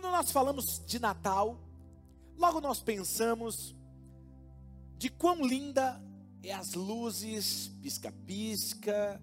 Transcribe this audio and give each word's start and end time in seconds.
quando 0.00 0.12
nós 0.12 0.32
falamos 0.32 0.82
de 0.86 0.98
Natal, 0.98 1.60
logo 2.38 2.58
nós 2.58 2.80
pensamos 2.80 3.76
de 4.96 5.10
quão 5.10 5.44
linda 5.44 6.02
é 6.42 6.54
as 6.54 6.72
luzes, 6.72 7.68
pisca-pisca, 7.82 9.20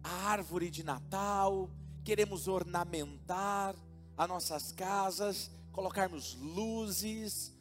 a 0.00 0.28
árvore 0.28 0.70
de 0.70 0.84
Natal, 0.84 1.68
queremos 2.04 2.46
ornamentar 2.46 3.74
as 4.16 4.28
nossas 4.28 4.70
casas, 4.70 5.50
colocarmos 5.72 6.36
luzes. 6.36 7.52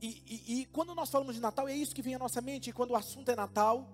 E, 0.00 0.22
e, 0.24 0.60
e, 0.60 0.66
quando 0.66 0.94
nós 0.94 1.10
falamos 1.10 1.34
de 1.34 1.40
Natal, 1.40 1.66
é 1.66 1.74
isso 1.74 1.92
que 1.92 2.02
vem 2.02 2.14
à 2.14 2.20
nossa 2.20 2.40
mente. 2.40 2.70
E 2.70 2.72
quando 2.72 2.92
o 2.92 2.96
assunto 2.96 3.28
é 3.30 3.34
Natal, 3.34 3.90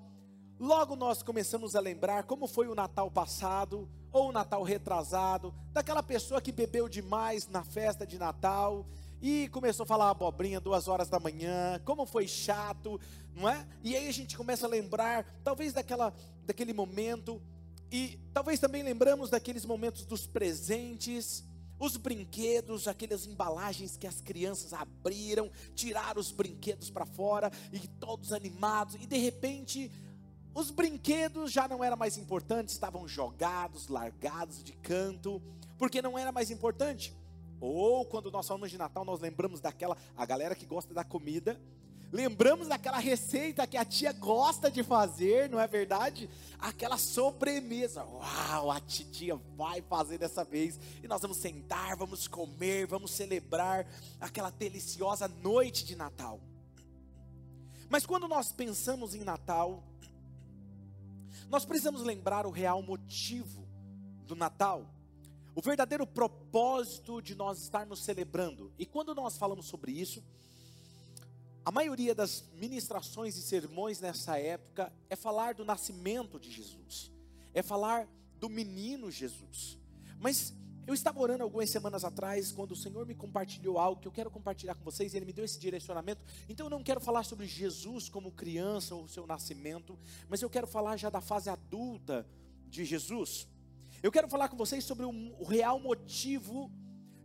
logo 0.58 0.96
nós 0.96 1.22
começamos 1.22 1.74
a 1.74 1.80
lembrar 1.80 2.24
como 2.24 2.46
foi 2.46 2.68
o 2.68 2.74
Natal 2.74 3.10
passado, 3.10 3.88
ou 4.12 4.29
o 4.29 4.32
Natal 4.32 4.62
retrasado, 4.62 5.54
daquela 5.72 6.02
pessoa 6.02 6.40
que 6.40 6.52
bebeu 6.52 6.88
demais 6.88 7.48
na 7.48 7.62
festa 7.62 8.06
de 8.06 8.18
Natal 8.18 8.86
e 9.22 9.48
começou 9.48 9.85
a 9.85 9.86
falar 9.86 10.11
abobrinha 10.11 10.61
duas 10.61 10.89
horas 10.89 11.08
da 11.08 11.21
manhã, 11.21 11.80
como 11.85 12.07
foi 12.07 12.26
chato, 12.26 12.99
não 13.35 13.49
é? 13.49 13.66
E 13.82 13.94
aí 13.94 14.08
a 14.08 14.12
gente 14.12 14.36
começa 14.36 14.66
a 14.66 14.68
lembrar, 14.68 15.25
talvez 15.44 15.72
daquela, 15.72 16.14
daquele 16.44 16.72
momento, 16.72 17.40
e 17.93 18.18
talvez 18.32 18.58
também 18.58 18.82
lembramos 18.82 19.30
daqueles 19.30 19.64
momentos 19.64 20.04
dos 20.04 20.27
presentes, 20.27 21.44
os 21.79 21.96
brinquedos, 21.96 22.86
aquelas 22.86 23.27
embalagens 23.27 23.96
que 23.96 24.07
as 24.07 24.21
crianças 24.21 24.72
abriram, 24.72 25.50
tiraram 25.74 26.21
os 26.21 26.30
brinquedos 26.30 26.90
para 26.90 27.07
fora 27.07 27.50
e 27.72 27.88
todos 27.88 28.32
animados, 28.32 28.94
e 28.96 29.07
de 29.07 29.16
repente 29.18 29.90
os 30.54 30.71
brinquedos 30.71 31.53
já 31.53 31.68
não 31.68 31.82
eram 31.82 31.96
mais 31.96 32.17
importantes, 32.17 32.75
estavam 32.75 33.06
jogados, 33.06 33.89
largados 33.89 34.62
de 34.62 34.72
canto, 34.72 35.41
porque 35.78 36.03
não 36.03 36.19
era 36.19 36.33
mais 36.33 36.50
importante. 36.50 37.14
Ou 37.61 38.05
quando 38.06 38.31
nós 38.31 38.47
falamos 38.48 38.70
de 38.70 38.78
Natal, 38.78 39.05
nós 39.05 39.20
lembramos 39.20 39.61
daquela, 39.61 39.97
a 40.17 40.27
galera 40.27 40.55
que 40.55 40.67
gosta 40.67 40.92
da 40.92 41.05
comida, 41.05 41.61
lembramos 42.11 42.69
daquela 42.69 42.98
receita 42.98 43.66
que 43.66 43.77
a 43.77 43.84
tia 43.84 44.12
gosta 44.12 44.70
de 44.70 44.83
fazer, 44.83 45.48
não 45.48 45.61
é 45.61 45.66
verdade? 45.69 46.28
Aquela 46.58 46.98
sobremesa. 46.98 48.02
Uau, 48.05 48.70
a 48.70 48.80
tia 48.80 49.36
vai 49.56 49.83
fazer 49.83 50.19
dessa 50.19 50.42
vez. 50.42 50.80
E 51.02 51.06
nós 51.06 51.20
vamos 51.20 51.36
sentar, 51.36 51.96
vamos 51.96 52.27
comer, 52.27 52.86
vamos 52.86 53.12
celebrar 53.12 53.86
aquela 54.20 54.50
deliciosa 54.50 55.28
noite 55.28 55.84
de 55.84 55.94
Natal. 55.94 56.41
Mas 57.89 58.06
quando 58.06 58.27
nós 58.27 58.52
pensamos 58.52 59.14
em 59.14 59.22
Natal, 59.22 59.83
nós 61.50 61.64
precisamos 61.64 62.02
lembrar 62.02 62.46
o 62.46 62.50
real 62.50 62.80
motivo 62.80 63.66
do 64.24 64.36
Natal. 64.36 64.88
O 65.54 65.60
verdadeiro 65.60 66.06
propósito 66.06 67.20
de 67.20 67.34
nós 67.34 67.60
estarmos 67.60 68.04
celebrando. 68.04 68.72
E 68.78 68.86
quando 68.86 69.14
nós 69.16 69.36
falamos 69.36 69.66
sobre 69.66 69.90
isso, 69.90 70.22
a 71.64 71.72
maioria 71.72 72.14
das 72.14 72.44
ministrações 72.54 73.36
e 73.36 73.42
sermões 73.42 74.00
nessa 74.00 74.38
época 74.38 74.92
é 75.10 75.16
falar 75.16 75.54
do 75.54 75.64
nascimento 75.64 76.38
de 76.38 76.50
Jesus, 76.50 77.10
é 77.52 77.62
falar 77.62 78.08
do 78.38 78.48
menino 78.48 79.10
Jesus. 79.10 79.76
Mas 80.20 80.54
eu 80.91 80.94
estava 80.94 81.20
orando 81.20 81.44
algumas 81.44 81.70
semanas 81.70 82.05
atrás, 82.05 82.50
quando 82.50 82.72
o 82.72 82.77
Senhor 82.77 83.06
me 83.06 83.14
compartilhou 83.14 83.78
algo 83.78 84.00
que 84.00 84.08
eu 84.08 84.12
quero 84.12 84.30
compartilhar 84.30 84.74
com 84.74 84.83
vocês, 84.83 85.14
e 85.14 85.16
Ele 85.16 85.27
me 85.27 85.33
deu 85.33 85.44
esse 85.44 85.58
direcionamento. 85.58 86.20
Então 86.48 86.66
eu 86.66 86.70
não 86.70 86.83
quero 86.83 87.00
falar 87.00 87.22
sobre 87.22 87.46
Jesus 87.46 88.08
como 88.08 88.33
criança 88.33 88.94
ou 88.94 89.06
seu 89.06 89.27
nascimento, 89.27 89.98
mas 90.28 90.42
eu 90.42 90.50
quero 90.50 90.66
falar 90.66 90.96
já 90.96 91.08
da 91.08 91.20
fase 91.20 91.48
adulta 91.48 92.27
de 92.66 92.84
Jesus. 92.84 93.46
Eu 94.02 94.11
quero 94.11 94.28
falar 94.28 94.48
com 94.48 94.56
vocês 94.56 94.83
sobre 94.84 95.05
o, 95.06 95.44
real 95.44 95.78
motivo 95.78 96.70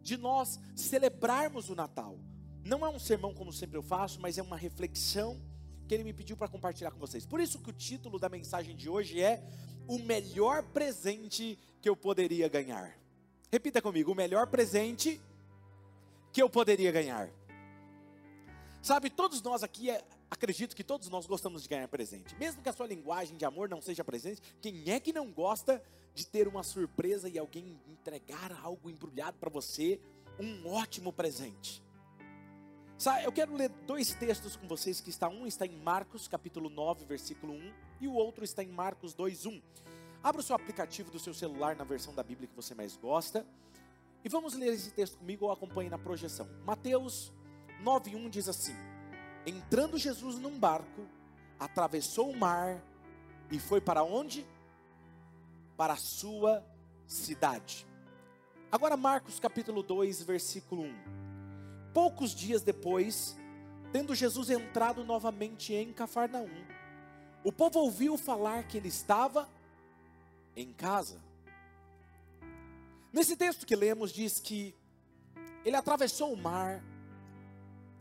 de 0.01 0.15
nós 0.15 0.59
celebrarmos 0.75 1.69
o 1.69 1.75
Natal. 1.75 2.19
Não 2.63 2.85
é 2.85 2.89
um 2.89 2.99
sermão 2.99 3.33
como 3.33 3.51
sempre 3.51 3.77
eu 3.77 3.83
faço, 3.83 4.21
mas 4.21 4.37
é 4.37 4.43
uma 4.43 4.57
reflexão 4.57 5.41
que 5.87 5.93
ele 5.93 6.03
me 6.03 6.13
pediu 6.13 6.37
para 6.37 6.47
compartilhar 6.47 6.91
com 6.91 6.99
vocês. 6.99 7.25
Por 7.25 7.39
isso 7.39 7.59
que 7.59 7.69
o 7.69 7.73
título 7.73 8.19
da 8.19 8.29
mensagem 8.29 8.75
de 8.75 8.89
hoje 8.89 9.21
é 9.21 9.43
o 9.87 9.97
melhor 9.99 10.63
presente 10.63 11.57
que 11.81 11.89
eu 11.89 11.95
poderia 11.95 12.47
ganhar. 12.47 13.04
Repita 13.51 13.81
comigo, 13.81 14.11
o 14.11 14.15
melhor 14.15 14.47
presente 14.47 15.21
que 16.31 16.41
eu 16.41 16.49
poderia 16.49 16.91
ganhar. 16.91 17.29
Sabe, 18.81 19.09
todos 19.09 19.41
nós 19.41 19.63
aqui, 19.63 19.89
é, 19.89 20.03
acredito 20.29 20.75
que 20.75 20.83
todos 20.83 21.09
nós 21.09 21.25
gostamos 21.25 21.63
de 21.63 21.69
ganhar 21.69 21.87
presente. 21.87 22.35
Mesmo 22.35 22.61
que 22.61 22.69
a 22.69 22.73
sua 22.73 22.85
linguagem 22.85 23.37
de 23.37 23.45
amor 23.45 23.69
não 23.69 23.81
seja 23.81 24.03
presente, 24.03 24.41
quem 24.61 24.91
é 24.91 24.99
que 24.99 25.13
não 25.13 25.31
gosta 25.31 25.81
de 26.13 26.25
ter 26.25 26.47
uma 26.47 26.63
surpresa 26.63 27.27
e 27.27 27.37
alguém 27.37 27.79
entregar 27.87 28.51
algo 28.63 28.89
embrulhado 28.89 29.37
para 29.37 29.49
você, 29.49 29.99
um 30.39 30.67
ótimo 30.67 31.11
presente. 31.11 31.83
Sabe, 32.97 33.25
eu 33.25 33.31
quero 33.31 33.53
ler 33.53 33.69
dois 33.85 34.13
textos 34.13 34.55
com 34.55 34.67
vocês 34.67 35.01
que 35.01 35.09
está 35.09 35.27
um 35.27 35.45
está 35.45 35.65
em 35.65 35.77
Marcos 35.77 36.27
capítulo 36.27 36.69
9, 36.69 37.05
versículo 37.05 37.53
1, 37.53 37.73
e 38.01 38.07
o 38.07 38.13
outro 38.13 38.43
está 38.43 38.63
em 38.63 38.69
Marcos 38.69 39.13
2:1. 39.13 39.61
Abra 40.25 40.41
o 40.41 40.43
seu 40.43 40.55
aplicativo 40.55 41.11
do 41.11 41.19
seu 41.19 41.33
celular 41.33 41.75
na 41.75 41.83
versão 41.83 42.13
da 42.15 42.23
Bíblia 42.23 42.47
que 42.47 42.55
você 42.55 42.73
mais 42.73 42.97
gosta. 42.97 43.45
E 44.23 44.27
vamos 44.27 44.55
ler 44.55 44.73
esse 44.73 44.89
texto 44.89 45.19
comigo 45.19 45.45
ou 45.45 45.51
acompanhe 45.51 45.89
na 45.89 45.99
projeção. 45.99 46.49
Mateus 46.65 47.31
9:1 47.83 48.29
diz 48.29 48.49
assim: 48.49 48.75
Entrando 49.45 49.99
Jesus 49.99 50.39
num 50.39 50.57
barco, 50.57 51.07
atravessou 51.59 52.31
o 52.31 52.35
mar 52.35 52.81
e 53.51 53.59
foi 53.59 53.79
para 53.79 54.03
onde? 54.03 54.43
para 55.77 55.93
a 55.93 55.97
sua 55.97 56.63
cidade. 57.05 57.85
Agora, 58.71 58.97
Marcos 58.97 59.39
capítulo 59.39 59.83
2, 59.83 60.23
versículo 60.23 60.83
1. 60.83 60.95
Poucos 61.93 62.33
dias 62.33 62.61
depois, 62.61 63.37
tendo 63.91 64.15
Jesus 64.15 64.49
entrado 64.49 65.03
novamente 65.03 65.73
em 65.73 65.93
Cafarnaum, 65.93 66.65
o 67.43 67.51
povo 67.51 67.79
ouviu 67.79 68.17
falar 68.17 68.63
que 68.63 68.77
ele 68.77 68.87
estava 68.87 69.47
em 70.55 70.71
casa. 70.73 71.21
Nesse 73.11 73.35
texto 73.35 73.65
que 73.65 73.75
lemos, 73.75 74.11
diz 74.11 74.39
que 74.39 74.75
ele 75.63 75.75
atravessou 75.75 76.33
o 76.33 76.37
mar 76.37 76.83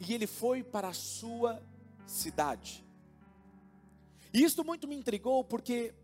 e 0.00 0.12
ele 0.12 0.26
foi 0.26 0.62
para 0.62 0.88
a 0.88 0.94
sua 0.94 1.62
cidade. 2.06 2.84
E 4.32 4.43
isto 4.43 4.64
muito 4.64 4.88
me 4.88 4.97
intrigou 4.97 5.44
porque 5.44 5.94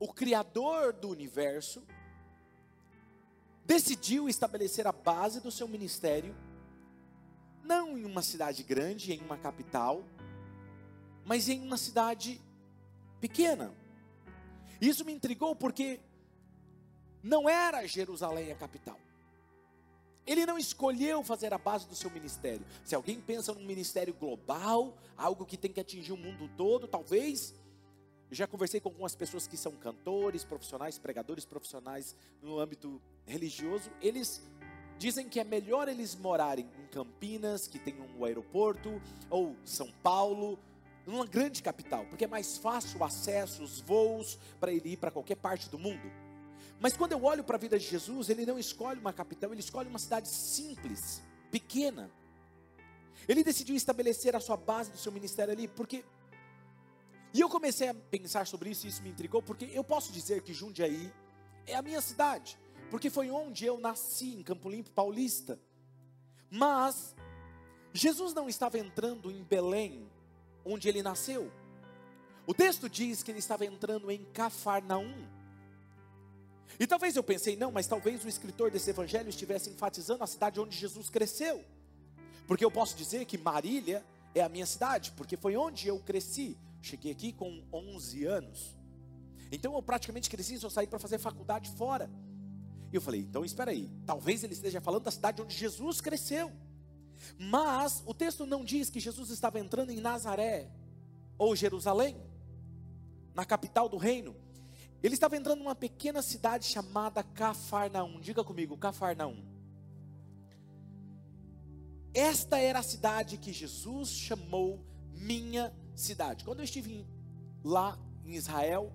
o 0.00 0.08
Criador 0.12 0.94
do 0.94 1.10
universo, 1.10 1.82
decidiu 3.66 4.28
estabelecer 4.28 4.86
a 4.86 4.92
base 4.92 5.40
do 5.40 5.50
seu 5.50 5.68
ministério, 5.68 6.34
não 7.62 7.96
em 7.96 8.04
uma 8.04 8.22
cidade 8.22 8.62
grande, 8.64 9.12
em 9.12 9.20
uma 9.20 9.36
capital, 9.36 10.02
mas 11.24 11.48
em 11.48 11.60
uma 11.60 11.76
cidade 11.76 12.40
pequena. 13.20 13.72
Isso 14.80 15.04
me 15.04 15.12
intrigou 15.12 15.54
porque 15.54 16.00
não 17.22 17.48
era 17.48 17.86
Jerusalém 17.86 18.50
a 18.50 18.56
capital. 18.56 18.98
Ele 20.26 20.46
não 20.46 20.58
escolheu 20.58 21.22
fazer 21.22 21.52
a 21.52 21.58
base 21.58 21.88
do 21.88 21.94
seu 21.94 22.10
ministério. 22.10 22.64
Se 22.84 22.94
alguém 22.94 23.20
pensa 23.20 23.52
num 23.52 23.64
ministério 23.64 24.14
global, 24.14 24.96
algo 25.16 25.44
que 25.44 25.56
tem 25.56 25.72
que 25.72 25.80
atingir 25.80 26.12
o 26.12 26.16
mundo 26.16 26.48
todo, 26.56 26.86
talvez 26.86 27.54
já 28.30 28.46
conversei 28.46 28.80
com 28.80 28.90
algumas 28.90 29.14
pessoas 29.16 29.46
que 29.46 29.56
são 29.56 29.72
cantores 29.72 30.44
profissionais, 30.44 30.98
pregadores 30.98 31.44
profissionais 31.44 32.14
no 32.40 32.60
âmbito 32.60 33.02
religioso. 33.26 33.90
Eles 34.00 34.40
dizem 34.98 35.28
que 35.28 35.40
é 35.40 35.44
melhor 35.44 35.88
eles 35.88 36.14
morarem 36.14 36.68
em 36.78 36.86
Campinas, 36.86 37.66
que 37.66 37.78
tem 37.78 37.96
um 38.00 38.24
aeroporto, 38.24 39.02
ou 39.28 39.56
São 39.64 39.90
Paulo, 40.02 40.58
numa 41.06 41.26
grande 41.26 41.62
capital, 41.62 42.06
porque 42.06 42.24
é 42.24 42.28
mais 42.28 42.56
fácil 42.58 43.00
o 43.00 43.04
acesso, 43.04 43.62
os 43.62 43.80
voos 43.80 44.38
para 44.58 44.72
ele 44.72 44.92
ir 44.92 44.96
para 44.96 45.10
qualquer 45.10 45.36
parte 45.36 45.68
do 45.68 45.78
mundo. 45.78 46.10
Mas 46.78 46.96
quando 46.96 47.12
eu 47.12 47.22
olho 47.24 47.44
para 47.44 47.56
a 47.56 47.58
vida 47.58 47.78
de 47.78 47.86
Jesus, 47.86 48.30
ele 48.30 48.46
não 48.46 48.58
escolhe 48.58 48.98
uma 48.98 49.12
capital, 49.12 49.52
ele 49.52 49.60
escolhe 49.60 49.88
uma 49.88 49.98
cidade 49.98 50.28
simples, 50.28 51.22
pequena. 51.50 52.10
Ele 53.28 53.44
decidiu 53.44 53.76
estabelecer 53.76 54.34
a 54.34 54.40
sua 54.40 54.56
base 54.56 54.90
do 54.90 54.98
seu 54.98 55.12
ministério 55.12 55.52
ali, 55.52 55.68
porque 55.68 56.04
e 57.32 57.40
eu 57.40 57.48
comecei 57.48 57.88
a 57.88 57.94
pensar 57.94 58.46
sobre 58.46 58.70
isso 58.70 58.86
e 58.86 58.88
isso 58.88 59.02
me 59.02 59.10
intrigou, 59.10 59.40
porque 59.40 59.70
eu 59.72 59.84
posso 59.84 60.12
dizer 60.12 60.42
que 60.42 60.52
Jundiaí 60.52 61.12
é 61.66 61.76
a 61.76 61.82
minha 61.82 62.00
cidade, 62.00 62.58
porque 62.90 63.08
foi 63.08 63.30
onde 63.30 63.64
eu 63.64 63.78
nasci, 63.78 64.34
em 64.34 64.42
Campo 64.42 64.68
Limpo 64.68 64.90
Paulista. 64.90 65.58
Mas 66.50 67.14
Jesus 67.92 68.34
não 68.34 68.48
estava 68.48 68.78
entrando 68.78 69.30
em 69.30 69.44
Belém, 69.44 70.08
onde 70.64 70.88
ele 70.88 71.02
nasceu. 71.02 71.50
O 72.46 72.54
texto 72.54 72.88
diz 72.88 73.22
que 73.22 73.30
ele 73.30 73.38
estava 73.38 73.64
entrando 73.64 74.10
em 74.10 74.24
Cafarnaum. 74.32 75.26
E 76.78 76.86
talvez 76.86 77.16
eu 77.16 77.22
pensei, 77.22 77.56
não, 77.56 77.70
mas 77.70 77.86
talvez 77.86 78.24
o 78.24 78.28
escritor 78.28 78.70
desse 78.70 78.90
evangelho 78.90 79.28
estivesse 79.28 79.70
enfatizando 79.70 80.24
a 80.24 80.26
cidade 80.26 80.60
onde 80.60 80.76
Jesus 80.76 81.10
cresceu. 81.10 81.64
Porque 82.46 82.64
eu 82.64 82.70
posso 82.70 82.96
dizer 82.96 83.26
que 83.26 83.38
Marília 83.38 84.04
é 84.34 84.40
a 84.40 84.48
minha 84.48 84.66
cidade, 84.66 85.12
porque 85.12 85.36
foi 85.36 85.56
onde 85.56 85.88
eu 85.88 85.98
cresci. 86.00 86.56
Cheguei 86.82 87.12
aqui 87.12 87.32
com 87.32 87.62
11 87.72 88.24
anos. 88.24 88.76
Então 89.52 89.74
eu 89.74 89.82
praticamente 89.82 90.30
cresci, 90.30 90.58
só 90.58 90.70
saí 90.70 90.86
para 90.86 90.98
fazer 90.98 91.18
faculdade 91.18 91.70
fora. 91.76 92.10
E 92.92 92.96
eu 92.96 93.00
falei: 93.00 93.20
então 93.20 93.44
espera 93.44 93.70
aí, 93.70 93.90
talvez 94.06 94.42
ele 94.42 94.54
esteja 94.54 94.80
falando 94.80 95.04
da 95.04 95.10
cidade 95.10 95.42
onde 95.42 95.56
Jesus 95.56 96.00
cresceu. 96.00 96.50
Mas 97.38 98.02
o 98.06 98.14
texto 98.14 98.46
não 98.46 98.64
diz 98.64 98.90
que 98.90 99.00
Jesus 99.00 99.30
estava 99.30 99.58
entrando 99.58 99.90
em 99.90 100.00
Nazaré 100.00 100.70
ou 101.38 101.56
Jerusalém, 101.56 102.16
na 103.34 103.44
capital 103.44 103.88
do 103.88 103.96
reino. 103.96 104.36
Ele 105.02 105.14
estava 105.14 105.36
entrando 105.36 105.60
numa 105.60 105.74
pequena 105.74 106.20
cidade 106.20 106.66
chamada 106.66 107.22
Cafarnaum. 107.22 108.20
Diga 108.20 108.44
comigo, 108.44 108.76
Cafarnaum. 108.76 109.42
Esta 112.12 112.58
era 112.58 112.80
a 112.80 112.82
cidade 112.82 113.38
que 113.38 113.52
Jesus 113.52 114.10
chamou 114.10 114.84
minha 115.14 115.72
cidade. 115.94 116.44
Quando 116.44 116.58
eu 116.58 116.64
estive 116.64 117.06
lá 117.64 117.98
em 118.24 118.34
Israel, 118.34 118.92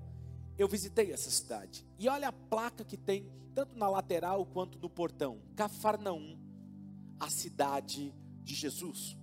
eu 0.57 0.67
visitei 0.67 1.11
essa 1.11 1.29
cidade. 1.29 1.85
E 1.97 2.07
olha 2.07 2.27
a 2.27 2.33
placa 2.33 2.83
que 2.83 2.97
tem, 2.97 3.31
tanto 3.53 3.77
na 3.77 3.89
lateral 3.89 4.45
quanto 4.45 4.77
no 4.79 4.89
portão: 4.89 5.39
Cafarnaum, 5.55 6.37
a 7.19 7.29
cidade 7.29 8.13
de 8.43 8.53
Jesus. 8.53 9.17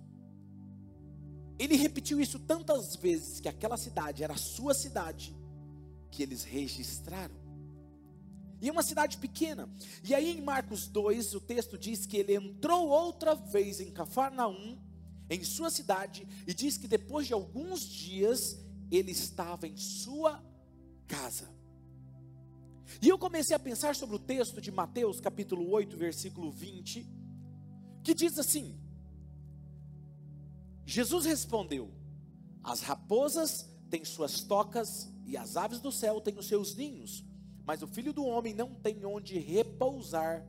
Ele 1.57 1.75
repetiu 1.75 2.19
isso 2.19 2.39
tantas 2.39 2.95
vezes 2.95 3.39
que 3.39 3.47
aquela 3.47 3.77
cidade 3.77 4.23
era 4.23 4.33
a 4.33 4.37
sua 4.37 4.73
cidade, 4.73 5.35
que 6.11 6.23
eles 6.23 6.43
registraram. 6.43 7.35
E 8.61 8.69
é 8.69 8.71
uma 8.71 8.83
cidade 8.83 9.17
pequena. 9.17 9.69
E 10.03 10.15
aí 10.15 10.37
em 10.37 10.41
Marcos 10.41 10.87
2, 10.87 11.35
o 11.35 11.41
texto 11.41 11.77
diz 11.77 12.05
que 12.05 12.17
ele 12.17 12.35
entrou 12.35 12.87
outra 12.87 13.35
vez 13.35 13.79
em 13.79 13.91
Cafarnaum, 13.91 14.77
em 15.29 15.43
sua 15.43 15.69
cidade, 15.69 16.27
e 16.47 16.53
diz 16.53 16.77
que 16.77 16.87
depois 16.87 17.27
de 17.27 17.33
alguns 17.33 17.81
dias 17.81 18.59
ele 18.89 19.11
estava 19.11 19.67
em 19.67 19.77
sua 19.77 20.43
casa. 21.07 21.49
E 23.01 23.09
eu 23.09 23.17
comecei 23.17 23.55
a 23.55 23.59
pensar 23.59 23.95
sobre 23.95 24.15
o 24.15 24.19
texto 24.19 24.61
de 24.61 24.71
Mateus, 24.71 25.19
capítulo 25.19 25.69
8, 25.69 25.97
versículo 25.97 26.51
20, 26.51 27.05
que 28.03 28.13
diz 28.13 28.37
assim: 28.37 28.77
Jesus 30.85 31.25
respondeu: 31.25 31.91
As 32.63 32.81
raposas 32.81 33.69
têm 33.89 34.03
suas 34.03 34.41
tocas 34.41 35.11
e 35.25 35.37
as 35.37 35.55
aves 35.55 35.79
do 35.79 35.91
céu 35.91 36.19
têm 36.19 36.37
os 36.37 36.47
seus 36.47 36.75
ninhos, 36.75 37.25
mas 37.65 37.81
o 37.81 37.87
filho 37.87 38.13
do 38.13 38.25
homem 38.25 38.53
não 38.53 38.75
tem 38.75 39.05
onde 39.05 39.39
repousar 39.39 40.45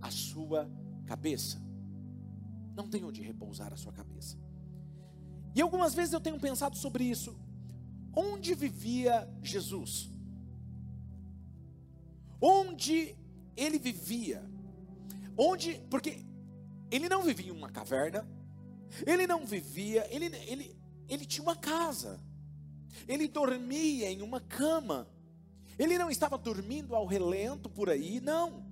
a 0.00 0.10
sua 0.10 0.70
cabeça. 1.04 1.60
Não 2.74 2.88
tem 2.88 3.04
onde 3.04 3.22
repousar 3.22 3.72
a 3.72 3.76
sua 3.76 3.92
cabeça. 3.92 4.38
E 5.54 5.62
algumas 5.62 5.94
vezes 5.94 6.12
eu 6.12 6.20
tenho 6.20 6.38
pensado 6.38 6.76
sobre 6.76 7.04
isso. 7.04 7.34
Onde 8.14 8.54
vivia 8.54 9.28
Jesus? 9.42 10.10
Onde 12.40 13.16
ele 13.56 13.78
vivia? 13.78 14.44
Onde, 15.36 15.80
porque 15.90 16.25
ele 16.90 17.08
não 17.08 17.22
vivia 17.22 17.48
em 17.48 17.50
uma 17.50 17.68
caverna, 17.68 18.26
ele 19.06 19.26
não 19.26 19.44
vivia, 19.44 20.06
ele, 20.10 20.26
ele, 20.46 20.76
ele 21.08 21.24
tinha 21.24 21.42
uma 21.42 21.56
casa, 21.56 22.20
ele 23.06 23.28
dormia 23.28 24.10
em 24.10 24.22
uma 24.22 24.40
cama, 24.40 25.08
ele 25.78 25.98
não 25.98 26.10
estava 26.10 26.38
dormindo 26.38 26.94
ao 26.94 27.06
relento 27.06 27.68
por 27.68 27.90
aí, 27.90 28.20
não. 28.20 28.64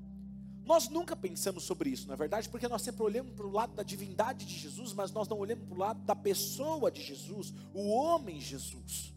Nós 0.65 0.89
nunca 0.89 1.15
pensamos 1.15 1.65
sobre 1.65 1.91
isso, 1.91 2.09
na 2.09 2.15
é 2.15 2.17
verdade, 2.17 2.49
porque 2.49 2.67
nós 2.67 2.81
sempre 2.81 3.03
olhamos 3.03 3.35
para 3.35 3.47
o 3.47 3.51
lado 3.51 3.75
da 3.75 3.83
divindade 3.83 4.47
de 4.47 4.57
Jesus, 4.57 4.95
mas 4.95 5.13
nós 5.13 5.29
não 5.29 5.39
olhamos 5.39 5.67
para 5.67 5.75
o 5.75 5.79
lado 5.79 6.01
da 6.05 6.17
pessoa 6.17 6.91
de 6.91 7.03
Jesus, 7.03 7.53
o 7.75 7.89
homem 7.91 8.41
Jesus. 8.41 9.13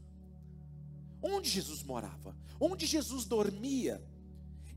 Onde 1.21 1.49
Jesus 1.49 1.83
morava? 1.83 2.35
Onde 2.59 2.85
Jesus 2.85 3.23
dormia? 3.25 4.03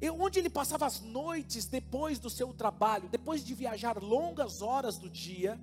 Onde 0.08 0.38
ele 0.38 0.48
passava 0.48 0.86
as 0.86 1.00
noites 1.00 1.66
depois 1.66 2.18
do 2.18 2.30
seu 2.30 2.54
trabalho, 2.54 3.08
depois 3.08 3.44
de 3.44 3.54
viajar 3.54 4.02
longas 4.02 4.62
horas 4.62 4.96
do 4.96 5.10
dia, 5.10 5.60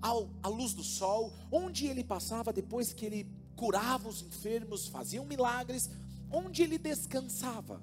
ao, 0.00 0.28
à 0.42 0.48
luz 0.48 0.72
do 0.74 0.82
sol, 0.82 1.32
onde 1.50 1.86
ele 1.86 2.04
passava 2.04 2.52
depois 2.52 2.92
que 2.92 3.06
ele 3.06 3.26
curava 3.56 4.08
os 4.08 4.22
enfermos, 4.22 4.88
fazia 4.88 5.22
milagres, 5.22 5.88
onde 6.30 6.62
ele 6.62 6.78
descansava. 6.78 7.82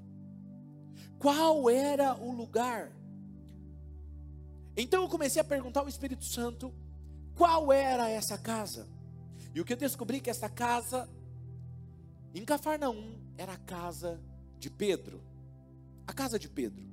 Qual 1.18 1.70
era 1.70 2.16
o 2.16 2.32
lugar? 2.32 2.92
Então 4.76 5.04
eu 5.04 5.10
comecei 5.10 5.42
a 5.42 5.46
perguntar 5.46 5.82
ao 5.82 5.90
Espírito 5.90 6.24
Santo 6.24 6.74
qual 7.36 7.72
era 7.72 8.10
essa 8.10 8.38
casa. 8.38 8.88
E 9.54 9.60
o 9.60 9.66
que 9.66 9.74
eu 9.74 9.78
descobri 9.78 10.20
que 10.22 10.30
essa 10.30 10.50
casa 10.50 11.10
em 12.34 12.46
Cafarnaum 12.46 13.18
era 13.38 13.54
a 13.54 13.58
casa 13.58 14.22
de 14.58 14.70
Pedro. 14.70 15.22
A 16.10 16.14
casa 16.14 16.40
de 16.40 16.50
Pedro. 16.50 16.84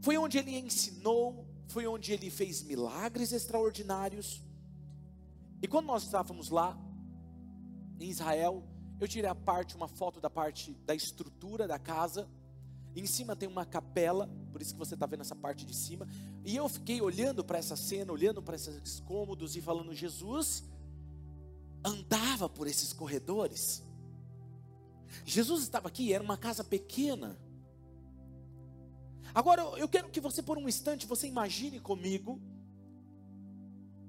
Foi 0.00 0.16
onde 0.16 0.38
ele 0.38 0.56
ensinou, 0.56 1.46
foi 1.66 1.86
onde 1.86 2.14
ele 2.14 2.30
fez 2.30 2.62
milagres 2.62 3.30
extraordinários. 3.30 4.42
E 5.60 5.68
quando 5.68 5.84
nós 5.84 6.04
estávamos 6.04 6.48
lá, 6.48 6.78
em 8.00 8.08
Israel, 8.08 8.66
eu 8.98 9.06
tirei 9.06 9.28
a 9.28 9.34
parte, 9.34 9.76
uma 9.76 9.86
foto 9.86 10.18
da 10.18 10.30
parte 10.30 10.72
da 10.86 10.94
estrutura 10.94 11.68
da 11.68 11.78
casa. 11.78 12.26
Em 12.96 13.04
cima 13.04 13.36
tem 13.36 13.50
uma 13.50 13.66
capela, 13.66 14.26
por 14.50 14.62
isso 14.62 14.72
que 14.72 14.78
você 14.78 14.94
está 14.94 15.04
vendo 15.04 15.20
essa 15.20 15.36
parte 15.36 15.66
de 15.66 15.76
cima. 15.76 16.08
E 16.42 16.56
eu 16.56 16.70
fiquei 16.70 17.02
olhando 17.02 17.44
para 17.44 17.58
essa 17.58 17.76
cena, 17.76 18.10
olhando 18.10 18.42
para 18.42 18.56
esses 18.56 18.98
cômodos 19.00 19.56
e 19.56 19.60
falando: 19.60 19.92
Jesus 19.92 20.64
andava 21.84 22.48
por 22.48 22.66
esses 22.66 22.94
corredores. 22.94 23.86
Jesus 25.24 25.62
estava 25.62 25.88
aqui, 25.88 26.12
era 26.12 26.22
uma 26.22 26.36
casa 26.36 26.62
pequena. 26.64 27.38
Agora 29.34 29.62
eu 29.78 29.88
quero 29.88 30.08
que 30.08 30.20
você 30.20 30.42
por 30.42 30.58
um 30.58 30.68
instante 30.68 31.06
você 31.06 31.26
imagine 31.26 31.78
comigo 31.80 32.40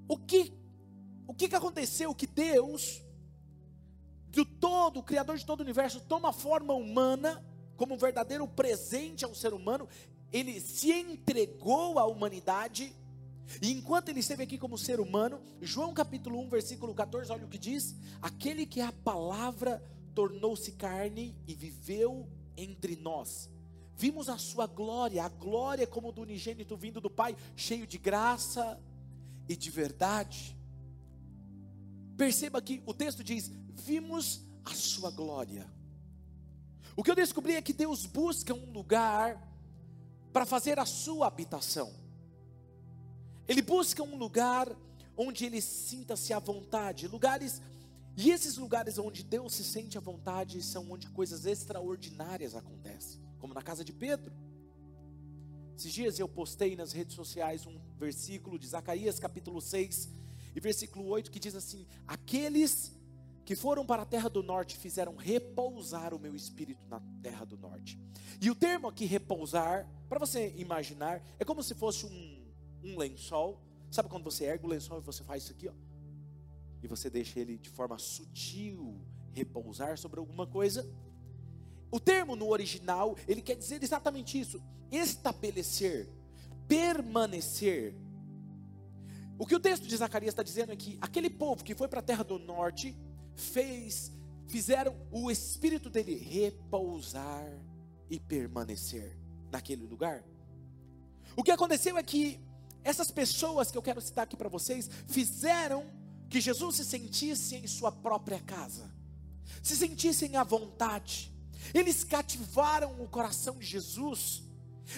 o 0.07 0.17
que 0.17 0.53
o 1.27 1.33
que, 1.33 1.47
que 1.47 1.55
aconteceu 1.55 2.15
que 2.15 2.25
Deus 2.25 3.03
do 4.31 4.45
todo, 4.45 4.99
o 4.99 5.03
criador 5.03 5.37
de 5.37 5.45
todo 5.45 5.59
o 5.59 5.63
universo 5.63 5.99
toma 6.01 6.31
forma 6.31 6.73
humana 6.73 7.43
como 7.75 7.95
um 7.95 7.97
verdadeiro 7.97 8.47
presente 8.47 9.23
ao 9.23 9.33
ser 9.33 9.53
humano, 9.53 9.87
ele 10.31 10.59
se 10.59 10.91
entregou 10.91 11.97
à 11.97 12.05
humanidade. 12.05 12.95
E 13.61 13.71
enquanto 13.71 14.09
ele 14.09 14.19
esteve 14.19 14.43
aqui 14.43 14.57
como 14.57 14.77
ser 14.77 14.99
humano, 14.99 15.41
João 15.61 15.93
capítulo 15.93 16.39
1, 16.41 16.49
versículo 16.49 16.93
14, 16.93 17.31
olha 17.31 17.45
o 17.45 17.49
que 17.49 17.57
diz: 17.57 17.95
Aquele 18.21 18.65
que 18.65 18.81
é 18.81 18.85
a 18.85 18.91
palavra 18.91 19.81
tornou-se 20.13 20.71
carne 20.73 21.35
e 21.47 21.53
viveu 21.53 22.27
entre 22.57 22.95
nós 22.95 23.49
Vimos 23.99 24.29
a 24.29 24.37
sua 24.37 24.65
glória, 24.65 25.25
a 25.25 25.27
glória 25.27 25.85
como 25.85 26.13
do 26.13 26.21
unigênito 26.21 26.77
vindo 26.77 27.01
do 27.01 27.09
Pai, 27.09 27.35
cheio 27.53 27.85
de 27.85 27.97
graça 27.97 28.81
e 29.45 29.57
de 29.57 29.69
verdade. 29.69 30.57
Perceba 32.15 32.61
que 32.61 32.81
o 32.85 32.93
texto 32.93 33.21
diz: 33.21 33.51
Vimos 33.73 34.41
a 34.63 34.73
sua 34.73 35.11
glória. 35.11 35.69
O 36.95 37.03
que 37.03 37.11
eu 37.11 37.15
descobri 37.15 37.55
é 37.55 37.61
que 37.61 37.73
Deus 37.73 38.05
busca 38.05 38.53
um 38.53 38.71
lugar 38.71 39.37
para 40.31 40.45
fazer 40.45 40.79
a 40.79 40.85
sua 40.85 41.27
habitação. 41.27 41.93
Ele 43.49 43.61
busca 43.61 44.01
um 44.01 44.15
lugar 44.15 44.73
onde 45.17 45.43
ele 45.43 45.59
sinta-se 45.59 46.31
à 46.31 46.39
vontade, 46.39 47.05
lugares 47.05 47.61
e 48.19 48.31
esses 48.31 48.57
lugares 48.57 48.97
onde 48.97 49.23
Deus 49.23 49.53
se 49.53 49.63
sente 49.63 49.97
à 49.97 50.01
vontade 50.01 50.61
são 50.61 50.91
onde 50.91 51.07
coisas 51.09 51.45
extraordinárias 51.45 52.53
acontecem 52.53 53.21
como 53.39 53.53
na 53.53 53.61
casa 53.61 53.83
de 53.83 53.93
Pedro. 53.93 54.33
Esses 55.77 55.93
dias 55.93 56.19
eu 56.19 56.27
postei 56.27 56.75
nas 56.75 56.91
redes 56.91 57.15
sociais 57.15 57.65
um 57.65 57.79
versículo 57.97 58.59
de 58.59 58.67
Zacarias 58.67 59.17
capítulo 59.17 59.61
6 59.61 60.09
e 60.53 60.59
versículo 60.59 61.05
8 61.07 61.31
que 61.31 61.39
diz 61.39 61.55
assim: 61.55 61.87
Aqueles 62.05 62.93
que 63.45 63.55
foram 63.55 63.85
para 63.85 64.01
a 64.01 64.05
terra 64.05 64.29
do 64.29 64.43
norte 64.43 64.77
fizeram 64.77 65.15
repousar 65.15 66.13
o 66.13 66.19
meu 66.19 66.35
espírito 66.35 66.85
na 66.89 67.01
terra 67.23 67.45
do 67.45 67.57
norte. 67.57 67.97
E 68.41 68.51
o 68.51 68.55
termo 68.55 68.87
aqui 68.89 69.05
repousar, 69.05 69.89
para 70.09 70.19
você 70.19 70.53
imaginar, 70.57 71.23
é 71.39 71.45
como 71.45 71.63
se 71.63 71.73
fosse 71.73 72.05
um, 72.05 72.45
um 72.83 72.97
lençol. 72.97 73.61
Sabe 73.89 74.09
quando 74.09 74.25
você 74.25 74.43
ergue 74.43 74.65
o 74.65 74.69
lençol 74.69 74.99
e 74.99 75.01
você 75.01 75.23
faz 75.23 75.43
isso 75.43 75.53
aqui, 75.53 75.69
ó? 75.69 75.88
E 76.81 76.87
você 76.87 77.09
deixa 77.09 77.39
ele 77.39 77.57
de 77.57 77.69
forma 77.69 77.97
sutil 77.97 78.99
repousar 79.31 79.97
sobre 79.97 80.19
alguma 80.19 80.47
coisa? 80.47 80.89
O 81.91 81.99
termo 81.99 82.35
no 82.35 82.49
original, 82.49 83.15
ele 83.27 83.41
quer 83.41 83.55
dizer 83.55 83.81
exatamente 83.83 84.39
isso: 84.39 84.61
estabelecer, 84.91 86.07
permanecer. 86.67 87.95
O 89.37 89.45
que 89.45 89.55
o 89.55 89.59
texto 89.59 89.87
de 89.87 89.95
Zacarias 89.95 90.33
está 90.33 90.43
dizendo 90.43 90.71
é 90.71 90.75
que 90.75 90.97
aquele 91.01 91.29
povo 91.29 91.63
que 91.63 91.73
foi 91.73 91.87
para 91.87 91.99
a 91.99 92.03
terra 92.03 92.23
do 92.23 92.37
norte 92.37 92.95
fez, 93.33 94.11
fizeram 94.47 94.95
o 95.11 95.31
espírito 95.31 95.89
dele 95.89 96.15
repousar 96.15 97.49
e 98.09 98.19
permanecer 98.19 99.17
naquele 99.49 99.85
lugar. 99.85 100.23
O 101.35 101.43
que 101.43 101.51
aconteceu 101.51 101.97
é 101.97 102.03
que 102.03 102.39
essas 102.83 103.11
pessoas 103.11 103.71
que 103.71 103.77
eu 103.77 103.81
quero 103.81 104.01
citar 104.01 104.23
aqui 104.23 104.35
para 104.35 104.49
vocês 104.49 104.89
fizeram 105.07 105.85
que 106.29 106.39
Jesus 106.39 106.75
se 106.75 106.85
sentisse 106.85 107.55
em 107.55 107.67
sua 107.67 107.91
própria 107.91 108.39
casa, 108.39 108.93
se 109.63 109.75
sentissem 109.75 110.35
à 110.35 110.43
vontade 110.43 111.33
Eles 111.73 112.03
cativaram 112.03 113.01
o 113.01 113.07
coração 113.07 113.57
de 113.57 113.65
Jesus. 113.65 114.43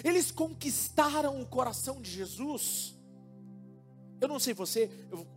Eles 0.04 0.30
conquistaram 0.30 1.40
o 1.40 1.46
coração 1.46 2.00
de 2.00 2.10
Jesus. 2.10 2.94
Eu 4.20 4.28
não 4.28 4.38
sei 4.38 4.54
você, 4.54 4.90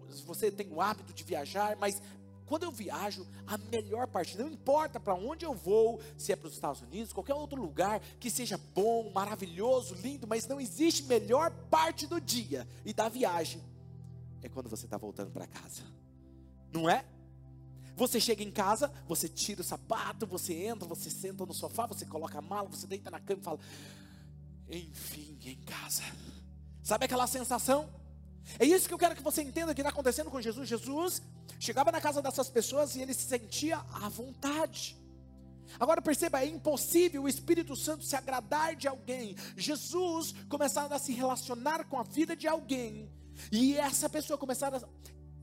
se 0.10 0.24
você 0.24 0.52
tem 0.52 0.72
o 0.72 0.80
hábito 0.80 1.14
de 1.14 1.24
viajar, 1.24 1.75
mas 1.78 2.02
quando 2.46 2.64
eu 2.64 2.72
viajo, 2.72 3.28
a 3.48 3.58
melhor 3.58 4.08
parte, 4.08 4.38
não 4.38 4.48
importa 4.48 5.00
para 5.00 5.16
onde 5.16 5.44
eu 5.44 5.56
vou, 5.56 6.00
se 6.16 6.32
é 6.32 6.36
para 6.36 6.48
os 6.48 6.54
Estados 6.54 6.82
Unidos, 6.82 7.12
qualquer 7.12 7.34
outro 7.34 7.60
lugar 7.60 8.00
que 8.20 8.30
seja 8.30 8.60
bom, 8.75 9.12
maravilhoso, 9.12 9.96
lindo, 9.96 10.28
mas 10.28 10.48
não 10.48 10.62
existe 10.62 11.04
melhor 11.04 11.50
parte 11.72 12.06
do 12.06 12.22
dia 12.22 12.68
e 12.86 12.94
da 12.94 13.10
viagem 13.10 13.62
é 14.46 14.50
quando 14.50 14.70
você 14.70 14.86
está 14.86 14.98
voltando 14.98 15.32
para 15.32 15.48
casa, 15.48 15.82
não 16.72 16.88
é? 16.88 17.04
Você 17.96 18.20
chega 18.20 18.44
em 18.44 18.52
casa, 18.52 18.92
você 19.08 19.28
tira 19.28 19.62
o 19.62 19.64
sapato, 19.64 20.28
você 20.28 20.54
entra, 20.54 20.88
você 20.88 21.10
senta 21.10 21.46
no 21.46 21.54
sofá, 21.54 21.88
você 21.88 22.06
coloca 22.06 22.38
a 22.38 22.42
mala, 22.42 22.70
você 22.70 22.86
deita 22.86 23.10
na 23.10 23.20
cama 23.20 23.40
e 23.42 23.44
fala: 23.44 23.60
Enfim, 24.70 25.40
em 25.46 25.56
casa. 25.62 26.04
Sabe 26.84 27.06
aquela 27.06 27.25
sensação? 27.25 27.90
É 28.60 28.66
isso 28.66 28.88
que 28.88 28.94
eu 28.94 29.00
quero 29.00 29.16
que 29.16 29.24
você 29.24 29.42
entenda 29.42 29.74
que 29.74 29.82
está 29.82 29.90
acontecendo 29.90 30.30
com 30.30 30.40
Jesus. 30.40 30.70
Jesus 30.70 31.22
chegava 31.60 31.92
na 31.92 32.00
casa 32.00 32.22
dessas 32.22 32.48
pessoas 32.48 32.96
e 32.96 33.02
ele 33.02 33.14
se 33.14 33.28
sentia 33.28 33.78
à 33.94 34.10
vontade. 34.10 34.96
Agora 35.80 36.02
perceba, 36.02 36.42
é 36.42 36.46
impossível 36.46 37.24
o 37.24 37.30
Espírito 37.30 37.75
Santo 37.75 38.04
se 38.04 38.16
agradar 38.16 38.75
de 38.75 38.88
alguém. 38.88 39.36
Jesus 39.58 40.36
começar 40.48 40.92
a 40.94 41.00
se 41.00 41.14
relacionar 41.14 41.86
com 41.86 41.98
a 41.98 42.04
vida 42.04 42.36
de 42.36 42.48
alguém 42.48 43.10
e 43.51 43.77
essa 43.77 44.10
pessoa 44.10 44.38
começar 44.38 44.74
a 44.74 44.82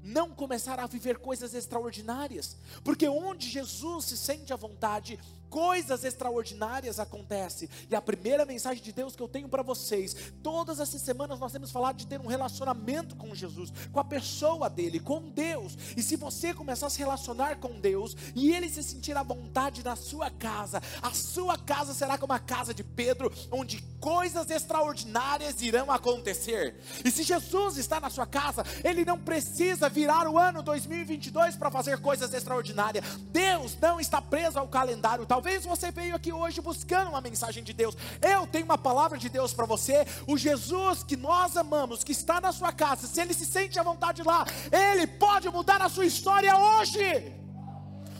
não 0.02 0.30
começar 0.30 0.80
a 0.80 0.86
viver 0.86 1.18
coisas 1.18 1.54
extraordinárias, 1.54 2.56
porque 2.82 3.08
onde 3.08 3.48
Jesus 3.48 4.06
se 4.06 4.16
sente 4.16 4.52
à 4.52 4.56
vontade, 4.56 5.18
coisas 5.52 6.02
extraordinárias 6.02 6.98
acontecem. 6.98 7.68
E 7.90 7.94
a 7.94 8.00
primeira 8.00 8.46
mensagem 8.46 8.82
de 8.82 8.90
Deus 8.90 9.14
que 9.14 9.22
eu 9.22 9.28
tenho 9.28 9.50
para 9.50 9.62
vocês, 9.62 10.32
todas 10.42 10.80
essas 10.80 11.02
semanas 11.02 11.38
nós 11.38 11.52
temos 11.52 11.70
falado 11.70 11.96
de 11.96 12.06
ter 12.06 12.18
um 12.18 12.26
relacionamento 12.26 13.14
com 13.14 13.34
Jesus, 13.34 13.70
com 13.92 14.00
a 14.00 14.04
pessoa 14.04 14.70
dele, 14.70 14.98
com 14.98 15.28
Deus. 15.28 15.76
E 15.94 16.02
se 16.02 16.16
você 16.16 16.54
começar 16.54 16.86
a 16.86 16.90
se 16.90 16.98
relacionar 16.98 17.56
com 17.56 17.78
Deus 17.78 18.16
e 18.34 18.50
ele 18.50 18.70
se 18.70 18.82
sentir 18.82 19.14
à 19.14 19.22
vontade 19.22 19.84
na 19.84 19.94
sua 19.94 20.30
casa, 20.30 20.82
a 21.02 21.12
sua 21.12 21.58
casa 21.58 21.92
será 21.92 22.16
como 22.16 22.32
a 22.32 22.38
casa 22.38 22.72
de 22.72 22.82
Pedro, 22.82 23.30
onde 23.50 23.82
coisas 24.00 24.50
extraordinárias 24.50 25.60
irão 25.60 25.92
acontecer. 25.92 26.80
E 27.04 27.10
se 27.10 27.22
Jesus 27.22 27.76
está 27.76 28.00
na 28.00 28.08
sua 28.08 28.26
casa, 28.26 28.64
ele 28.82 29.04
não 29.04 29.18
precisa 29.18 29.86
virar 29.90 30.26
o 30.26 30.38
ano 30.38 30.62
2022 30.62 31.56
para 31.56 31.70
fazer 31.70 31.98
coisas 31.98 32.32
extraordinárias. 32.32 33.04
Deus 33.30 33.76
não 33.78 34.00
está 34.00 34.22
preso 34.22 34.58
ao 34.58 34.66
calendário. 34.66 35.26
Talvez 35.26 35.41
Talvez 35.42 35.64
você 35.64 35.90
veio 35.90 36.14
aqui 36.14 36.32
hoje 36.32 36.60
buscando 36.60 37.08
uma 37.08 37.20
mensagem 37.20 37.64
de 37.64 37.72
Deus. 37.72 37.96
Eu 38.20 38.46
tenho 38.46 38.64
uma 38.64 38.78
palavra 38.78 39.18
de 39.18 39.28
Deus 39.28 39.52
para 39.52 39.66
você. 39.66 40.06
O 40.24 40.38
Jesus 40.38 41.02
que 41.02 41.16
nós 41.16 41.56
amamos, 41.56 42.04
que 42.04 42.12
está 42.12 42.40
na 42.40 42.52
sua 42.52 42.72
casa, 42.72 43.08
se 43.08 43.20
ele 43.20 43.34
se 43.34 43.44
sente 43.44 43.76
à 43.76 43.82
vontade 43.82 44.22
lá, 44.22 44.46
ele 44.70 45.04
pode 45.04 45.48
mudar 45.48 45.82
a 45.82 45.88
sua 45.88 46.06
história 46.06 46.56
hoje. 46.56 47.34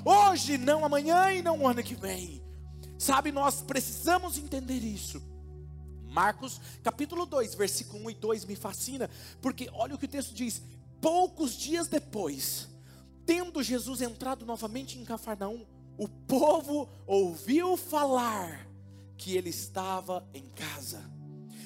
Hoje, 0.05 0.59
não 0.59 0.85
amanhã 0.85 1.33
e 1.33 1.43
não 1.43 1.65
ano 1.65 1.81
que 1.81 1.95
vem. 1.95 2.45
Sabe, 2.99 3.31
nós 3.31 3.63
precisamos 3.63 4.37
entender 4.37 4.81
isso. 4.81 5.23
Marcos 6.03 6.61
capítulo 6.83 7.25
2, 7.25 7.55
versículo 7.55 8.05
1 8.07 8.11
e 8.11 8.15
2 8.15 8.45
me 8.47 8.57
fascina, 8.57 9.09
porque 9.41 9.71
olha 9.75 9.95
o 9.95 9.99
que 9.99 10.07
o 10.07 10.09
texto 10.09 10.35
diz: 10.35 10.61
poucos 11.01 11.53
dias 11.57 11.87
depois, 11.87 12.69
tendo 13.25 13.63
Jesus 13.63 14.03
entrado 14.03 14.45
novamente 14.45 14.99
em 14.99 15.05
Cafarnaum, 15.05 15.65
o 15.97 16.09
povo 16.09 16.89
ouviu 17.07 17.77
falar 17.77 18.69
que 19.17 19.37
ele 19.37 19.51
estava 19.51 20.27
em 20.33 20.45
casa. 20.51 21.03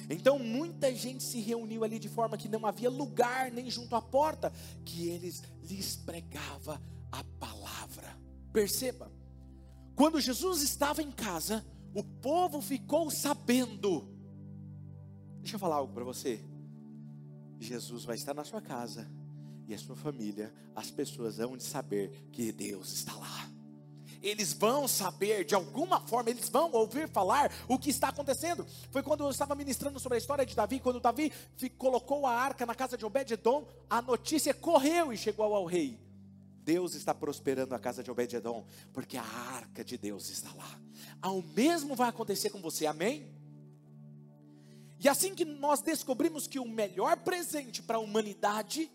Então 0.09 0.39
muita 0.39 0.93
gente 0.93 1.23
se 1.23 1.39
reuniu 1.39 1.83
ali 1.83 1.99
de 1.99 2.07
forma 2.07 2.37
que 2.37 2.47
não 2.47 2.65
havia 2.65 2.89
lugar 2.89 3.51
nem 3.51 3.69
junto 3.69 3.95
à 3.95 4.01
porta 4.01 4.53
que 4.85 5.07
eles 5.07 5.43
lhes 5.63 5.95
pregava 5.95 6.81
a 7.11 7.23
palavra. 7.39 8.17
Perceba, 8.53 9.11
quando 9.95 10.21
Jesus 10.21 10.61
estava 10.61 11.01
em 11.01 11.11
casa, 11.11 11.65
o 11.93 12.03
povo 12.03 12.61
ficou 12.61 13.09
sabendo. 13.09 14.07
Deixa 15.39 15.55
eu 15.55 15.59
falar 15.59 15.77
algo 15.77 15.93
para 15.93 16.03
você. 16.03 16.43
Jesus 17.59 18.05
vai 18.05 18.15
estar 18.15 18.33
na 18.33 18.43
sua 18.43 18.61
casa 18.61 19.09
e 19.67 19.73
a 19.73 19.77
sua 19.77 19.95
família, 19.95 20.53
as 20.75 20.89
pessoas 20.89 21.37
vão 21.37 21.59
saber 21.59 22.29
que 22.31 22.51
Deus 22.51 22.93
está 22.93 23.13
lá 23.15 23.56
eles 24.21 24.53
vão 24.53 24.87
saber, 24.87 25.45
de 25.45 25.55
alguma 25.55 25.99
forma, 25.99 26.29
eles 26.29 26.49
vão 26.49 26.71
ouvir 26.71 27.07
falar 27.09 27.51
o 27.67 27.77
que 27.77 27.89
está 27.89 28.09
acontecendo. 28.09 28.65
Foi 28.91 29.03
quando 29.03 29.23
eu 29.23 29.29
estava 29.29 29.55
ministrando 29.55 29.99
sobre 29.99 30.17
a 30.17 30.19
história 30.19 30.45
de 30.45 30.55
Davi, 30.55 30.79
quando 30.79 30.99
Davi 30.99 31.31
colocou 31.77 32.25
a 32.25 32.31
arca 32.31 32.65
na 32.65 32.75
casa 32.75 32.97
de 32.97 33.05
Obed-Edom, 33.05 33.67
a 33.89 34.01
notícia 34.01 34.53
correu 34.53 35.11
e 35.13 35.17
chegou 35.17 35.55
ao 35.55 35.65
rei. 35.65 35.99
Deus 36.63 36.95
está 36.95 37.13
prosperando 37.13 37.73
a 37.73 37.79
casa 37.79 38.03
de 38.03 38.11
Obed-Edom, 38.11 38.65
porque 38.91 39.17
a 39.17 39.23
arca 39.23 39.85
de 39.85 39.97
Deus 39.97 40.29
está 40.29 40.51
lá. 40.53 40.79
Ao 41.21 41.41
mesmo 41.41 41.95
vai 41.95 42.09
acontecer 42.09 42.49
com 42.49 42.59
você, 42.59 42.85
amém? 42.85 43.33
E 44.99 45.07
assim 45.07 45.33
que 45.33 45.45
nós 45.45 45.81
descobrimos 45.81 46.47
que 46.47 46.59
o 46.59 46.67
melhor 46.67 47.17
presente 47.17 47.81
para 47.81 47.97
a 47.97 48.01
humanidade 48.01 48.91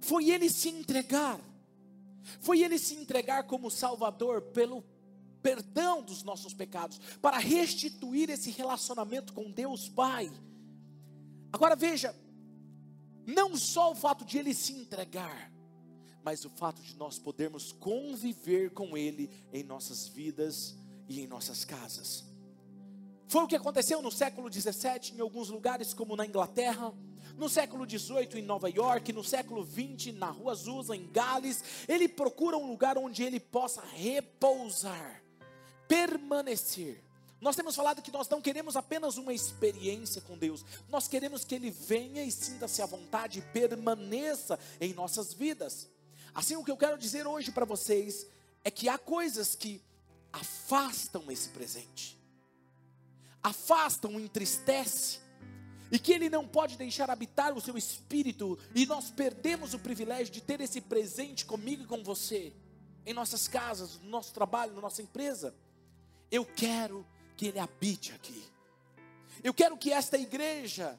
foi 0.00 0.30
ele 0.30 0.50
se 0.50 0.68
entregar 0.68 1.40
foi 2.40 2.62
ele 2.62 2.78
se 2.78 2.94
entregar 2.94 3.44
como 3.44 3.70
Salvador 3.70 4.42
pelo 4.42 4.84
perdão 5.42 6.02
dos 6.02 6.22
nossos 6.22 6.54
pecados, 6.54 6.98
para 7.20 7.36
restituir 7.38 8.30
esse 8.30 8.50
relacionamento 8.50 9.34
com 9.34 9.50
Deus 9.50 9.90
Pai. 9.90 10.32
Agora 11.52 11.76
veja, 11.76 12.16
não 13.26 13.54
só 13.54 13.92
o 13.92 13.94
fato 13.94 14.24
de 14.24 14.38
ele 14.38 14.54
se 14.54 14.72
entregar, 14.72 15.52
mas 16.24 16.46
o 16.46 16.50
fato 16.50 16.80
de 16.80 16.96
nós 16.96 17.18
podermos 17.18 17.72
conviver 17.72 18.70
com 18.70 18.96
ele 18.96 19.30
em 19.52 19.62
nossas 19.62 20.08
vidas 20.08 20.74
e 21.06 21.20
em 21.20 21.26
nossas 21.26 21.62
casas. 21.62 22.24
Foi 23.28 23.42
o 23.44 23.46
que 23.46 23.56
aconteceu 23.56 24.00
no 24.00 24.10
século 24.10 24.48
17 24.48 25.14
em 25.14 25.20
alguns 25.20 25.50
lugares, 25.50 25.92
como 25.92 26.16
na 26.16 26.24
Inglaterra, 26.24 26.92
no 27.36 27.48
século 27.48 27.88
XVIII 27.88 28.38
em 28.38 28.42
Nova 28.42 28.68
York, 28.68 29.12
no 29.12 29.24
século 29.24 29.64
XX 29.64 30.14
na 30.14 30.30
Rua 30.30 30.52
Azusa, 30.52 30.96
em 30.96 31.08
Gales, 31.10 31.62
ele 31.88 32.08
procura 32.08 32.56
um 32.56 32.68
lugar 32.68 32.96
onde 32.96 33.22
ele 33.22 33.40
possa 33.40 33.82
repousar, 33.94 35.22
permanecer. 35.88 37.02
Nós 37.40 37.56
temos 37.56 37.76
falado 37.76 38.00
que 38.00 38.10
nós 38.10 38.26
não 38.28 38.40
queremos 38.40 38.74
apenas 38.74 39.18
uma 39.18 39.32
experiência 39.34 40.22
com 40.22 40.38
Deus, 40.38 40.64
nós 40.88 41.06
queremos 41.06 41.44
que 41.44 41.54
Ele 41.54 41.70
venha 41.70 42.24
e 42.24 42.30
sinta-se 42.30 42.80
à 42.80 42.86
vontade 42.86 43.40
e 43.40 43.42
permaneça 43.42 44.58
em 44.80 44.94
nossas 44.94 45.34
vidas. 45.34 45.90
Assim, 46.34 46.56
o 46.56 46.64
que 46.64 46.70
eu 46.70 46.76
quero 46.76 46.96
dizer 46.96 47.26
hoje 47.26 47.52
para 47.52 47.66
vocês 47.66 48.26
é 48.64 48.70
que 48.70 48.88
há 48.88 48.96
coisas 48.96 49.54
que 49.54 49.82
afastam 50.32 51.30
esse 51.30 51.50
presente, 51.50 52.18
afastam, 53.42 54.18
entristece, 54.18 55.20
e 55.94 55.98
que 56.00 56.12
Ele 56.12 56.28
não 56.28 56.44
pode 56.44 56.76
deixar 56.76 57.08
habitar 57.08 57.56
o 57.56 57.60
seu 57.60 57.78
espírito, 57.78 58.58
e 58.74 58.84
nós 58.84 59.12
perdemos 59.12 59.74
o 59.74 59.78
privilégio 59.78 60.34
de 60.34 60.40
ter 60.40 60.60
esse 60.60 60.80
presente 60.80 61.44
comigo 61.44 61.84
e 61.84 61.86
com 61.86 62.02
você, 62.02 62.52
em 63.06 63.14
nossas 63.14 63.46
casas, 63.46 64.00
no 64.00 64.10
nosso 64.10 64.34
trabalho, 64.34 64.74
na 64.74 64.80
nossa 64.80 65.02
empresa. 65.02 65.54
Eu 66.32 66.44
quero 66.44 67.06
que 67.36 67.46
Ele 67.46 67.60
habite 67.60 68.12
aqui, 68.12 68.42
eu 69.40 69.54
quero 69.54 69.76
que 69.76 69.92
esta 69.92 70.18
igreja 70.18 70.98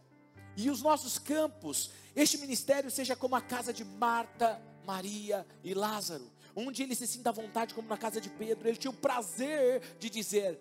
e 0.56 0.70
os 0.70 0.82
nossos 0.82 1.20
campos, 1.20 1.92
este 2.16 2.38
ministério 2.38 2.90
seja 2.90 3.18
como 3.18 3.36
a 3.36 3.42
casa 3.42 3.74
de 3.74 3.84
Marta, 3.84 4.62
Maria 4.86 5.46
e 5.62 5.74
Lázaro, 5.74 6.32
onde 6.56 6.82
ele 6.82 6.96
se 6.96 7.06
sinta 7.06 7.32
à 7.32 7.34
vontade, 7.34 7.74
como 7.74 7.90
na 7.90 7.98
casa 7.98 8.22
de 8.22 8.30
Pedro, 8.30 8.66
ele 8.66 8.78
tinha 8.78 8.92
o 8.92 8.96
prazer 8.96 9.98
de 10.00 10.10
dizer: 10.10 10.58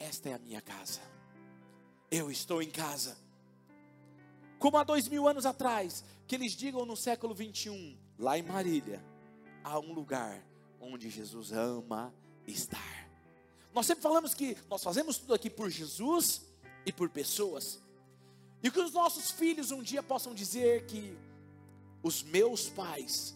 Esta 0.00 0.30
é 0.30 0.34
a 0.34 0.38
minha 0.40 0.60
casa, 0.60 0.98
eu 2.10 2.28
estou 2.28 2.60
em 2.60 2.68
casa 2.68 3.22
como 4.62 4.76
há 4.76 4.84
dois 4.84 5.08
mil 5.08 5.26
anos 5.26 5.44
atrás, 5.44 6.04
que 6.24 6.36
eles 6.36 6.52
digam 6.52 6.86
no 6.86 6.96
século 6.96 7.34
21, 7.34 7.98
lá 8.16 8.38
em 8.38 8.42
Marília, 8.42 9.04
há 9.64 9.76
um 9.80 9.92
lugar 9.92 10.40
onde 10.80 11.10
Jesus 11.10 11.50
ama 11.50 12.14
estar. 12.46 13.10
Nós 13.74 13.86
sempre 13.86 14.04
falamos 14.04 14.34
que 14.34 14.56
nós 14.70 14.80
fazemos 14.80 15.18
tudo 15.18 15.34
aqui 15.34 15.50
por 15.50 15.68
Jesus 15.68 16.42
e 16.86 16.92
por 16.92 17.08
pessoas, 17.08 17.80
e 18.62 18.70
que 18.70 18.78
os 18.78 18.92
nossos 18.92 19.32
filhos 19.32 19.72
um 19.72 19.82
dia 19.82 20.00
possam 20.00 20.32
dizer 20.32 20.86
que 20.86 21.18
os 22.00 22.22
meus 22.22 22.68
pais 22.68 23.34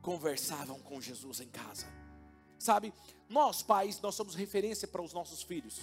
conversavam 0.00 0.80
com 0.80 1.02
Jesus 1.02 1.40
em 1.40 1.48
casa. 1.48 1.86
Sabe, 2.58 2.94
nós 3.28 3.62
pais, 3.62 4.00
nós 4.00 4.14
somos 4.14 4.34
referência 4.34 4.88
para 4.88 5.02
os 5.02 5.12
nossos 5.12 5.42
filhos. 5.42 5.82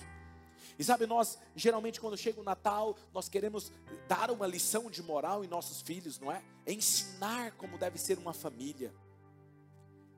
E 0.78 0.84
sabe, 0.84 1.06
nós 1.06 1.38
geralmente 1.56 2.00
quando 2.00 2.18
chega 2.18 2.40
o 2.40 2.44
Natal, 2.44 2.96
nós 3.14 3.28
queremos 3.28 3.72
dar 4.08 4.32
uma 4.32 4.48
lição 4.48 4.90
de 4.90 5.02
moral 5.02 5.44
em 5.44 5.48
nossos 5.48 5.82
filhos, 5.82 6.20
não 6.20 6.32
é? 6.32 6.44
Ensinar 6.68 7.52
como 7.54 7.78
deve 7.78 7.98
ser 7.98 8.18
uma 8.18 8.34
família. 8.34 8.94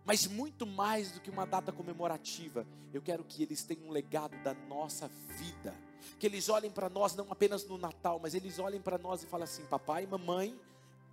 Mas 0.06 0.26
muito 0.26 0.66
mais 0.66 1.12
do 1.12 1.20
que 1.20 1.30
uma 1.30 1.46
data 1.46 1.72
comemorativa, 1.72 2.66
eu 2.94 3.02
quero 3.02 3.24
que 3.24 3.44
eles 3.44 3.64
tenham 3.64 3.86
um 3.86 3.92
legado 3.92 4.36
da 4.44 4.54
nossa 4.54 5.08
vida. 5.38 5.76
Que 6.20 6.26
eles 6.26 6.50
olhem 6.50 6.72
para 6.72 6.90
nós 6.90 7.16
não 7.16 7.32
apenas 7.32 7.64
no 7.66 7.78
Natal, 7.78 8.20
mas 8.20 8.34
eles 8.34 8.58
olhem 8.58 8.82
para 8.82 8.98
nós 8.98 9.24
e 9.24 9.28
falem 9.28 9.44
assim: 9.44 9.64
papai 9.66 10.04
e 10.04 10.08
mamãe 10.08 10.60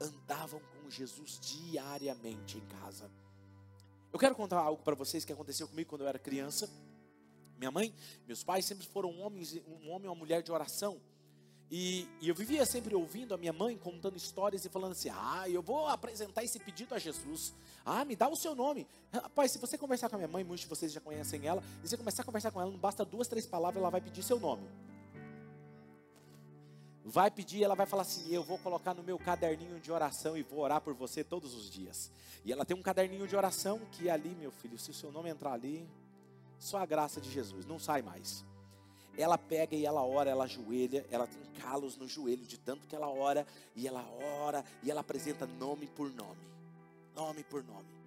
andavam 0.00 0.60
com 0.60 0.90
Jesus 0.90 1.38
diariamente 1.40 2.58
em 2.58 2.66
casa. 2.80 3.10
Eu 4.12 4.18
quero 4.18 4.34
contar 4.34 4.58
algo 4.58 4.82
para 4.82 4.94
vocês 4.94 5.24
que 5.24 5.32
aconteceu 5.32 5.68
comigo 5.68 5.90
quando 5.90 6.02
eu 6.02 6.08
era 6.08 6.18
criança. 6.18 6.68
Minha 7.58 7.70
mãe, 7.70 7.92
meus 8.26 8.44
pais 8.44 8.64
sempre 8.64 8.86
foram 8.86 9.18
homens, 9.18 9.60
um 9.66 9.90
homem 9.90 10.04
e 10.04 10.08
uma 10.08 10.14
mulher 10.14 10.42
de 10.42 10.52
oração. 10.52 11.00
E, 11.70 12.08
e, 12.20 12.28
eu 12.28 12.34
vivia 12.34 12.64
sempre 12.64 12.94
ouvindo 12.94 13.34
a 13.34 13.36
minha 13.36 13.52
mãe 13.52 13.76
contando 13.76 14.16
histórias 14.16 14.64
e 14.64 14.70
falando 14.70 14.92
assim: 14.92 15.10
Ah, 15.12 15.44
eu 15.48 15.60
vou 15.60 15.86
apresentar 15.86 16.42
esse 16.42 16.58
pedido 16.58 16.94
a 16.94 16.98
Jesus. 16.98 17.52
Ah, 17.84 18.04
me 18.06 18.16
dá 18.16 18.26
o 18.28 18.36
seu 18.36 18.54
nome. 18.54 18.86
Rapaz, 19.12 19.52
se 19.52 19.58
você 19.58 19.76
conversar 19.76 20.08
com 20.08 20.16
a 20.16 20.18
minha 20.18 20.28
mãe, 20.28 20.44
muitos 20.44 20.62
de 20.62 20.66
vocês 20.66 20.92
já 20.92 21.00
conhecem 21.00 21.46
ela, 21.46 21.62
e 21.84 21.88
você 21.88 21.96
começar 21.96 22.22
a 22.22 22.24
conversar 22.24 22.50
com 22.52 22.60
ela, 22.60 22.70
não 22.70 22.78
basta 22.78 23.04
duas, 23.04 23.28
três 23.28 23.44
palavras, 23.44 23.82
ela 23.82 23.90
vai 23.90 24.00
pedir 24.00 24.22
seu 24.22 24.40
nome. 24.40 24.66
Vai 27.04 27.30
pedir, 27.30 27.62
ela 27.62 27.74
vai 27.74 27.86
falar 27.86 28.02
assim: 28.02 28.32
Eu 28.32 28.42
vou 28.42 28.58
colocar 28.58 28.94
no 28.94 29.02
meu 29.02 29.18
caderninho 29.18 29.78
de 29.78 29.92
oração 29.92 30.38
e 30.38 30.42
vou 30.42 30.60
orar 30.60 30.80
por 30.80 30.94
você 30.94 31.22
todos 31.22 31.54
os 31.54 31.68
dias. 31.68 32.10
E 32.46 32.52
ela 32.52 32.64
tem 32.64 32.74
um 32.74 32.82
caderninho 32.82 33.28
de 33.28 33.36
oração 33.36 33.78
que 33.92 34.08
é 34.08 34.12
ali, 34.12 34.34
meu 34.34 34.50
filho, 34.50 34.78
se 34.78 34.90
o 34.90 34.94
seu 34.94 35.12
nome 35.12 35.28
entrar 35.28 35.52
ali, 35.52 35.86
só 36.58 36.78
a 36.78 36.86
graça 36.86 37.20
de 37.20 37.30
Jesus, 37.30 37.64
não 37.64 37.78
sai 37.78 38.02
mais. 38.02 38.44
Ela 39.16 39.36
pega 39.36 39.74
e 39.74 39.84
ela 39.84 40.04
ora, 40.04 40.30
ela 40.30 40.44
ajoelha, 40.44 41.04
ela 41.10 41.26
tem 41.26 41.42
calos 41.60 41.96
no 41.96 42.06
joelho 42.06 42.46
de 42.46 42.56
tanto 42.58 42.86
que 42.86 42.94
ela 42.94 43.08
ora, 43.08 43.46
e 43.74 43.86
ela 43.86 44.04
ora, 44.42 44.64
e 44.82 44.90
ela 44.90 45.00
apresenta 45.00 45.46
nome 45.46 45.88
por 45.88 46.12
nome. 46.12 46.46
Nome 47.14 47.42
por 47.42 47.64
nome. 47.64 47.98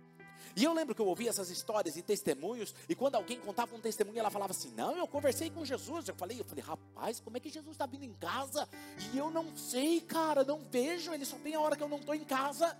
E 0.56 0.64
eu 0.64 0.74
lembro 0.74 0.94
que 0.94 1.02
eu 1.02 1.08
ouvia 1.08 1.30
essas 1.30 1.50
histórias 1.50 1.96
e 1.96 2.02
testemunhos, 2.02 2.74
e 2.88 2.96
quando 2.96 3.16
alguém 3.16 3.40
contava 3.40 3.76
um 3.76 3.80
testemunho, 3.80 4.20
ela 4.20 4.30
falava 4.30 4.52
assim: 4.52 4.72
Não, 4.72 4.98
eu 4.98 5.08
conversei 5.08 5.50
com 5.50 5.64
Jesus. 5.64 6.08
Eu 6.08 6.16
falei, 6.16 6.40
eu 6.40 6.46
falei, 6.46 6.64
rapaz, 6.64 7.20
como 7.20 7.38
é 7.38 7.40
que 7.40 7.50
Jesus 7.50 7.74
está 7.74 7.86
vindo 7.86 8.04
em 8.04 8.14
casa? 8.14 8.68
E 9.14 9.18
eu 9.18 9.30
não 9.30 9.56
sei, 9.56 10.02
cara, 10.02 10.44
não 10.44 10.60
vejo, 10.60 11.14
ele 11.14 11.26
só 11.26 11.38
tem 11.38 11.56
a 11.56 11.60
hora 11.60 11.76
que 11.76 11.84
eu 11.84 11.90
não 11.90 12.00
estou 12.00 12.16
em 12.16 12.24
casa. 12.24 12.78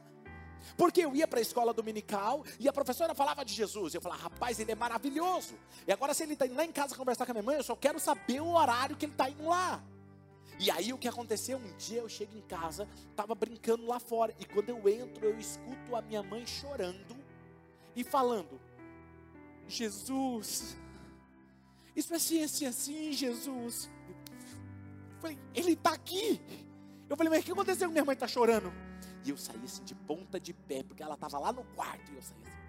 Porque 0.78 1.02
eu 1.02 1.16
ia 1.16 1.28
para 1.28 1.40
a 1.40 1.42
escola 1.42 1.74
dominical 1.74 2.44
e 2.60 2.68
a 2.68 2.74
professora 2.74 3.14
falava 3.14 3.44
de 3.44 3.54
Jesus. 3.54 3.94
Eu 3.94 4.02
falava, 4.02 4.24
rapaz, 4.24 4.60
ele 4.60 4.72
é 4.72 4.76
maravilhoso. 4.76 5.56
E 5.88 5.92
agora, 5.92 6.14
se 6.14 6.24
ele 6.24 6.34
está 6.34 6.46
indo 6.46 6.56
lá 6.56 6.66
em 6.66 6.72
casa 6.72 6.96
conversar 6.96 7.26
com 7.26 7.32
a 7.32 7.36
minha 7.36 7.44
mãe, 7.44 7.58
eu 7.58 7.64
só 7.64 7.76
quero 7.76 8.00
saber 8.00 8.42
o 8.42 8.50
horário 8.54 8.96
que 8.96 9.06
ele 9.06 9.14
está 9.14 9.30
indo 9.30 9.46
lá. 9.46 9.84
E 10.60 10.70
aí 10.70 10.94
o 10.94 10.98
que 10.98 11.08
aconteceu? 11.08 11.58
Um 11.58 11.76
dia 11.78 12.02
eu 12.02 12.08
chego 12.08 12.38
em 12.38 12.42
casa, 12.42 12.88
estava 13.10 13.34
brincando 13.34 13.86
lá 13.88 14.00
fora. 14.00 14.34
E 14.40 14.46
quando 14.46 14.70
eu 14.70 14.88
entro, 14.88 15.26
eu 15.26 15.40
escuto 15.40 15.96
a 15.96 16.02
minha 16.04 16.22
mãe 16.22 16.46
chorando 16.46 17.18
e 17.96 18.04
falando: 18.04 18.62
Jesus, 19.68 20.78
isso 21.96 22.14
é 22.14 22.18
assim, 22.18 22.66
assim, 22.66 23.12
Jesus. 23.12 23.90
Eu 25.16 25.22
falei, 25.22 25.40
ele 25.56 25.74
está 25.74 25.94
aqui. 25.94 26.40
Eu 27.10 27.18
falei, 27.18 27.30
mas 27.30 27.42
o 27.42 27.46
que 27.46 27.52
aconteceu? 27.52 27.90
Minha 27.90 28.06
mãe 28.06 28.14
está 28.14 28.28
chorando. 28.28 28.72
E 29.24 29.30
eu 29.30 29.38
saí 29.38 29.64
assim 29.64 29.84
de 29.84 29.94
ponta 29.94 30.40
de 30.40 30.54
pé, 30.54 30.84
porque 30.84 31.04
ela 31.04 31.16
estava 31.16 31.38
lá 31.38 31.52
no 31.52 31.64
quarto 31.76 32.12
e 32.12 32.16
eu 32.16 32.22
saí 32.22 32.38
assim. 32.44 32.62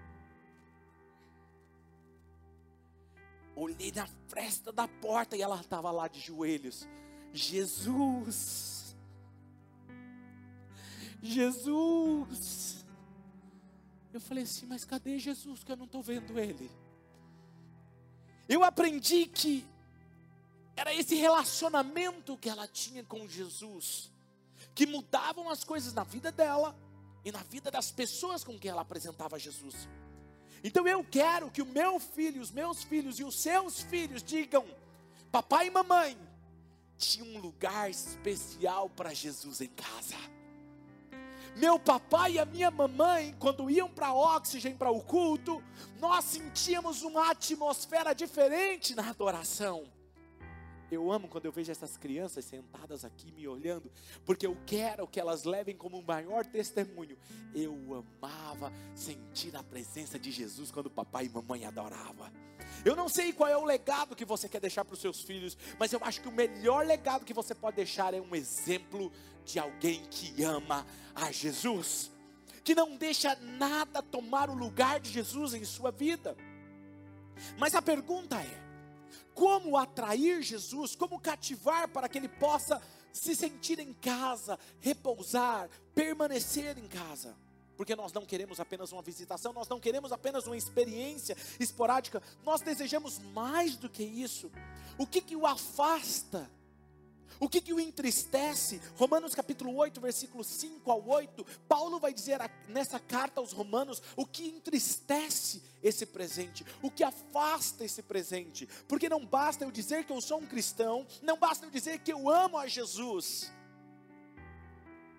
Olhei 3.55 3.91
na 3.91 4.07
fresta 4.27 4.71
da 4.71 4.87
porta 4.87 5.35
e 5.35 5.41
ela 5.41 5.59
estava 5.59 5.91
lá 5.91 6.07
de 6.07 6.19
joelhos. 6.19 6.87
Jesus! 7.31 8.95
Jesus! 11.21 12.85
Eu 14.11 14.21
falei 14.21 14.43
assim, 14.43 14.65
mas 14.67 14.85
cadê 14.85 15.17
Jesus 15.17 15.63
que 15.63 15.71
eu 15.71 15.75
não 15.75 15.85
estou 15.85 16.03
vendo 16.03 16.37
ele? 16.39 16.69
Eu 18.47 18.63
aprendi 18.63 19.25
que 19.25 19.65
era 20.75 20.93
esse 20.93 21.15
relacionamento 21.15 22.37
que 22.37 22.49
ela 22.49 22.67
tinha 22.67 23.03
com 23.03 23.27
Jesus 23.27 24.12
que 24.75 24.85
mudavam 24.85 25.49
as 25.49 25.63
coisas 25.63 25.93
na 25.93 26.03
vida 26.03 26.31
dela 26.31 26.75
e 27.23 27.31
na 27.31 27.43
vida 27.43 27.69
das 27.71 27.91
pessoas 27.91 28.43
com 28.43 28.57
quem 28.57 28.71
ela 28.71 28.81
apresentava 28.81 29.39
Jesus. 29.39 29.87
Então 30.63 30.87
eu 30.87 31.03
quero 31.03 31.51
que 31.51 31.61
o 31.61 31.65
meu 31.65 31.99
filho, 31.99 32.41
os 32.41 32.51
meus 32.51 32.83
filhos 32.83 33.19
e 33.19 33.23
os 33.23 33.39
seus 33.41 33.81
filhos 33.81 34.23
digam: 34.23 34.65
papai 35.31 35.67
e 35.67 35.71
mamãe, 35.71 36.17
tinha 36.97 37.25
um 37.25 37.41
lugar 37.41 37.89
especial 37.89 38.89
para 38.89 39.13
Jesus 39.13 39.61
em 39.61 39.67
casa. 39.67 40.15
Meu 41.55 41.77
papai 41.77 42.33
e 42.33 42.39
a 42.39 42.45
minha 42.45 42.71
mamãe, 42.71 43.35
quando 43.37 43.69
iam 43.69 43.87
para 43.87 44.13
Oxygen, 44.13 44.75
para 44.75 44.89
o 44.89 45.01
culto, 45.01 45.63
nós 45.99 46.25
sentíamos 46.25 47.03
uma 47.03 47.29
atmosfera 47.29 48.13
diferente 48.13 48.95
na 48.95 49.07
adoração. 49.07 49.83
Eu 50.93 51.11
amo 51.11 51.27
quando 51.27 51.45
eu 51.45 51.51
vejo 51.51 51.71
essas 51.71 51.97
crianças 51.97 52.45
sentadas 52.45 53.03
aqui 53.03 53.31
me 53.31 53.47
olhando, 53.47 53.91
porque 54.25 54.45
eu 54.45 54.57
quero 54.65 55.07
que 55.07 55.19
elas 55.19 55.43
levem 55.43 55.75
como 55.75 55.97
um 55.97 56.01
maior 56.01 56.45
testemunho. 56.45 57.17
Eu 57.53 58.05
amava 58.21 58.71
sentir 58.95 59.55
a 59.55 59.63
presença 59.63 60.19
de 60.19 60.31
Jesus 60.31 60.71
quando 60.71 60.89
papai 60.89 61.25
e 61.25 61.29
mamãe 61.29 61.65
adorava. 61.65 62.31
Eu 62.85 62.95
não 62.95 63.07
sei 63.09 63.33
qual 63.33 63.49
é 63.49 63.57
o 63.57 63.65
legado 63.65 64.15
que 64.15 64.25
você 64.25 64.47
quer 64.47 64.59
deixar 64.59 64.85
para 64.85 64.93
os 64.93 65.01
seus 65.01 65.21
filhos, 65.21 65.57
mas 65.79 65.91
eu 65.91 65.99
acho 66.03 66.21
que 66.21 66.27
o 66.27 66.31
melhor 66.31 66.85
legado 66.85 67.25
que 67.25 67.33
você 67.33 67.55
pode 67.55 67.77
deixar 67.77 68.13
é 68.13 68.21
um 68.21 68.35
exemplo 68.35 69.11
de 69.45 69.59
alguém 69.59 70.03
que 70.09 70.43
ama 70.43 70.85
a 71.15 71.31
Jesus, 71.31 72.11
que 72.63 72.75
não 72.75 72.95
deixa 72.95 73.35
nada 73.35 74.01
tomar 74.01 74.49
o 74.49 74.55
lugar 74.55 74.99
de 74.99 75.11
Jesus 75.11 75.53
em 75.53 75.65
sua 75.65 75.91
vida. 75.91 76.35
Mas 77.57 77.75
a 77.75 77.81
pergunta 77.81 78.39
é: 78.39 78.63
como 79.33 79.77
atrair 79.77 80.41
Jesus, 80.41 80.95
como 80.95 81.19
cativar 81.19 81.87
para 81.89 82.07
que 82.07 82.17
ele 82.17 82.29
possa 82.29 82.81
se 83.11 83.35
sentir 83.35 83.79
em 83.79 83.93
casa, 83.93 84.57
repousar, 84.79 85.69
permanecer 85.93 86.77
em 86.77 86.87
casa. 86.87 87.35
Porque 87.75 87.95
nós 87.95 88.13
não 88.13 88.25
queremos 88.25 88.59
apenas 88.59 88.91
uma 88.91 89.01
visitação, 89.01 89.51
nós 89.51 89.67
não 89.67 89.79
queremos 89.79 90.11
apenas 90.11 90.45
uma 90.45 90.57
experiência 90.57 91.35
esporádica, 91.59 92.21
nós 92.43 92.61
desejamos 92.61 93.19
mais 93.19 93.75
do 93.75 93.89
que 93.89 94.03
isso. 94.03 94.51
O 94.97 95.07
que 95.07 95.21
que 95.21 95.35
o 95.35 95.45
afasta 95.45 96.49
o 97.39 97.49
que, 97.49 97.61
que 97.61 97.73
o 97.73 97.79
entristece? 97.79 98.81
Romanos 98.95 99.35
capítulo 99.35 99.75
8, 99.75 99.99
versículo 99.99 100.43
5 100.43 100.89
ao 100.89 101.07
8, 101.07 101.45
Paulo 101.67 101.99
vai 101.99 102.13
dizer 102.13 102.39
nessa 102.67 102.99
carta 102.99 103.39
aos 103.39 103.51
Romanos 103.51 104.01
o 104.15 104.25
que 104.25 104.47
entristece 104.47 105.61
esse 105.81 106.05
presente, 106.05 106.65
o 106.81 106.89
que 106.89 107.03
afasta 107.03 107.83
esse 107.83 108.01
presente, 108.01 108.67
porque 108.87 109.09
não 109.09 109.25
basta 109.25 109.65
eu 109.65 109.71
dizer 109.71 110.05
que 110.05 110.13
eu 110.13 110.21
sou 110.21 110.39
um 110.39 110.45
cristão, 110.45 111.05
não 111.21 111.37
basta 111.37 111.65
eu 111.65 111.69
dizer 111.69 111.99
que 111.99 112.13
eu 112.13 112.29
amo 112.29 112.57
a 112.57 112.67
Jesus. 112.67 113.51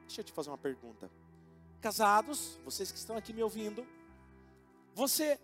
Deixa 0.06 0.20
eu 0.20 0.24
te 0.24 0.32
fazer 0.32 0.50
uma 0.50 0.58
pergunta. 0.58 1.10
Casados, 1.80 2.58
vocês 2.64 2.90
que 2.90 2.98
estão 2.98 3.16
aqui 3.16 3.32
me 3.32 3.42
ouvindo, 3.42 3.86
você 4.94 5.38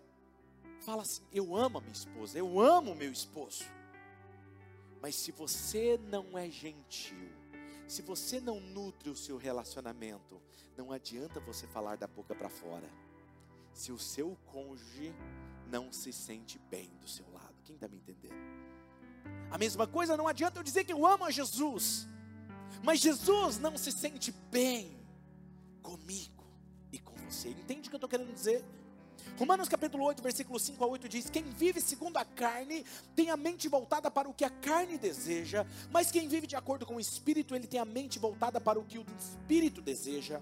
fala 0.79 1.03
assim: 1.03 1.21
eu 1.31 1.55
amo 1.55 1.77
a 1.77 1.81
minha 1.81 1.93
esposa, 1.93 2.37
eu 2.37 2.59
amo 2.59 2.93
o 2.93 2.95
meu 2.95 3.11
esposo. 3.11 3.65
Mas 5.01 5.15
se 5.15 5.31
você 5.31 5.99
não 6.09 6.37
é 6.37 6.49
gentil, 6.49 7.29
se 7.87 8.01
você 8.01 8.39
não 8.39 8.59
nutre 8.59 9.09
o 9.09 9.15
seu 9.15 9.35
relacionamento, 9.35 10.41
não 10.77 10.91
adianta 10.91 11.39
você 11.39 11.67
falar 11.67 11.97
da 11.97 12.07
boca 12.07 12.35
para 12.35 12.49
fora. 12.49 12.89
Se 13.73 13.91
o 13.91 13.97
seu 13.97 14.37
cônjuge 14.45 15.13
não 15.67 15.91
se 15.91 16.13
sente 16.13 16.59
bem 16.69 16.89
do 17.01 17.07
seu 17.07 17.25
lado, 17.31 17.55
quem 17.63 17.75
está 17.75 17.87
me 17.87 17.97
entendendo? 17.97 18.35
A 19.49 19.57
mesma 19.57 19.87
coisa, 19.87 20.15
não 20.15 20.27
adianta 20.27 20.59
eu 20.59 20.63
dizer 20.63 20.83
que 20.83 20.93
eu 20.93 21.05
amo 21.05 21.25
a 21.25 21.31
Jesus, 21.31 22.07
mas 22.83 22.99
Jesus 22.99 23.57
não 23.57 23.77
se 23.77 23.91
sente 23.91 24.31
bem 24.51 24.97
comigo 25.81 26.45
e 26.91 26.99
com 26.99 27.15
você. 27.15 27.49
Entende 27.49 27.87
o 27.87 27.89
que 27.89 27.95
eu 27.95 27.97
estou 27.97 28.09
querendo 28.09 28.33
dizer? 28.33 28.63
Romanos 29.37 29.67
capítulo 29.67 30.03
8, 30.05 30.21
versículo 30.21 30.59
5 30.59 30.83
a 30.83 30.87
8 30.87 31.09
diz: 31.09 31.29
Quem 31.29 31.43
vive 31.43 31.81
segundo 31.81 32.17
a 32.17 32.25
carne 32.25 32.85
tem 33.15 33.29
a 33.29 33.37
mente 33.37 33.67
voltada 33.67 34.11
para 34.11 34.29
o 34.29 34.33
que 34.33 34.45
a 34.45 34.49
carne 34.49 34.97
deseja, 34.97 35.65
mas 35.91 36.11
quem 36.11 36.27
vive 36.27 36.47
de 36.47 36.55
acordo 36.55 36.85
com 36.85 36.95
o 36.95 36.99
espírito, 36.99 37.55
ele 37.55 37.67
tem 37.67 37.79
a 37.79 37.85
mente 37.85 38.19
voltada 38.19 38.61
para 38.61 38.79
o 38.79 38.83
que 38.83 38.99
o 38.99 39.05
espírito 39.17 39.81
deseja. 39.81 40.41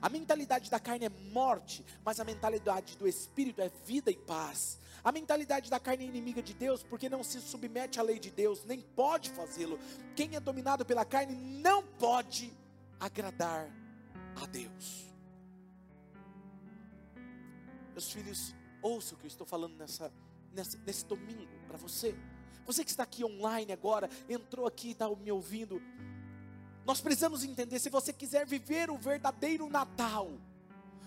A 0.00 0.08
mentalidade 0.08 0.70
da 0.70 0.78
carne 0.78 1.06
é 1.06 1.08
morte, 1.32 1.84
mas 2.04 2.20
a 2.20 2.24
mentalidade 2.24 2.96
do 2.96 3.08
espírito 3.08 3.60
é 3.60 3.70
vida 3.84 4.10
e 4.10 4.16
paz. 4.16 4.78
A 5.02 5.12
mentalidade 5.12 5.70
da 5.70 5.78
carne 5.78 6.04
é 6.04 6.08
inimiga 6.08 6.42
de 6.42 6.52
Deus, 6.52 6.82
porque 6.82 7.08
não 7.08 7.22
se 7.22 7.40
submete 7.40 8.00
à 8.00 8.02
lei 8.02 8.18
de 8.18 8.30
Deus, 8.30 8.64
nem 8.64 8.80
pode 8.80 9.30
fazê-lo. 9.30 9.78
Quem 10.14 10.34
é 10.34 10.40
dominado 10.40 10.84
pela 10.84 11.04
carne 11.04 11.34
não 11.34 11.82
pode 11.82 12.52
agradar 12.98 13.70
a 14.42 14.46
Deus. 14.46 15.06
Meus 17.96 18.12
filhos, 18.12 18.54
ouça 18.82 19.14
o 19.14 19.16
que 19.16 19.24
eu 19.24 19.28
estou 19.28 19.46
falando 19.46 19.74
nessa, 19.78 20.12
nessa 20.52 20.78
nesse 20.84 21.06
domingo 21.06 21.48
para 21.66 21.78
você. 21.78 22.14
Você 22.66 22.84
que 22.84 22.90
está 22.90 23.04
aqui 23.04 23.24
online 23.24 23.72
agora, 23.72 24.10
entrou 24.28 24.66
aqui 24.66 24.88
e 24.88 24.90
está 24.90 25.08
me 25.08 25.32
ouvindo. 25.32 25.80
Nós 26.84 27.00
precisamos 27.00 27.42
entender: 27.42 27.78
se 27.78 27.88
você 27.88 28.12
quiser 28.12 28.44
viver 28.44 28.90
o 28.90 28.98
verdadeiro 28.98 29.66
Natal, 29.70 30.30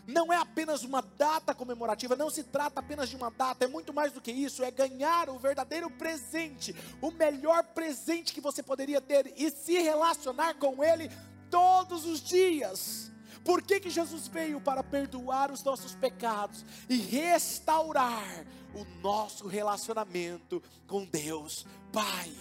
não 0.07 0.33
é 0.33 0.37
apenas 0.37 0.83
uma 0.83 1.03
data 1.03 1.53
comemorativa, 1.53 2.15
não 2.15 2.31
se 2.31 2.43
trata 2.43 2.79
apenas 2.79 3.07
de 3.07 3.15
uma 3.15 3.29
data, 3.29 3.65
é 3.65 3.67
muito 3.67 3.93
mais 3.93 4.11
do 4.11 4.19
que 4.19 4.31
isso, 4.31 4.63
é 4.63 4.71
ganhar 4.71 5.29
o 5.29 5.37
verdadeiro 5.37 5.91
presente, 5.91 6.75
o 6.99 7.11
melhor 7.11 7.63
presente 7.65 8.33
que 8.33 8.41
você 8.41 8.63
poderia 8.63 8.99
ter 8.99 9.31
e 9.37 9.51
se 9.51 9.77
relacionar 9.77 10.55
com 10.55 10.83
Ele 10.83 11.07
todos 11.51 12.03
os 12.07 12.19
dias. 12.19 13.11
Por 13.43 13.61
que, 13.61 13.79
que 13.79 13.89
Jesus 13.89 14.27
veio? 14.27 14.61
Para 14.61 14.83
perdoar 14.83 15.51
os 15.51 15.63
nossos 15.63 15.95
pecados 15.95 16.63
e 16.89 16.97
restaurar 16.97 18.45
o 18.73 18.83
nosso 19.01 19.47
relacionamento 19.47 20.61
com 20.87 21.05
Deus 21.05 21.65
Pai. 21.91 22.31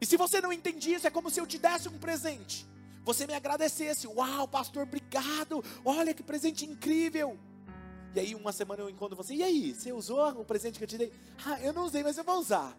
E 0.00 0.06
se 0.06 0.16
você 0.16 0.40
não 0.40 0.52
entende 0.52 0.92
isso, 0.92 1.06
é 1.06 1.10
como 1.10 1.30
se 1.30 1.40
eu 1.40 1.46
te 1.46 1.58
desse 1.58 1.88
um 1.88 1.98
presente. 1.98 2.66
Você 3.04 3.26
me 3.26 3.34
agradecesse, 3.34 4.06
uau, 4.06 4.46
pastor, 4.46 4.84
obrigado. 4.84 5.64
Olha 5.84 6.14
que 6.14 6.22
presente 6.22 6.64
incrível. 6.64 7.38
E 8.14 8.20
aí, 8.20 8.34
uma 8.34 8.52
semana 8.52 8.82
eu 8.82 8.90
encontro 8.90 9.16
você, 9.16 9.34
e 9.34 9.42
aí, 9.42 9.74
você 9.74 9.92
usou 9.92 10.28
o 10.40 10.44
presente 10.44 10.78
que 10.78 10.84
eu 10.84 10.88
te 10.88 10.98
dei? 10.98 11.12
Ah, 11.44 11.60
eu 11.60 11.72
não 11.72 11.84
usei, 11.84 12.02
mas 12.02 12.16
eu 12.16 12.24
vou 12.24 12.38
usar. 12.38 12.76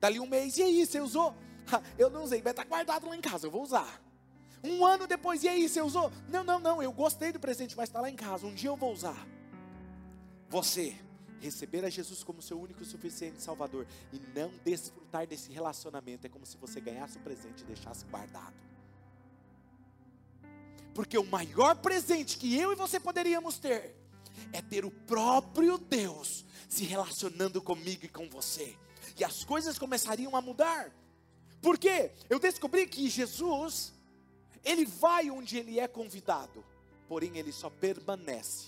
Dali 0.00 0.20
um 0.20 0.26
mês, 0.26 0.56
e 0.58 0.62
aí, 0.62 0.86
você 0.86 1.00
usou? 1.00 1.34
Ah, 1.70 1.82
eu 1.98 2.08
não 2.08 2.24
usei, 2.24 2.40
vai 2.40 2.52
estar 2.52 2.64
guardado 2.64 3.08
lá 3.08 3.16
em 3.16 3.20
casa, 3.20 3.46
eu 3.46 3.50
vou 3.50 3.62
usar. 3.62 4.00
Um 4.62 4.84
ano 4.84 5.06
depois, 5.06 5.42
e 5.42 5.48
aí, 5.48 5.68
você 5.68 5.80
usou? 5.80 6.10
Não, 6.28 6.42
não, 6.42 6.58
não, 6.58 6.82
eu 6.82 6.92
gostei 6.92 7.32
do 7.32 7.38
presente, 7.38 7.76
mas 7.76 7.88
está 7.88 8.00
lá 8.00 8.10
em 8.10 8.16
casa, 8.16 8.46
um 8.46 8.54
dia 8.54 8.70
eu 8.70 8.76
vou 8.76 8.92
usar. 8.92 9.26
Você 10.48 10.96
receber 11.40 11.84
a 11.84 11.88
Jesus 11.88 12.22
como 12.24 12.42
seu 12.42 12.60
único 12.60 12.82
e 12.82 12.86
suficiente 12.86 13.42
Salvador 13.42 13.86
e 14.12 14.20
não 14.34 14.50
desfrutar 14.64 15.26
desse 15.26 15.52
relacionamento 15.52 16.26
é 16.26 16.30
como 16.30 16.44
se 16.44 16.56
você 16.56 16.80
ganhasse 16.80 17.16
o 17.16 17.20
presente 17.20 17.62
e 17.62 17.64
deixasse 17.64 18.04
guardado. 18.06 18.54
Porque 20.94 21.16
o 21.16 21.24
maior 21.24 21.76
presente 21.76 22.36
que 22.36 22.58
eu 22.58 22.72
e 22.72 22.74
você 22.74 22.98
poderíamos 22.98 23.58
ter 23.58 23.94
é 24.52 24.60
ter 24.60 24.84
o 24.84 24.90
próprio 24.90 25.78
Deus 25.78 26.44
se 26.68 26.84
relacionando 26.84 27.62
comigo 27.62 28.04
e 28.04 28.08
com 28.08 28.28
você. 28.28 28.76
E 29.16 29.24
as 29.24 29.44
coisas 29.44 29.78
começariam 29.78 30.34
a 30.34 30.40
mudar. 30.40 30.92
Porque 31.60 32.12
eu 32.28 32.38
descobri 32.38 32.86
que 32.86 33.08
Jesus, 33.08 33.92
ele 34.68 34.84
vai 34.84 35.30
onde 35.30 35.56
ele 35.56 35.80
é 35.80 35.88
convidado, 35.88 36.62
porém 37.08 37.38
ele 37.38 37.52
só 37.52 37.70
permanece 37.70 38.66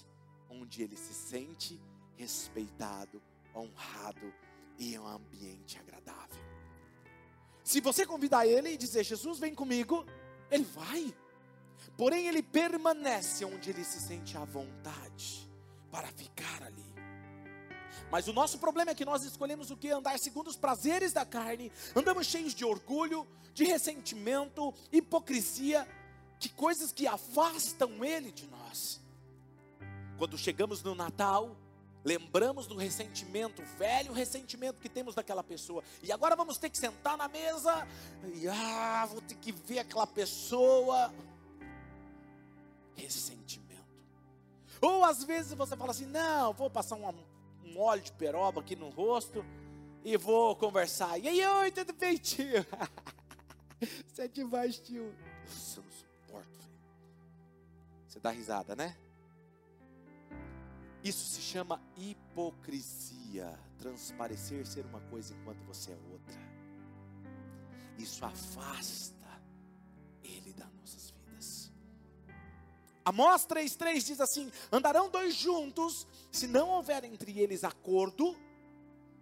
onde 0.49 0.83
ele 0.83 0.97
se 0.97 1.13
sente 1.13 1.79
respeitado, 2.17 3.23
honrado 3.55 4.33
e 4.79 4.95
em 4.95 4.99
um 4.99 5.07
ambiente 5.07 5.79
agradável. 5.79 6.43
Se 7.63 7.83
você 7.83 8.07
convidar 8.07 8.47
ele 8.47 8.71
e 8.71 8.77
dizer, 8.79 9.05
Jesus, 9.05 9.39
vem 9.39 9.55
comigo, 9.55 10.07
ele 10.51 10.65
vai. 10.65 11.15
Porém, 11.99 12.27
ele 12.29 12.43
permanece 12.43 13.45
onde 13.45 13.69
ele 13.69 13.85
se 13.85 14.01
sente 14.01 14.37
à 14.39 14.45
vontade 14.45 15.49
para 15.91 16.09
ficar 16.09 16.63
ali. 16.63 16.90
Mas 18.11 18.29
o 18.29 18.33
nosso 18.33 18.59
problema 18.59 18.91
é 18.91 18.95
que 18.95 19.05
nós 19.05 19.25
escolhemos 19.25 19.71
o 19.71 19.77
que? 19.77 19.91
Andar 19.91 20.19
segundo 20.19 20.49
os 20.49 20.57
prazeres 20.57 21.13
da 21.13 21.25
carne, 21.25 21.73
andamos 21.95 22.27
cheios 22.27 22.55
de 22.55 22.65
orgulho, 22.65 23.27
de 23.55 23.65
ressentimento, 23.65 24.73
hipocrisia, 24.93 25.87
de 26.39 26.49
coisas 26.49 26.93
que 26.93 27.07
afastam 27.07 28.05
ele 28.05 28.31
de 28.31 28.47
nós. 28.47 29.01
Quando 30.19 30.37
chegamos 30.39 30.83
no 30.83 30.95
Natal, 30.95 31.57
Lembramos 32.03 32.67
do 32.67 32.77
ressentimento, 32.77 33.63
velho 33.77 34.13
ressentimento 34.13 34.81
que 34.81 34.89
temos 34.89 35.15
daquela 35.15 35.45
pessoa. 35.45 35.85
E 36.03 36.11
agora 36.11 36.35
vamos 36.35 36.57
ter 36.57 36.71
que 36.71 36.79
sentar 36.79 37.17
na 37.17 37.29
mesa 37.29 37.87
e 38.35 38.49
ah, 38.49 39.07
vou 39.11 39.21
ter 39.21 39.35
que 39.35 39.53
ver 39.53 39.81
aquela 39.81 40.07
pessoa. 40.07 41.13
Ressentimento. 42.97 43.61
Ou 44.81 45.05
às 45.05 45.23
vezes 45.25 45.53
você 45.53 45.77
fala 45.77 45.91
assim: 45.91 46.07
não, 46.07 46.55
vou 46.55 46.71
passar 46.71 46.97
um, 46.97 47.07
um 47.71 47.81
óleo 47.81 48.03
de 48.03 48.13
peroba 48.13 48.61
aqui 48.61 48.75
no 48.75 48.89
rosto 48.89 49.45
e 50.05 50.17
vou 50.17 50.57
conversar. 50.57 51.19
E 51.19 51.29
aí, 51.29 51.45
oi, 51.45 51.71
tudo 51.71 51.93
bem, 51.93 52.17
tio? 52.17 52.67
Você 54.07 54.23
é 54.23 54.29
demais, 54.29 54.79
tio. 54.79 55.15
Nossa, 55.45 55.81
eu 55.81 55.85
não 55.85 55.91
suporto. 55.91 56.69
Você 58.07 58.21
dá 58.21 58.31
risada, 58.31 58.75
né? 58.75 58.97
Isso 61.03 61.25
se 61.27 61.41
chama 61.41 61.81
hipocrisia. 61.97 63.59
Transparecer 63.79 64.67
ser 64.67 64.85
uma 64.85 65.01
coisa 65.01 65.35
enquanto 65.35 65.65
você 65.65 65.93
é 65.93 65.99
outra. 66.13 66.39
Isso 67.97 68.25
afasta 68.25 69.15
Ele 70.23 70.53
das 70.53 70.71
nossas 70.75 71.11
vidas. 71.11 71.73
Amós 73.03 73.47
3,3 73.47 74.05
diz 74.05 74.21
assim: 74.21 74.53
Andarão 74.71 75.09
dois 75.09 75.35
juntos, 75.35 76.07
se 76.31 76.47
não 76.47 76.69
houver 76.69 77.05
entre 77.05 77.39
eles 77.39 77.65
acordo. 77.65 78.37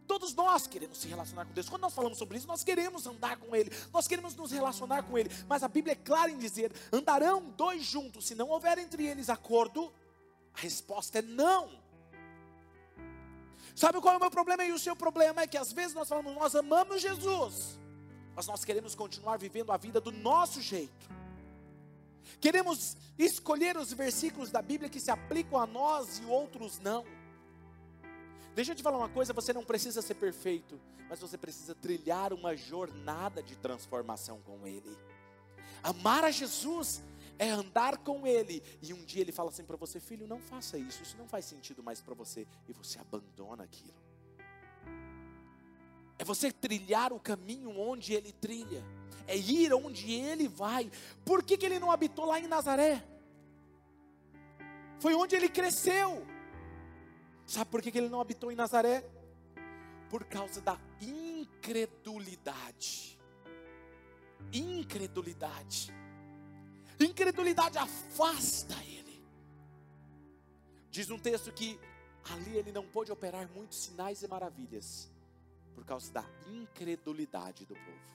Todos 0.07 0.35
nós 0.35 0.67
queremos 0.67 0.99
se 0.99 1.07
relacionar 1.07 1.45
com 1.45 1.53
Deus. 1.53 1.69
Quando 1.69 1.83
nós 1.83 1.95
falamos 1.95 2.17
sobre 2.17 2.39
isso, 2.39 2.47
nós 2.47 2.65
queremos 2.65 3.07
andar 3.07 3.37
com 3.37 3.55
Ele, 3.55 3.71
nós 3.93 4.09
queremos 4.09 4.35
nos 4.35 4.51
relacionar 4.51 5.03
com 5.03 5.19
Ele. 5.19 5.31
Mas 5.47 5.63
a 5.63 5.69
Bíblia 5.69 5.93
é 5.93 5.97
clara 5.97 6.31
em 6.31 6.39
dizer: 6.39 6.73
andarão 6.93 7.51
dois 7.51 7.85
juntos, 7.85 8.27
se 8.27 8.35
não 8.35 8.49
houver 8.49 8.79
entre 8.79 9.07
eles 9.07 9.29
acordo. 9.29 9.93
A 10.55 10.61
resposta 10.61 11.19
é 11.19 11.23
não. 11.23 11.71
Sabe 13.77 14.01
qual 14.01 14.15
é 14.15 14.17
o 14.17 14.21
meu 14.21 14.31
problema 14.31 14.65
e 14.65 14.73
o 14.73 14.79
seu 14.79 14.97
problema? 14.97 15.43
É 15.43 15.47
que 15.47 15.57
às 15.57 15.73
vezes 15.73 15.95
nós 15.95 16.09
falamos, 16.09 16.35
nós 16.35 16.57
amamos 16.57 17.01
Jesus, 17.01 17.79
mas 18.35 18.47
nós 18.47 18.65
queremos 18.65 18.95
continuar 18.95 19.37
vivendo 19.37 19.71
a 19.71 19.77
vida 19.77 20.01
do 20.01 20.11
nosso 20.11 20.61
jeito. 20.61 21.09
Queremos 22.41 22.97
escolher 23.19 23.77
os 23.77 23.93
versículos 23.93 24.51
da 24.51 24.63
Bíblia 24.63 24.89
que 24.89 25.01
se 25.01 25.11
aplicam 25.11 25.59
a 25.59 25.67
nós 25.67 26.19
e 26.19 26.25
outros 26.25 26.79
não. 26.79 27.05
Deixa 28.55 28.73
eu 28.73 28.77
te 28.77 28.83
falar 28.83 28.99
uma 28.99 29.09
coisa: 29.09 29.33
você 29.33 29.53
não 29.53 29.65
precisa 29.65 30.03
ser 30.03 30.15
perfeito, 30.15 30.81
mas 31.09 31.21
você 31.21 31.39
precisa 31.39 31.75
trilhar 31.75 32.33
uma 32.33 32.57
jornada 32.57 33.43
de 33.43 33.57
transformação 33.57 34.41
com 34.43 34.67
Ele. 34.67 34.97
Amar 35.83 36.25
a 36.25 36.31
Jesus 36.31 37.03
é 37.39 37.49
andar 37.49 37.99
com 37.99 38.27
Ele. 38.27 38.63
E 38.83 38.93
um 38.93 39.05
dia 39.05 39.23
Ele 39.23 39.33
fala 39.33 39.51
assim 39.51 39.65
para 39.65 39.77
você: 39.77 40.01
Filho, 40.01 40.27
não 40.27 40.41
faça 40.41 40.77
isso, 40.77 41.03
isso 41.03 41.17
não 41.17 41.29
faz 41.29 41.45
sentido 41.45 41.83
mais 41.83 42.01
para 42.01 42.15
você. 42.15 42.47
E 42.69 42.73
você 42.73 42.99
abandona 42.99 43.65
aquilo. 43.65 44.08
É 46.19 46.25
você 46.25 46.51
trilhar 46.51 47.13
o 47.13 47.21
caminho 47.21 47.79
onde 47.79 48.13
Ele 48.13 48.33
trilha, 48.33 48.85
é 49.27 49.37
ir 49.37 49.73
onde 49.73 50.13
Ele 50.13 50.49
vai. 50.49 50.91
Por 51.25 51.45
que, 51.45 51.57
que 51.57 51.65
Ele 51.65 51.79
não 51.79 51.93
habitou 51.93 52.25
lá 52.25 52.41
em 52.41 52.49
Nazaré? 52.49 53.05
Foi 54.99 55.15
onde 55.15 55.37
Ele 55.37 55.49
cresceu. 55.49 56.27
Sabe 57.47 57.71
por 57.71 57.81
que, 57.81 57.93
que 57.93 57.99
Ele 57.99 58.09
não 58.09 58.21
habitou 58.21 58.51
em 58.51 58.57
Nazaré? 58.57 59.05
Por 60.11 60.25
causa 60.25 60.61
da 60.61 60.77
incredulidade. 61.01 63.17
Incredulidade. 64.53 65.95
Incredulidade 66.99 67.79
afasta 67.79 68.75
ele. 68.83 69.23
Diz 70.91 71.11
um 71.11 71.19
texto 71.19 71.53
que 71.53 71.79
ali 72.33 72.57
ele 72.57 72.73
não 72.73 72.85
pôde 72.85 73.13
operar 73.13 73.49
muitos 73.55 73.79
sinais 73.79 74.21
e 74.23 74.29
maravilhas 74.29 75.09
por 75.79 75.85
causa 75.85 76.13
da 76.13 76.25
incredulidade 76.49 77.65
do 77.65 77.75
povo. 77.75 78.09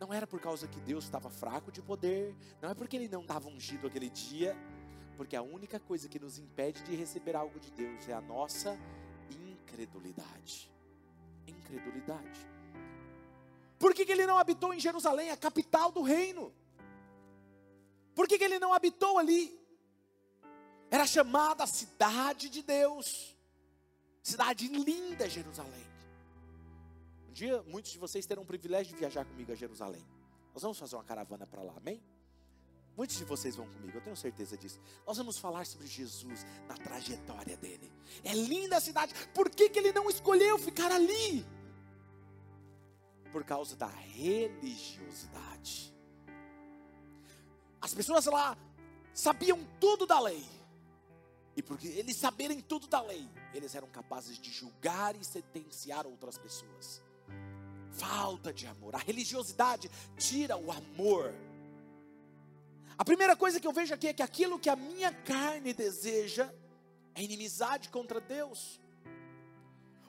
Não 0.00 0.10
era 0.10 0.26
por 0.26 0.40
causa 0.40 0.66
que 0.66 0.80
Deus 0.80 1.04
estava 1.04 1.28
fraco 1.28 1.70
de 1.70 1.82
poder, 1.82 2.34
não 2.62 2.70
é 2.70 2.74
porque 2.74 2.96
ele 2.96 3.08
não 3.08 3.20
estava 3.20 3.46
ungido 3.46 3.86
aquele 3.86 4.08
dia, 4.08 4.56
porque 5.18 5.36
a 5.36 5.42
única 5.42 5.78
coisa 5.78 6.08
que 6.08 6.18
nos 6.18 6.38
impede 6.38 6.82
de 6.82 6.96
receber 6.96 7.36
algo 7.36 7.60
de 7.60 7.70
Deus 7.72 8.08
é 8.08 8.14
a 8.14 8.22
nossa 8.22 8.74
incredulidade. 9.30 10.72
Incredulidade. 11.46 12.40
Por 13.78 13.92
que, 13.92 14.06
que 14.06 14.12
ele 14.12 14.26
não 14.26 14.38
habitou 14.38 14.72
em 14.72 14.80
Jerusalém, 14.80 15.30
a 15.30 15.36
capital 15.36 15.92
do 15.92 16.00
reino? 16.00 16.50
Por 18.14 18.26
que, 18.26 18.38
que 18.38 18.44
ele 18.44 18.58
não 18.58 18.72
habitou 18.72 19.18
ali? 19.18 19.60
Era 20.90 21.06
chamada 21.06 21.64
a 21.64 21.66
cidade 21.66 22.48
de 22.48 22.62
Deus, 22.62 23.36
cidade 24.22 24.68
linda 24.68 25.28
Jerusalém. 25.28 25.93
Dia, 27.34 27.62
muitos 27.64 27.90
de 27.90 27.98
vocês 27.98 28.24
terão 28.24 28.44
o 28.44 28.46
privilégio 28.46 28.92
de 28.92 28.98
viajar 29.00 29.24
comigo 29.24 29.50
a 29.50 29.56
Jerusalém. 29.56 30.06
Nós 30.54 30.62
vamos 30.62 30.78
fazer 30.78 30.94
uma 30.94 31.02
caravana 31.02 31.44
para 31.44 31.62
lá, 31.62 31.74
amém? 31.76 32.00
Muitos 32.96 33.16
de 33.16 33.24
vocês 33.24 33.56
vão 33.56 33.66
comigo, 33.66 33.98
eu 33.98 34.00
tenho 34.00 34.16
certeza 34.16 34.56
disso. 34.56 34.80
Nós 35.04 35.16
vamos 35.16 35.36
falar 35.36 35.66
sobre 35.66 35.88
Jesus 35.88 36.46
na 36.68 36.76
trajetória 36.76 37.56
dele. 37.56 37.90
É 38.22 38.32
linda 38.32 38.76
a 38.76 38.80
cidade. 38.80 39.12
Por 39.34 39.50
que, 39.50 39.68
que 39.68 39.80
ele 39.80 39.92
não 39.92 40.08
escolheu 40.08 40.56
ficar 40.60 40.92
ali? 40.92 41.44
Por 43.32 43.42
causa 43.42 43.74
da 43.74 43.88
religiosidade. 43.88 45.92
As 47.80 47.92
pessoas 47.92 48.26
lá 48.26 48.56
sabiam 49.12 49.58
tudo 49.80 50.06
da 50.06 50.20
lei. 50.20 50.46
E 51.56 51.62
porque 51.64 51.88
eles 51.88 52.16
saberem 52.16 52.60
tudo 52.60 52.86
da 52.86 53.02
lei, 53.02 53.28
eles 53.52 53.74
eram 53.74 53.88
capazes 53.88 54.38
de 54.38 54.52
julgar 54.52 55.16
e 55.16 55.24
sentenciar 55.24 56.06
outras 56.06 56.38
pessoas. 56.38 57.02
Falta 57.94 58.52
de 58.52 58.66
amor. 58.66 58.94
A 58.94 58.98
religiosidade 58.98 59.90
tira 60.16 60.56
o 60.56 60.70
amor. 60.70 61.34
A 62.96 63.04
primeira 63.04 63.36
coisa 63.36 63.58
que 63.58 63.66
eu 63.66 63.72
vejo 63.72 63.94
aqui 63.94 64.08
é 64.08 64.12
que 64.12 64.22
aquilo 64.22 64.58
que 64.58 64.68
a 64.68 64.76
minha 64.76 65.12
carne 65.12 65.72
deseja 65.72 66.52
é 67.14 67.22
inimizade 67.22 67.88
contra 67.88 68.20
Deus. 68.20 68.80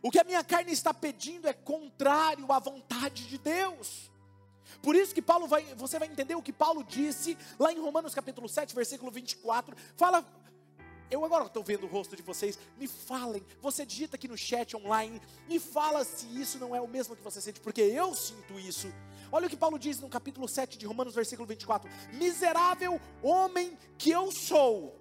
O 0.01 0.11
que 0.11 0.19
a 0.19 0.23
minha 0.23 0.43
carne 0.43 0.71
está 0.71 0.93
pedindo 0.93 1.47
é 1.47 1.53
contrário 1.53 2.51
à 2.51 2.59
vontade 2.59 3.27
de 3.27 3.37
Deus. 3.37 4.11
Por 4.81 4.95
isso 4.95 5.15
que 5.15 5.21
Paulo 5.21 5.47
vai, 5.47 5.63
você 5.75 5.97
vai 5.97 6.07
entender 6.07 6.35
o 6.35 6.41
que 6.41 6.53
Paulo 6.53 6.83
disse 6.83 7.37
lá 7.57 7.71
em 7.71 7.79
Romanos 7.79 8.13
capítulo 8.13 8.47
7, 8.47 8.75
versículo 8.75 9.11
24. 9.11 9.75
Fala, 9.95 10.23
eu 11.09 11.23
agora 11.23 11.45
estou 11.45 11.63
vendo 11.63 11.85
o 11.85 11.89
rosto 11.89 12.15
de 12.15 12.21
vocês, 12.21 12.57
me 12.77 12.87
falem, 12.87 13.43
você 13.61 13.85
digita 13.85 14.15
aqui 14.15 14.27
no 14.27 14.37
chat 14.37 14.75
online, 14.75 15.21
me 15.47 15.59
fala 15.59 16.03
se 16.03 16.25
isso 16.39 16.57
não 16.59 16.75
é 16.75 16.81
o 16.81 16.87
mesmo 16.87 17.15
que 17.15 17.23
você 17.23 17.39
sente, 17.41 17.59
porque 17.59 17.81
eu 17.81 18.13
sinto 18.15 18.59
isso. 18.59 18.91
Olha 19.31 19.47
o 19.47 19.49
que 19.49 19.57
Paulo 19.57 19.77
diz 19.77 19.99
no 19.99 20.09
capítulo 20.09 20.47
7 20.47 20.77
de 20.77 20.85
Romanos, 20.85 21.13
versículo 21.13 21.47
24: 21.47 21.89
Miserável 22.13 22.99
homem 23.21 23.77
que 23.97 24.11
eu 24.11 24.31
sou, 24.31 24.95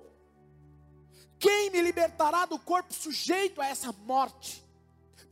quem 1.39 1.71
me 1.71 1.81
libertará 1.83 2.47
do 2.47 2.59
corpo 2.59 2.93
sujeito 2.93 3.61
a 3.61 3.67
essa 3.67 3.93
morte? 3.93 4.65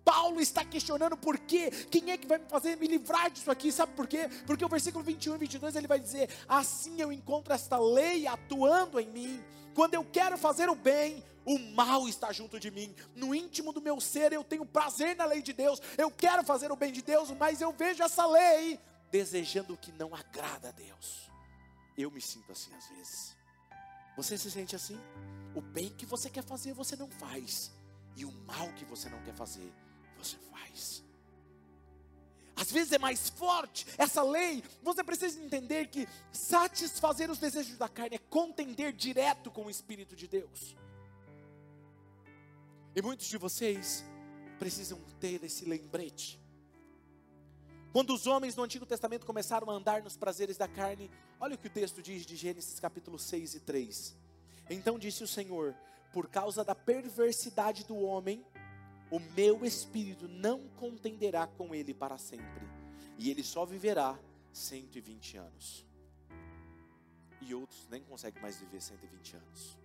Paulo 0.05 0.41
está 0.41 0.65
questionando 0.65 1.17
por 1.17 1.39
quê? 1.39 1.71
Quem 1.91 2.11
é 2.11 2.19
que 2.19 2.27
vai 2.27 2.39
me 2.39 2.47
fazer 2.47 2.77
me 2.77 2.87
livrar 2.87 3.31
disso 3.31 3.51
aqui? 3.51 3.71
Sabe 3.71 3.93
por 3.93 4.07
quê? 4.07 4.29
Porque 4.47 4.65
o 4.65 4.69
versículo 4.69 5.05
21 5.05 5.37
e 5.37 5.39
22 5.39 5.77
ele 5.77 5.87
vai 5.87 6.01
dizer: 6.01 6.29
Assim 6.49 7.01
eu 7.01 7.13
encontro 7.13 7.53
esta 7.53 7.79
lei 7.79 8.27
atuando 8.27 8.99
em 8.99 9.09
mim. 9.09 9.43
Quando 9.75 9.95
eu 9.95 10.05
quero 10.05 10.37
fazer 10.39 10.69
o 10.69 10.75
bem, 10.75 11.25
o 11.45 11.59
mal 11.59 12.09
está 12.09 12.33
junto 12.33 12.59
de 12.59 12.71
mim. 12.71 12.95
No 13.15 13.35
íntimo 13.35 13.73
do 13.73 13.81
meu 13.81 14.01
ser 14.01 14.33
eu 14.33 14.45
tenho 14.45 14.65
prazer 14.65 15.17
na 15.17 15.25
lei 15.25 15.43
de 15.43 15.53
Deus. 15.53 15.81
Eu 15.99 16.11
quero 16.11 16.45
fazer 16.45 16.71
o 16.71 16.77
bem 16.77 16.93
de 16.93 17.03
Deus, 17.03 17.31
mas 17.33 17.61
eu 17.61 17.73
vejo 17.73 18.03
essa 18.03 18.27
lei 18.27 18.79
desejando 19.11 19.75
o 19.75 19.77
que 19.77 19.93
não 19.93 20.15
agrada 20.15 20.69
a 20.69 20.73
Deus. 20.73 21.31
Eu 21.97 22.11
me 22.11 22.21
sinto 22.21 22.53
assim 22.53 22.73
às 22.75 22.87
vezes. 22.89 23.37
Você 24.17 24.37
se 24.37 24.51
sente 24.51 24.77
assim? 24.77 24.99
O 25.55 25.61
bem 25.61 25.91
que 25.91 26.07
você 26.07 26.31
quer 26.31 26.45
fazer, 26.45 26.73
você 26.73 26.97
não 26.97 27.09
faz. 27.09 27.71
E 28.17 28.25
o 28.25 28.33
mal 28.33 28.69
que 28.75 28.85
você 28.85 29.09
não 29.09 29.23
quer 29.23 29.35
fazer, 29.35 29.73
você 30.17 30.37
faz. 30.51 31.03
Às 32.55 32.71
vezes 32.71 32.93
é 32.93 32.99
mais 32.99 33.29
forte 33.29 33.87
essa 33.97 34.23
lei. 34.23 34.63
Você 34.83 35.03
precisa 35.03 35.41
entender 35.41 35.89
que 35.89 36.07
satisfazer 36.31 37.31
os 37.31 37.39
desejos 37.39 37.77
da 37.77 37.89
carne 37.89 38.17
é 38.17 38.19
contender 38.19 38.93
direto 38.93 39.51
com 39.51 39.67
o 39.67 39.71
Espírito 39.71 40.15
de 40.15 40.29
Deus. 40.29 40.77
E 42.95 43.01
muitos 43.01 43.27
de 43.27 43.39
vocês 43.39 44.05
precisam 44.59 45.01
ter 45.19 45.43
esse 45.43 45.65
lembrete. 45.65 46.39
Quando 47.93 48.15
os 48.15 48.27
homens 48.27 48.57
no 48.57 48.63
Antigo 48.63 48.87
Testamento 48.87 49.27
começaram 49.27 49.71
a 49.71 49.75
andar 49.75 50.03
nos 50.03 50.17
prazeres 50.17 50.57
da 50.57 50.67
carne, 50.67 51.11
olha 51.39 51.55
o 51.55 51.59
que 51.59 51.67
o 51.67 51.71
texto 51.71 52.03
diz 52.03 52.25
de 52.25 52.37
Gênesis 52.37 52.81
capítulo 52.81 53.19
6 53.19 53.57
e 53.57 53.61
3. 53.61 54.17
Então 54.71 54.99
disse 54.99 55.23
o 55.23 55.29
Senhor: 55.29 55.75
Por 56.13 56.29
causa 56.29 56.65
da 56.65 56.75
perversidade 56.75 57.85
do 57.85 57.97
homem, 57.97 58.45
o 59.13 59.21
meu 59.37 59.63
espírito 59.63 60.27
não 60.27 60.67
contenderá 60.69 61.47
com 61.47 61.75
ele 61.75 61.93
para 61.93 62.17
sempre, 62.17 62.67
e 63.19 63.31
ele 63.31 63.45
só 63.45 63.67
viverá 63.67 64.19
120 64.55 65.37
anos. 65.37 65.87
E 67.43 67.55
outros 67.55 67.87
nem 67.91 68.03
conseguem 68.03 68.41
mais 68.41 68.57
viver 68.57 68.81
120 68.81 69.37
anos. 69.37 69.79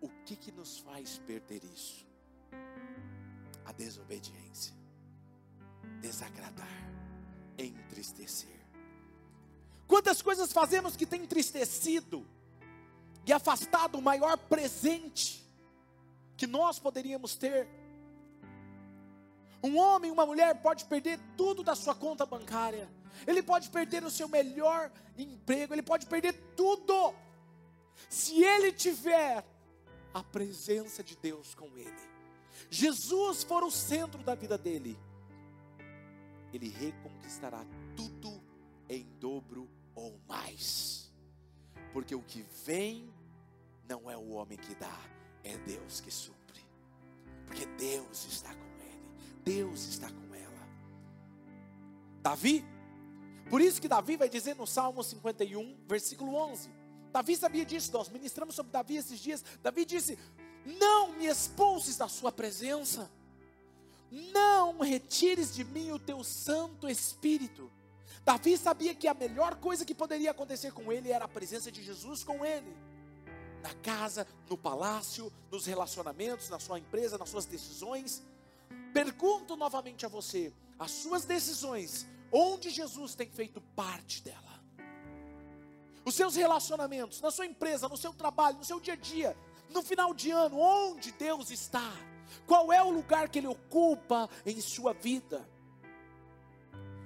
O 0.00 0.08
que 0.24 0.34
que 0.34 0.50
nos 0.50 0.78
faz 0.78 1.18
perder 1.18 1.62
isso? 1.62 2.04
A 3.64 3.70
desobediência, 3.70 4.74
desagradar, 6.00 6.90
entristecer. 7.56 8.66
Quantas 9.86 10.20
coisas 10.20 10.52
fazemos 10.52 10.96
que 10.96 11.06
tem 11.06 11.22
entristecido 11.22 12.26
e 13.24 13.32
afastado 13.32 13.96
o 13.96 14.02
maior 14.02 14.36
presente 14.36 15.46
que 16.36 16.46
nós 16.46 16.78
poderíamos 16.78 17.34
ter. 17.34 17.66
Um 19.62 19.78
homem, 19.78 20.10
uma 20.10 20.26
mulher 20.26 20.60
pode 20.62 20.84
perder 20.84 21.18
tudo 21.36 21.62
da 21.62 21.74
sua 21.74 21.94
conta 21.94 22.26
bancária, 22.26 22.88
ele 23.26 23.42
pode 23.42 23.70
perder 23.70 24.04
o 24.04 24.10
seu 24.10 24.28
melhor 24.28 24.90
emprego, 25.16 25.74
ele 25.74 25.82
pode 25.82 26.06
perder 26.06 26.32
tudo, 26.54 27.14
se 28.08 28.42
ele 28.42 28.72
tiver 28.72 29.44
a 30.12 30.22
presença 30.22 31.02
de 31.02 31.16
Deus 31.16 31.54
com 31.54 31.66
ele. 31.76 32.16
Jesus 32.70 33.42
for 33.42 33.62
o 33.62 33.70
centro 33.70 34.22
da 34.22 34.34
vida 34.34 34.56
dele, 34.56 34.98
ele 36.52 36.68
reconquistará 36.68 37.64
tudo 37.96 38.42
em 38.88 39.04
dobro 39.18 39.68
ou 39.94 40.18
mais, 40.28 41.12
porque 41.92 42.14
o 42.14 42.22
que 42.22 42.42
vem 42.64 43.12
não 43.88 44.10
é 44.10 44.16
o 44.16 44.30
homem 44.30 44.58
que 44.58 44.74
dá, 44.74 44.98
é 45.42 45.56
Deus 45.58 46.00
que 46.00 46.10
supre. 46.10 46.60
Porque 47.46 47.66
Deus 47.66 48.26
está 48.26 48.54
com. 48.54 48.75
Deus 49.46 49.86
está 49.86 50.08
com 50.10 50.34
ela. 50.34 50.68
Davi, 52.20 52.64
por 53.48 53.60
isso 53.60 53.80
que 53.80 53.86
Davi 53.86 54.16
vai 54.16 54.28
dizer 54.28 54.56
no 54.56 54.66
Salmo 54.66 55.04
51, 55.04 55.84
versículo 55.86 56.34
11. 56.34 56.68
Davi 57.12 57.36
sabia 57.36 57.64
disso, 57.64 57.92
nós 57.92 58.08
ministramos 58.08 58.56
sobre 58.56 58.72
Davi 58.72 58.96
esses 58.96 59.20
dias. 59.20 59.44
Davi 59.62 59.84
disse: 59.84 60.18
Não 60.64 61.12
me 61.12 61.26
expulses 61.26 61.96
da 61.96 62.08
sua 62.08 62.32
presença, 62.32 63.08
não 64.10 64.80
retires 64.80 65.54
de 65.54 65.62
mim 65.62 65.92
o 65.92 65.98
teu 65.98 66.24
Santo 66.24 66.88
Espírito. 66.88 67.70
Davi 68.24 68.58
sabia 68.58 68.96
que 68.96 69.06
a 69.06 69.14
melhor 69.14 69.54
coisa 69.54 69.84
que 69.84 69.94
poderia 69.94 70.32
acontecer 70.32 70.72
com 70.72 70.92
ele 70.92 71.12
era 71.12 71.26
a 71.26 71.28
presença 71.28 71.70
de 71.70 71.84
Jesus 71.84 72.24
com 72.24 72.44
ele 72.44 72.76
na 73.62 73.74
casa, 73.74 74.26
no 74.48 74.56
palácio, 74.56 75.32
nos 75.50 75.66
relacionamentos, 75.66 76.48
na 76.48 76.58
sua 76.58 76.78
empresa, 76.78 77.16
nas 77.18 77.28
suas 77.28 77.46
decisões. 77.46 78.22
Pergunto 78.96 79.56
novamente 79.56 80.06
a 80.06 80.08
você: 80.08 80.50
as 80.78 80.90
suas 80.90 81.26
decisões, 81.26 82.06
onde 82.32 82.70
Jesus 82.70 83.14
tem 83.14 83.28
feito 83.28 83.60
parte 83.60 84.22
dela? 84.22 84.64
Os 86.02 86.14
seus 86.14 86.34
relacionamentos, 86.34 87.20
na 87.20 87.30
sua 87.30 87.44
empresa, 87.44 87.90
no 87.90 87.96
seu 87.98 88.14
trabalho, 88.14 88.56
no 88.56 88.64
seu 88.64 88.80
dia 88.80 88.94
a 88.94 88.96
dia, 88.96 89.36
no 89.68 89.82
final 89.82 90.14
de 90.14 90.30
ano, 90.30 90.58
onde 90.58 91.12
Deus 91.12 91.50
está? 91.50 91.92
Qual 92.46 92.72
é 92.72 92.82
o 92.82 92.90
lugar 92.90 93.28
que 93.28 93.38
Ele 93.38 93.48
ocupa 93.48 94.30
em 94.46 94.58
sua 94.62 94.94
vida? 94.94 95.46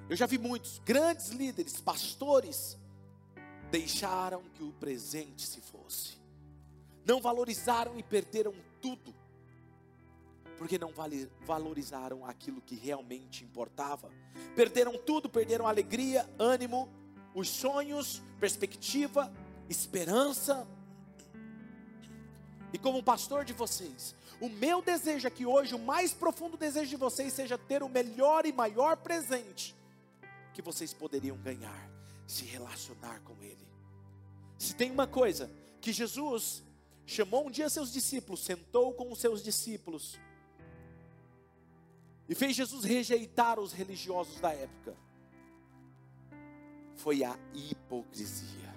Eu 0.09 0.15
já 0.15 0.27
vi 0.27 0.39
muitos 0.39 0.79
grandes 0.85 1.31
líderes, 1.31 1.81
pastores, 1.81 2.79
deixaram 3.69 4.43
que 4.55 4.63
o 4.63 4.73
presente 4.75 5.45
se 5.45 5.61
fosse 5.61 6.21
não 7.05 7.21
valorizaram 7.21 7.99
e 7.99 8.03
perderam 8.03 8.55
tudo, 8.81 9.15
porque 10.61 10.79
não 10.79 10.93
valorizaram 11.47 12.27
aquilo 12.27 12.61
que 12.61 12.75
realmente 12.75 13.43
importava. 13.43 14.11
Perderam 14.55 14.99
tudo, 14.99 15.27
perderam 15.27 15.67
alegria, 15.67 16.29
ânimo, 16.39 16.87
os 17.35 17.49
sonhos, 17.49 18.21
perspectiva, 18.39 19.33
esperança. 19.71 20.69
E 22.75 22.79
como 22.79 23.03
pastor 23.03 23.43
de 23.43 23.55
vocês, 23.55 24.15
o 24.39 24.51
meu 24.51 24.83
desejo 24.83 25.27
é 25.27 25.31
que 25.31 25.47
hoje, 25.47 25.75
o 25.75 25.79
mais 25.79 26.13
profundo 26.13 26.59
desejo 26.59 26.91
de 26.91 26.97
vocês 26.97 27.33
seja 27.33 27.57
ter 27.57 27.83
o 27.83 27.89
melhor 27.89 28.45
e 28.45 28.53
maior 28.53 28.99
presente 28.99 29.75
que 30.53 30.61
vocês 30.61 30.93
poderiam 30.93 31.39
ganhar, 31.39 31.91
se 32.27 32.45
relacionar 32.45 33.21
com 33.21 33.33
Ele. 33.43 33.67
Se 34.59 34.75
tem 34.75 34.91
uma 34.91 35.07
coisa 35.07 35.51
que 35.81 35.91
Jesus 35.91 36.63
chamou 37.07 37.47
um 37.47 37.51
dia 37.51 37.71
seus 37.71 37.91
discípulos, 37.91 38.45
sentou 38.45 38.93
com 38.93 39.11
os 39.11 39.19
seus 39.19 39.43
discípulos 39.43 40.21
e 42.31 42.35
fez 42.37 42.55
Jesus 42.55 42.85
rejeitar 42.85 43.59
os 43.59 43.73
religiosos 43.73 44.39
da 44.41 44.53
época. 44.53 44.97
Foi 46.95 47.25
a 47.25 47.37
hipocrisia. 47.53 48.73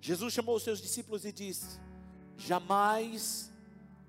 Jesus 0.00 0.34
chamou 0.34 0.56
os 0.56 0.64
seus 0.64 0.80
discípulos 0.80 1.24
e 1.24 1.30
disse: 1.30 1.78
Jamais 2.36 3.48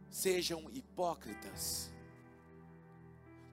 sejam 0.10 0.68
hipócritas. 0.74 1.92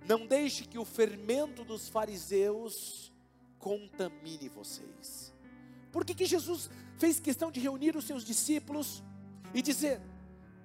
Não 0.09 0.27
deixe 0.27 0.65
que 0.65 0.79
o 0.79 0.85
fermento 0.87 1.63
dos 1.63 1.91
fariseus 1.91 3.13
contamine 3.59 4.49
vocês. 4.49 5.31
Por 5.93 6.07
que, 6.07 6.15
que 6.15 6.25
Jesus 6.25 6.71
fez 6.97 7.21
questão 7.21 7.51
de 7.51 7.61
reunir 7.61 7.95
os 7.95 8.07
seus 8.07 8.25
discípulos 8.25 9.03
e 9.53 9.61
dizer: 9.61 10.01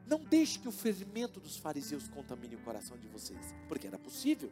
Não 0.08 0.24
deixe 0.24 0.60
que 0.60 0.68
o 0.68 0.72
fermento 0.72 1.40
dos 1.40 1.58
fariseus 1.58 2.08
contamine 2.08 2.56
o 2.56 2.62
coração 2.62 2.98
de 2.98 3.08
vocês, 3.08 3.54
porque 3.68 3.88
era 3.88 3.98
possível. 3.98 4.52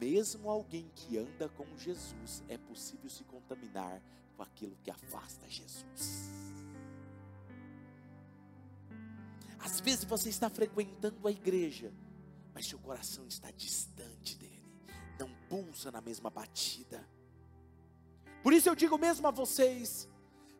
Mesmo 0.00 0.50
alguém 0.50 0.90
que 0.94 1.18
anda 1.18 1.48
com 1.48 1.66
Jesus, 1.76 2.42
é 2.48 2.56
possível 2.56 3.10
se 3.10 3.24
contaminar 3.24 4.00
com 4.36 4.42
aquilo 4.42 4.76
que 4.82 4.90
afasta 4.90 5.48
Jesus. 5.48 6.30
Às 9.58 9.80
vezes 9.80 10.04
você 10.04 10.28
está 10.28 10.50
frequentando 10.50 11.26
a 11.26 11.30
igreja, 11.30 11.92
mas 12.52 12.66
seu 12.66 12.78
coração 12.78 13.26
está 13.26 13.50
distante 13.52 14.36
dele, 14.36 14.62
não 15.18 15.30
pulsa 15.48 15.90
na 15.90 16.00
mesma 16.00 16.28
batida 16.30 17.06
Por 18.42 18.52
isso 18.52 18.68
eu 18.68 18.74
digo 18.74 18.98
mesmo 18.98 19.26
a 19.28 19.30
vocês: 19.30 20.08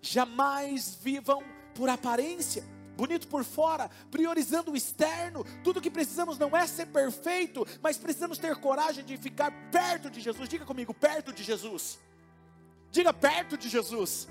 jamais 0.01 0.95
vivam 0.95 1.43
por 1.75 1.89
aparência, 1.89 2.65
bonito 2.97 3.29
por 3.29 3.45
fora, 3.45 3.91
priorizando 4.11 4.73
o 4.73 4.77
externo. 4.77 5.45
Tudo 5.65 5.81
que 5.81 5.91
precisamos 5.91 6.39
não 6.39 6.57
é 6.57 6.67
ser 6.67 6.87
perfeito, 6.87 7.67
mas 7.83 7.99
precisamos 7.99 8.39
ter 8.39 8.57
coragem 8.57 9.05
de 9.05 9.17
ficar 9.17 9.51
perto 9.71 10.11
de 10.11 10.21
Jesus. 10.21 10.49
Diga 10.49 10.65
comigo, 10.65 10.93
perto 10.93 11.33
de 11.33 11.43
Jesus. 11.43 11.99
Diga 12.91 13.13
perto 13.13 13.57
de 13.57 13.69
Jesus. 13.69 14.29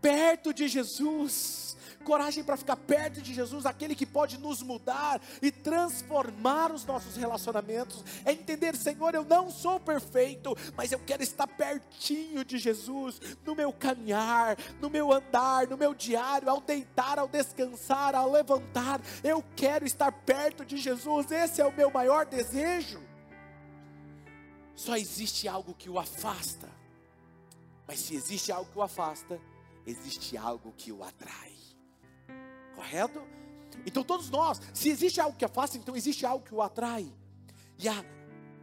Perto 0.00 0.52
de 0.52 0.68
Jesus 0.68 1.68
coragem 2.08 2.42
para 2.42 2.56
ficar 2.56 2.76
perto 2.76 3.20
de 3.20 3.34
Jesus, 3.34 3.66
aquele 3.66 3.94
que 3.94 4.06
pode 4.06 4.38
nos 4.38 4.62
mudar 4.62 5.20
e 5.42 5.52
transformar 5.52 6.72
os 6.72 6.82
nossos 6.86 7.16
relacionamentos. 7.16 8.02
É 8.24 8.32
entender, 8.32 8.74
Senhor, 8.74 9.14
eu 9.14 9.24
não 9.24 9.50
sou 9.50 9.78
perfeito, 9.78 10.56
mas 10.74 10.90
eu 10.90 10.98
quero 10.98 11.22
estar 11.22 11.46
pertinho 11.46 12.46
de 12.46 12.56
Jesus, 12.56 13.20
no 13.44 13.54
meu 13.54 13.70
caminhar, 13.70 14.56
no 14.80 14.88
meu 14.88 15.12
andar, 15.12 15.66
no 15.66 15.76
meu 15.76 15.94
diário, 15.94 16.48
ao 16.48 16.62
deitar, 16.62 17.18
ao 17.18 17.28
descansar, 17.28 18.14
ao 18.14 18.32
levantar. 18.32 19.02
Eu 19.22 19.44
quero 19.54 19.84
estar 19.84 20.10
perto 20.10 20.64
de 20.64 20.78
Jesus, 20.78 21.30
esse 21.30 21.60
é 21.60 21.66
o 21.66 21.76
meu 21.76 21.90
maior 21.90 22.24
desejo. 22.24 23.02
Só 24.74 24.96
existe 24.96 25.46
algo 25.46 25.74
que 25.74 25.90
o 25.90 25.98
afasta, 25.98 26.70
mas 27.86 27.98
se 27.98 28.14
existe 28.14 28.50
algo 28.50 28.70
que 28.70 28.78
o 28.78 28.82
afasta, 28.82 29.38
existe 29.88 30.36
algo 30.36 30.72
que 30.76 30.92
o 30.92 31.02
atrai 31.02 31.58
correto? 32.78 33.20
Então 33.84 34.04
todos 34.04 34.30
nós, 34.30 34.60
se 34.72 34.88
existe 34.88 35.20
algo 35.20 35.36
que 35.36 35.44
afasta, 35.44 35.76
então 35.76 35.96
existe 35.96 36.24
algo 36.24 36.44
que 36.44 36.54
o 36.54 36.62
atrai. 36.62 37.12
E 37.78 37.88
a, 37.88 38.04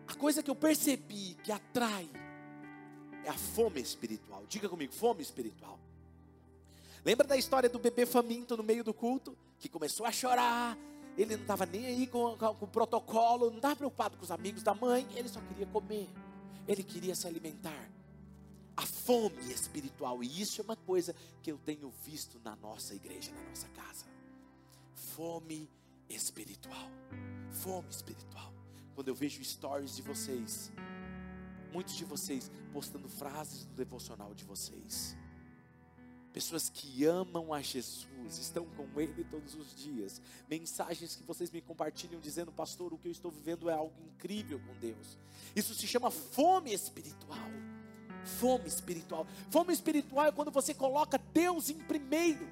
a 0.07 0.15
coisa 0.15 0.41
que 0.41 0.49
eu 0.49 0.55
percebi 0.55 1.37
que 1.43 1.51
atrai 1.51 2.09
é 3.25 3.29
a 3.29 3.33
fome 3.33 3.81
espiritual. 3.81 4.45
Diga 4.47 4.69
comigo, 4.69 4.93
fome 4.93 5.21
espiritual. 5.21 5.79
Lembra 7.03 7.27
da 7.27 7.37
história 7.37 7.69
do 7.69 7.77
bebê 7.77 8.05
faminto 8.05 8.57
no 8.57 8.63
meio 8.63 8.83
do 8.83 8.93
culto? 8.93 9.37
Que 9.59 9.69
começou 9.69 10.05
a 10.05 10.11
chorar, 10.11 10.77
ele 11.17 11.35
não 11.35 11.41
estava 11.41 11.65
nem 11.65 11.85
aí 11.85 12.07
com, 12.07 12.35
com, 12.37 12.55
com, 12.55 12.65
o 12.65 12.67
protocolo, 12.67 13.49
não 13.49 13.57
estava 13.57 13.75
preocupado 13.75 14.17
com 14.17 14.23
os 14.23 14.31
amigos 14.31 14.63
da 14.63 14.73
mãe, 14.73 15.07
ele 15.15 15.29
só 15.29 15.39
queria 15.41 15.65
comer, 15.67 16.09
ele 16.67 16.83
queria 16.83 17.15
se 17.15 17.27
alimentar 17.27 17.94
a 18.75 18.85
fome 18.85 19.51
espiritual. 19.51 20.23
E 20.23 20.41
isso 20.41 20.61
é 20.61 20.63
uma 20.63 20.75
coisa 20.75 21.15
que 21.41 21.51
eu 21.51 21.57
tenho 21.57 21.89
visto 22.03 22.39
na 22.43 22.55
nossa 22.55 22.93
igreja, 22.93 23.31
na 23.31 23.41
nossa 23.43 23.67
casa. 23.69 24.05
Fome 25.15 25.69
espiritual. 26.09 26.89
Fome 27.51 27.89
espiritual. 27.89 28.53
Quando 28.93 29.07
eu 29.07 29.15
vejo 29.15 29.43
stories 29.43 29.95
de 29.95 30.01
vocês, 30.01 30.71
muitos 31.71 31.95
de 31.95 32.05
vocês 32.05 32.51
postando 32.71 33.07
frases 33.09 33.65
do 33.65 33.73
devocional 33.75 34.33
de 34.33 34.43
vocês. 34.43 35.15
Pessoas 36.33 36.67
que 36.67 37.05
amam 37.05 37.53
a 37.53 37.61
Jesus, 37.61 38.37
estão 38.37 38.65
com 38.65 38.99
Ele 38.99 39.23
todos 39.23 39.55
os 39.55 39.73
dias. 39.73 40.21
Mensagens 40.49 41.15
que 41.15 41.23
vocês 41.23 41.49
me 41.49 41.61
compartilham 41.61 42.19
dizendo, 42.19 42.51
pastor, 42.51 42.93
o 42.93 42.97
que 42.97 43.07
eu 43.07 43.11
estou 43.11 43.31
vivendo 43.31 43.69
é 43.69 43.73
algo 43.73 43.95
incrível 44.01 44.59
com 44.59 44.73
Deus. 44.79 45.17
Isso 45.55 45.73
se 45.73 45.87
chama 45.87 46.11
fome 46.11 46.73
espiritual 46.73 47.49
fome 48.25 48.67
espiritual. 48.67 49.25
Fome 49.49 49.73
espiritual 49.73 50.25
é 50.25 50.31
quando 50.31 50.51
você 50.51 50.73
coloca 50.73 51.17
Deus 51.33 51.69
em 51.69 51.77
primeiro. 51.77 52.47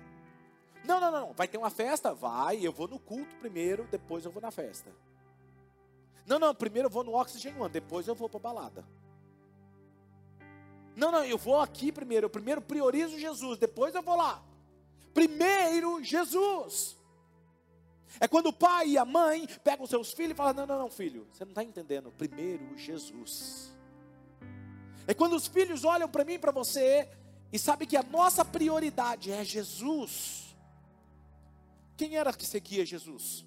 Não, 0.84 1.00
não, 1.00 1.12
não, 1.12 1.34
vai 1.34 1.48
ter 1.48 1.58
uma 1.58 1.70
festa? 1.70 2.14
Vai, 2.14 2.66
eu 2.66 2.72
vou 2.72 2.88
no 2.88 3.00
culto 3.00 3.36
primeiro, 3.38 3.88
depois 3.90 4.26
eu 4.26 4.32
vou 4.32 4.42
na 4.42 4.52
festa. 4.52 4.92
Não, 6.26 6.40
não, 6.40 6.54
primeiro 6.54 6.88
eu 6.88 6.92
vou 6.92 7.04
no 7.04 7.16
Oxygen 7.16 7.60
One, 7.60 7.72
depois 7.72 8.08
eu 8.08 8.16
vou 8.16 8.30
para 8.30 8.40
balada. 8.40 8.86
Não, 10.96 11.12
não, 11.12 11.24
eu 11.26 11.38
vou 11.38 11.60
aqui 11.60 11.92
primeiro, 11.92 12.26
eu 12.26 12.30
primeiro 12.30 12.62
priorizo 12.62 13.18
Jesus, 13.18 13.58
depois 13.58 13.96
eu 13.96 14.02
vou 14.02 14.16
lá. 14.16 14.44
Primeiro 15.14 16.04
Jesus. 16.04 16.98
É 18.20 18.28
quando 18.28 18.48
o 18.48 18.54
pai 18.54 18.90
e 18.90 18.98
a 18.98 19.06
mãe 19.06 19.48
pegam 19.64 19.88
seus 19.88 20.14
filhos 20.14 20.34
e 20.34 20.36
falam: 20.36 20.54
Não, 20.54 20.66
não, 20.68 20.80
não, 20.80 20.90
filho, 20.90 21.28
você 21.32 21.44
não 21.44 21.52
está 21.52 21.64
entendendo. 21.64 22.12
Primeiro 22.12 22.78
Jesus. 22.78 23.73
É 25.08 25.14
quando 25.14 25.36
os 25.36 25.48
filhos 25.48 25.84
olham 25.84 26.08
para 26.08 26.24
mim 26.24 26.40
para 26.40 26.52
você 26.52 27.08
e 27.52 27.60
sabem 27.60 27.88
que 27.88 27.98
a 27.98 28.04
nossa 28.04 28.44
prioridade 28.44 29.32
é 29.32 29.44
Jesus. 29.44 30.56
Quem 31.96 32.16
era 32.16 32.34
que 32.34 32.46
seguia 32.46 32.86
Jesus? 32.86 33.46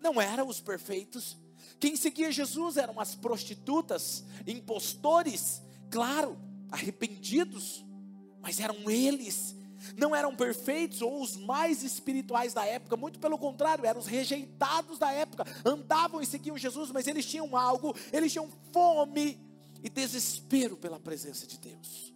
Não 0.00 0.20
eram 0.20 0.48
os 0.48 0.60
perfeitos. 0.60 1.36
Quem 1.78 1.96
seguia 1.96 2.32
Jesus 2.32 2.76
eram 2.76 2.98
as 3.00 3.14
prostitutas, 3.14 4.24
impostores, 4.46 5.60
claro, 5.90 6.38
arrependidos, 6.70 7.84
mas 8.40 8.60
eram 8.60 8.90
eles. 8.90 9.56
Não 9.96 10.14
eram 10.14 10.36
perfeitos 10.36 11.00
ou 11.02 11.22
os 11.22 11.36
mais 11.36 11.82
espirituais 11.82 12.52
da 12.52 12.64
época, 12.66 12.96
muito 12.96 13.18
pelo 13.18 13.38
contrário, 13.38 13.84
eram 13.84 14.00
os 14.00 14.06
rejeitados 14.06 14.98
da 14.98 15.10
época. 15.10 15.44
Andavam 15.64 16.20
e 16.20 16.26
seguiam 16.26 16.56
Jesus, 16.56 16.90
mas 16.90 17.06
eles 17.06 17.26
tinham 17.26 17.56
algo, 17.56 17.94
eles 18.12 18.30
tinham 18.30 18.48
fome 18.72 19.49
e 19.82 19.88
desespero 19.88 20.76
pela 20.76 21.00
presença 21.00 21.46
de 21.46 21.58
Deus. 21.58 22.14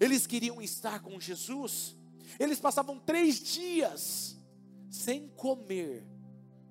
Eles 0.00 0.26
queriam 0.26 0.60
estar 0.60 1.00
com 1.00 1.20
Jesus, 1.20 1.96
eles 2.38 2.58
passavam 2.58 2.98
três 2.98 3.38
dias 3.40 4.36
sem 4.90 5.28
comer, 5.28 6.06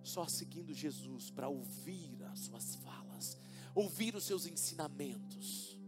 só 0.02 0.28
seguindo 0.28 0.74
Jesus 0.74 1.30
para 1.30 1.48
ouvir 1.48 2.24
as 2.32 2.40
suas 2.40 2.76
falas, 2.76 3.38
ouvir 3.74 4.16
os 4.16 4.24
seus 4.24 4.46
ensinamentos. 4.46 5.80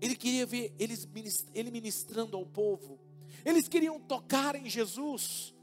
Ele 0.00 0.14
queria 0.14 0.44
ver 0.44 0.74
eles 0.78 1.08
ele 1.54 1.70
ministrando 1.70 2.36
ao 2.36 2.44
povo. 2.44 3.00
Eles 3.44 3.66
queriam 3.66 3.98
tocar 3.98 4.54
em 4.54 4.68
Jesus. 4.68 5.55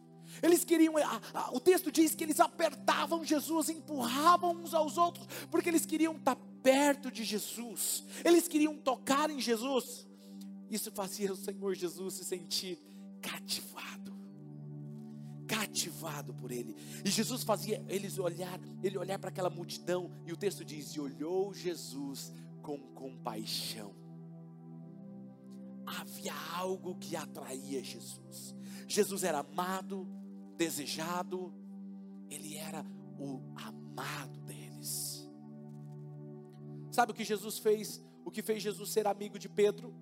Eles 0.43 0.65
queriam, 0.65 0.97
a, 0.97 1.21
a, 1.33 1.51
o 1.55 1.59
texto 1.59 1.89
diz 1.89 2.13
que 2.13 2.21
eles 2.21 2.41
apertavam 2.41 3.23
Jesus, 3.23 3.69
empurravam 3.69 4.51
uns 4.51 4.73
aos 4.73 4.97
outros, 4.97 5.25
porque 5.49 5.69
eles 5.69 5.85
queriam 5.85 6.17
estar 6.17 6.35
perto 6.61 7.09
de 7.09 7.23
Jesus, 7.23 8.03
eles 8.25 8.45
queriam 8.45 8.75
tocar 8.75 9.29
em 9.29 9.39
Jesus. 9.39 10.05
Isso 10.69 10.91
fazia 10.91 11.31
o 11.31 11.37
Senhor 11.37 11.73
Jesus 11.75 12.15
se 12.15 12.25
sentir 12.25 12.77
cativado, 13.21 14.13
cativado 15.47 16.33
por 16.33 16.51
Ele. 16.51 16.75
E 17.05 17.09
Jesus 17.09 17.43
fazia 17.43 17.81
eles 17.87 18.17
olhar, 18.17 18.59
ele 18.83 18.97
olhar 18.97 19.17
para 19.19 19.29
aquela 19.29 19.49
multidão, 19.49 20.11
e 20.25 20.33
o 20.33 20.37
texto 20.37 20.65
diz: 20.65 20.89
e 20.89 20.99
olhou 20.99 21.53
Jesus 21.53 22.33
com 22.61 22.77
compaixão. 22.79 23.95
Havia 25.85 26.33
algo 26.55 26.95
que 26.95 27.15
atraía 27.15 27.81
Jesus. 27.81 28.55
Jesus 28.87 29.23
era 29.23 29.39
amado, 29.39 30.07
desejado, 30.53 31.53
ele 32.29 32.55
era 32.55 32.85
o 33.19 33.41
amado 33.55 34.39
deles. 34.41 35.29
Sabe 36.91 37.11
o 37.11 37.15
que 37.15 37.23
Jesus 37.23 37.59
fez? 37.59 38.03
O 38.23 38.31
que 38.31 38.41
fez 38.41 38.61
Jesus 38.61 38.91
ser 38.91 39.07
amigo 39.07 39.37
de 39.39 39.49
Pedro? 39.49 39.93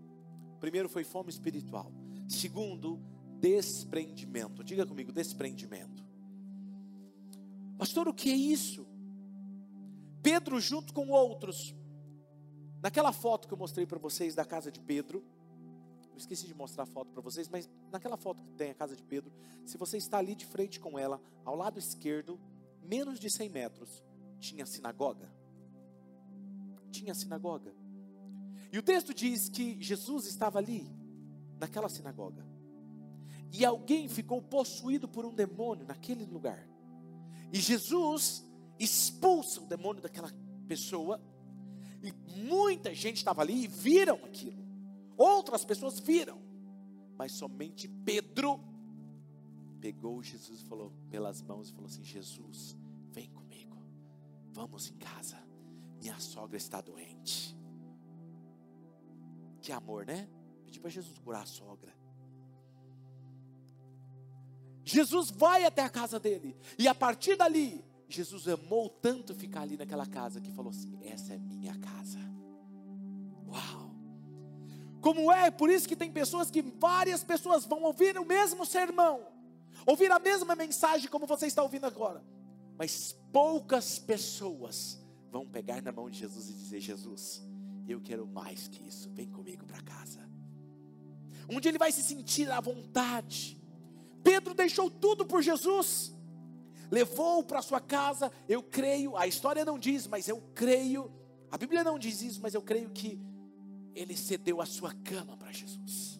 Primeiro 0.60 0.90
foi 0.90 1.04
fome 1.04 1.30
espiritual. 1.30 1.92
Segundo, 2.28 3.02
desprendimento. 3.40 4.64
Diga 4.64 4.86
comigo, 4.86 5.12
desprendimento. 5.12 6.06
Pastor, 7.78 8.08
o 8.08 8.14
que 8.14 8.30
é 8.30 8.36
isso? 8.36 8.86
Pedro 10.22 10.60
junto 10.60 10.94
com 10.94 11.10
outros. 11.10 11.76
Naquela 12.82 13.12
foto 13.12 13.48
que 13.48 13.54
eu 13.54 13.58
mostrei 13.58 13.86
para 13.86 14.00
vocês 14.00 14.36
da 14.36 14.46
casa 14.46 14.72
de 14.72 14.80
Pedro, 14.80 15.24
esqueci 16.22 16.48
de 16.48 16.54
mostrar 16.54 16.84
a 16.84 16.88
foto 16.88 17.12
para 17.12 17.22
vocês, 17.22 17.48
mas 17.50 17.70
naquela 17.92 18.18
foto 18.18 18.42
que 18.44 18.54
tem 18.54 18.72
a 18.72 18.76
casa 18.76 18.96
de 18.96 19.04
Pedro, 19.04 19.32
se 19.66 19.78
você 19.78 19.98
está 19.98 20.18
ali 20.18 20.36
de 20.36 20.46
frente 20.46 20.80
com 20.80 20.98
ela, 20.98 21.22
ao 21.44 21.56
lado 21.56 21.78
esquerdo, 21.78 22.40
menos 22.82 23.20
de 23.20 23.30
100 23.30 23.50
metros, 23.50 24.04
tinha 24.40 24.66
sinagoga. 24.66 25.32
Tinha 26.92 27.14
sinagoga. 27.14 27.74
E 28.72 28.78
o 28.78 28.84
texto 28.84 29.14
diz 29.14 29.50
que 29.50 29.82
Jesus 29.82 30.26
estava 30.26 30.60
ali, 30.60 30.90
naquela 31.60 31.90
sinagoga. 31.90 32.46
E 33.52 33.66
alguém 33.66 34.08
ficou 34.08 34.42
possuído 34.42 35.08
por 35.08 35.26
um 35.26 35.34
demônio 35.34 35.86
naquele 35.86 36.26
lugar. 36.26 36.68
E 37.52 37.60
Jesus 37.60 38.46
expulsa 38.80 39.62
o 39.62 39.66
demônio 39.66 40.02
daquela 40.02 40.32
pessoa. 40.68 41.22
E 42.02 42.12
muita 42.44 42.94
gente 42.96 43.18
estava 43.18 43.42
ali 43.42 43.66
e 43.66 43.68
viram 43.68 44.16
aquilo. 44.24 44.61
Outras 45.22 45.64
pessoas 45.64 46.00
viram, 46.00 46.42
mas 47.16 47.34
somente 47.34 47.88
Pedro 47.88 48.60
pegou 49.80 50.24
Jesus 50.24 50.62
e 50.62 50.66
falou 50.66 50.92
pelas 51.12 51.44
mãos 51.44 51.70
e 51.70 51.74
falou 51.74 51.86
assim: 51.86 52.04
Jesus, 52.04 52.76
vem 53.12 53.30
comigo, 53.30 53.78
vamos 54.52 54.90
em 54.90 54.98
casa. 54.98 55.38
Minha 56.00 56.20
sogra 56.20 56.58
está 56.58 56.82
doente. 56.82 57.56
Que 59.62 59.72
amor, 59.72 60.08
né? 60.08 60.28
Pedir 60.66 60.80
para 60.80 60.90
Jesus 60.90 61.16
curar 61.20 61.44
a 61.44 61.46
sogra. 61.46 61.94
Jesus 64.84 65.30
vai 65.30 65.66
até 65.66 65.84
a 65.84 65.90
casa 65.90 66.20
dele, 66.20 66.58
e 66.80 66.88
a 66.88 66.96
partir 66.96 67.36
dali, 67.36 67.86
Jesus 68.10 68.48
amou 68.48 68.90
tanto 68.90 69.36
ficar 69.36 69.62
ali 69.62 69.78
naquela 69.78 70.08
casa 70.08 70.42
que 70.42 70.52
falou 70.52 70.72
assim: 70.72 70.98
essa 71.04 71.36
é 71.36 71.38
minha 71.38 71.78
casa. 71.78 72.18
Uau! 73.48 73.91
Como 75.02 75.32
é, 75.32 75.50
por 75.50 75.70
isso 75.70 75.88
que 75.88 75.96
tem 75.96 76.12
pessoas 76.12 76.52
que 76.52 76.62
várias 76.62 77.24
pessoas 77.24 77.66
vão 77.66 77.82
ouvir 77.82 78.18
o 78.20 78.26
mesmo 78.26 78.66
sermão, 78.66 79.28
ouvir 79.86 80.12
a 80.12 80.20
mesma 80.20 80.56
mensagem 80.56 81.10
como 81.10 81.26
você 81.26 81.48
está 81.48 81.64
ouvindo 81.64 81.86
agora, 81.86 82.24
mas 82.78 83.18
poucas 83.32 83.98
pessoas 83.98 85.04
vão 85.32 85.48
pegar 85.48 85.82
na 85.82 85.92
mão 85.92 86.08
de 86.08 86.20
Jesus 86.20 86.50
e 86.50 86.54
dizer: 86.54 86.80
Jesus, 86.80 87.42
eu 87.88 88.00
quero 88.00 88.28
mais 88.28 88.68
que 88.68 88.88
isso, 88.88 89.10
vem 89.10 89.28
comigo 89.28 89.66
para 89.66 89.82
casa. 89.82 90.30
Onde 91.50 91.68
ele 91.68 91.80
vai 91.80 91.92
se 91.92 92.04
sentir 92.04 92.50
à 92.52 92.62
vontade. 92.62 93.60
Pedro 94.24 94.54
deixou 94.54 94.90
tudo 94.90 95.26
por 95.26 95.42
Jesus, 95.42 96.16
levou 96.92 97.44
para 97.44 97.64
sua 97.64 97.82
casa. 97.82 98.32
Eu 98.48 98.62
creio, 98.62 99.18
a 99.18 99.26
história 99.26 99.66
não 99.66 99.80
diz, 99.80 100.06
mas 100.06 100.28
eu 100.28 100.40
creio, 100.54 101.12
a 101.50 101.58
Bíblia 101.58 101.84
não 101.84 101.98
diz 101.98 102.22
isso, 102.22 102.40
mas 102.40 102.54
eu 102.54 102.62
creio 102.62 102.92
que 102.92 103.20
ele 103.96 104.16
cedeu 104.16 104.62
a 104.62 104.66
sua 104.66 104.94
cama 104.94 105.38
para 105.38 105.52
Jesus. 105.52 106.20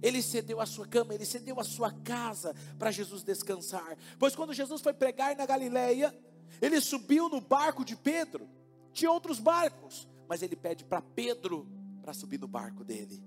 Ele 0.00 0.22
cedeu 0.22 0.60
a 0.60 0.66
sua 0.66 0.86
cama, 0.86 1.14
ele 1.14 1.24
cedeu 1.24 1.58
a 1.58 1.64
sua 1.64 1.90
casa 1.90 2.54
para 2.78 2.90
Jesus 2.90 3.22
descansar. 3.22 3.96
Pois 4.18 4.34
quando 4.34 4.54
Jesus 4.54 4.80
foi 4.80 4.92
pregar 4.92 5.36
na 5.36 5.44
Galileia, 5.44 6.14
ele 6.60 6.80
subiu 6.80 7.28
no 7.28 7.40
barco 7.40 7.84
de 7.84 7.96
Pedro. 7.96 8.48
Tinha 8.92 9.10
outros 9.10 9.40
barcos, 9.40 10.08
mas 10.28 10.42
ele 10.42 10.56
pede 10.56 10.84
para 10.84 11.02
Pedro 11.02 11.66
para 12.00 12.12
subir 12.12 12.38
no 12.38 12.48
barco 12.48 12.84
dele. 12.84 13.22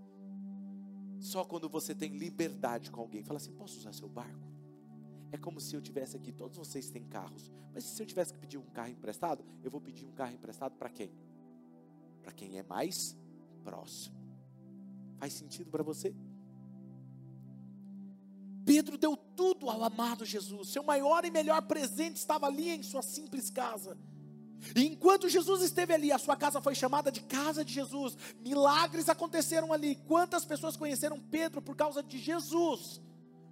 Só 1.19 1.43
quando 1.43 1.69
você 1.69 1.93
tem 1.93 2.17
liberdade 2.17 2.89
com 2.89 3.01
alguém, 3.01 3.23
fala 3.23 3.37
assim: 3.37 3.51
posso 3.53 3.77
usar 3.77 3.93
seu 3.93 4.09
barco? 4.09 4.49
É 5.31 5.37
como 5.37 5.61
se 5.61 5.75
eu 5.75 5.81
tivesse 5.81 6.17
aqui, 6.17 6.31
todos 6.31 6.57
vocês 6.57 6.89
têm 6.89 7.03
carros, 7.03 7.49
mas 7.73 7.83
se 7.83 8.01
eu 8.01 8.05
tivesse 8.05 8.33
que 8.33 8.39
pedir 8.39 8.57
um 8.57 8.65
carro 8.65 8.89
emprestado, 8.89 9.45
eu 9.63 9.71
vou 9.71 9.79
pedir 9.79 10.05
um 10.05 10.11
carro 10.11 10.33
emprestado 10.33 10.75
para 10.75 10.89
quem? 10.89 11.13
Para 12.21 12.33
quem 12.33 12.57
é 12.57 12.63
mais 12.63 13.15
próximo. 13.63 14.15
Faz 15.19 15.33
sentido 15.33 15.69
para 15.69 15.83
você? 15.83 16.13
Pedro 18.65 18.97
deu 18.97 19.17
tudo 19.17 19.69
ao 19.69 19.83
amado 19.83 20.25
Jesus. 20.25 20.69
Seu 20.69 20.83
maior 20.83 21.25
e 21.25 21.31
melhor 21.31 21.61
presente 21.63 22.17
estava 22.17 22.47
ali 22.47 22.69
em 22.69 22.83
sua 22.83 23.01
simples 23.01 23.49
casa. 23.49 23.97
E 24.75 24.85
enquanto 24.85 25.27
Jesus 25.27 25.63
esteve 25.63 25.93
ali, 25.93 26.11
a 26.11 26.19
sua 26.19 26.35
casa 26.35 26.61
foi 26.61 26.75
chamada 26.75 27.11
de 27.11 27.21
casa 27.21 27.65
de 27.65 27.73
Jesus. 27.73 28.15
Milagres 28.39 29.09
aconteceram 29.09 29.73
ali. 29.73 29.95
Quantas 29.95 30.45
pessoas 30.45 30.77
conheceram 30.77 31.19
Pedro 31.19 31.61
por 31.61 31.75
causa 31.75 32.03
de 32.03 32.19
Jesus? 32.19 33.01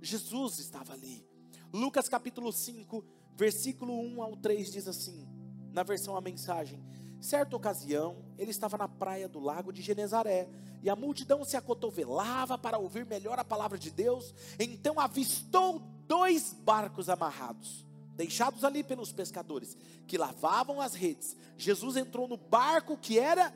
Jesus 0.01 0.59
estava 0.59 0.93
ali. 0.93 1.25
Lucas 1.73 2.07
capítulo 2.07 2.51
5, 2.51 3.03
versículo 3.35 3.99
1 3.99 4.21
ao 4.21 4.35
3 4.35 4.71
diz 4.71 4.87
assim, 4.87 5.27
na 5.71 5.83
versão 5.83 6.15
a 6.15 6.21
mensagem: 6.21 6.83
Certa 7.19 7.55
ocasião, 7.55 8.17
ele 8.37 8.51
estava 8.51 8.77
na 8.77 8.87
praia 8.87 9.27
do 9.27 9.39
lago 9.39 9.73
de 9.73 9.81
Genezaré, 9.81 10.47
e 10.81 10.89
a 10.89 10.95
multidão 10.95 11.43
se 11.43 11.57
acotovelava 11.57 12.57
para 12.57 12.77
ouvir 12.77 13.05
melhor 13.05 13.37
a 13.37 13.43
palavra 13.43 13.77
de 13.77 13.91
Deus. 13.91 14.33
Então 14.57 14.99
avistou 14.99 15.81
dois 16.07 16.53
barcos 16.53 17.09
amarrados, 17.09 17.85
deixados 18.15 18.63
ali 18.63 18.83
pelos 18.83 19.11
pescadores, 19.11 19.77
que 20.07 20.17
lavavam 20.17 20.79
as 20.79 20.93
redes. 20.93 21.35
Jesus 21.57 21.97
entrou 21.97 22.27
no 22.27 22.37
barco 22.37 22.97
que 22.97 23.19
era 23.19 23.53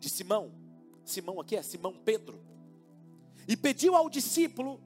de 0.00 0.08
Simão. 0.08 0.52
Simão 1.04 1.40
aqui 1.40 1.56
é 1.56 1.62
Simão 1.62 1.94
Pedro. 1.94 2.40
E 3.46 3.56
pediu 3.56 3.94
ao 3.94 4.10
discípulo 4.10 4.80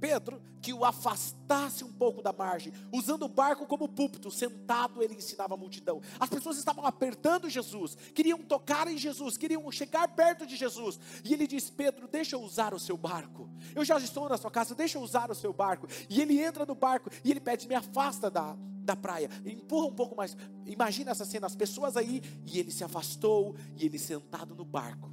Pedro 0.00 0.40
que 0.60 0.72
o 0.72 0.84
afastasse 0.84 1.84
um 1.84 1.92
pouco 1.92 2.20
da 2.20 2.32
margem, 2.32 2.72
usando 2.92 3.24
o 3.24 3.28
barco 3.28 3.66
como 3.66 3.88
púlpito, 3.88 4.30
sentado 4.30 5.02
ele 5.02 5.14
ensinava 5.14 5.54
a 5.54 5.56
multidão. 5.56 6.00
As 6.18 6.28
pessoas 6.28 6.58
estavam 6.58 6.84
apertando 6.84 7.48
Jesus, 7.48 7.96
queriam 8.12 8.38
tocar 8.38 8.88
em 8.88 8.98
Jesus, 8.98 9.36
queriam 9.36 9.70
chegar 9.70 10.08
perto 10.08 10.44
de 10.44 10.56
Jesus. 10.56 10.98
E 11.24 11.32
ele 11.32 11.46
diz: 11.46 11.70
Pedro, 11.70 12.08
deixa 12.08 12.36
eu 12.36 12.42
usar 12.42 12.74
o 12.74 12.80
seu 12.80 12.96
barco. 12.96 13.48
Eu 13.74 13.84
já 13.84 13.96
estou 13.98 14.28
na 14.28 14.36
sua 14.36 14.50
casa, 14.50 14.74
deixa 14.74 14.98
eu 14.98 15.02
usar 15.02 15.30
o 15.30 15.34
seu 15.34 15.52
barco. 15.52 15.86
E 16.10 16.20
ele 16.20 16.40
entra 16.40 16.66
no 16.66 16.74
barco 16.74 17.10
e 17.24 17.30
ele 17.30 17.40
pede: 17.40 17.68
me 17.68 17.74
afasta 17.74 18.30
da, 18.30 18.56
da 18.84 18.96
praia, 18.96 19.30
empurra 19.44 19.86
um 19.86 19.94
pouco 19.94 20.16
mais. 20.16 20.36
Imagina 20.64 21.12
essa 21.12 21.24
cena, 21.24 21.46
as 21.46 21.54
pessoas 21.54 21.96
aí, 21.96 22.22
e 22.44 22.58
ele 22.58 22.72
se 22.72 22.82
afastou, 22.82 23.54
e 23.76 23.84
ele 23.84 23.98
sentado 23.98 24.54
no 24.54 24.64
barco, 24.64 25.12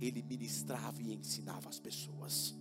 ele 0.00 0.22
ministrava 0.22 1.02
e 1.02 1.14
ensinava 1.14 1.68
as 1.68 1.80
pessoas. 1.80 2.54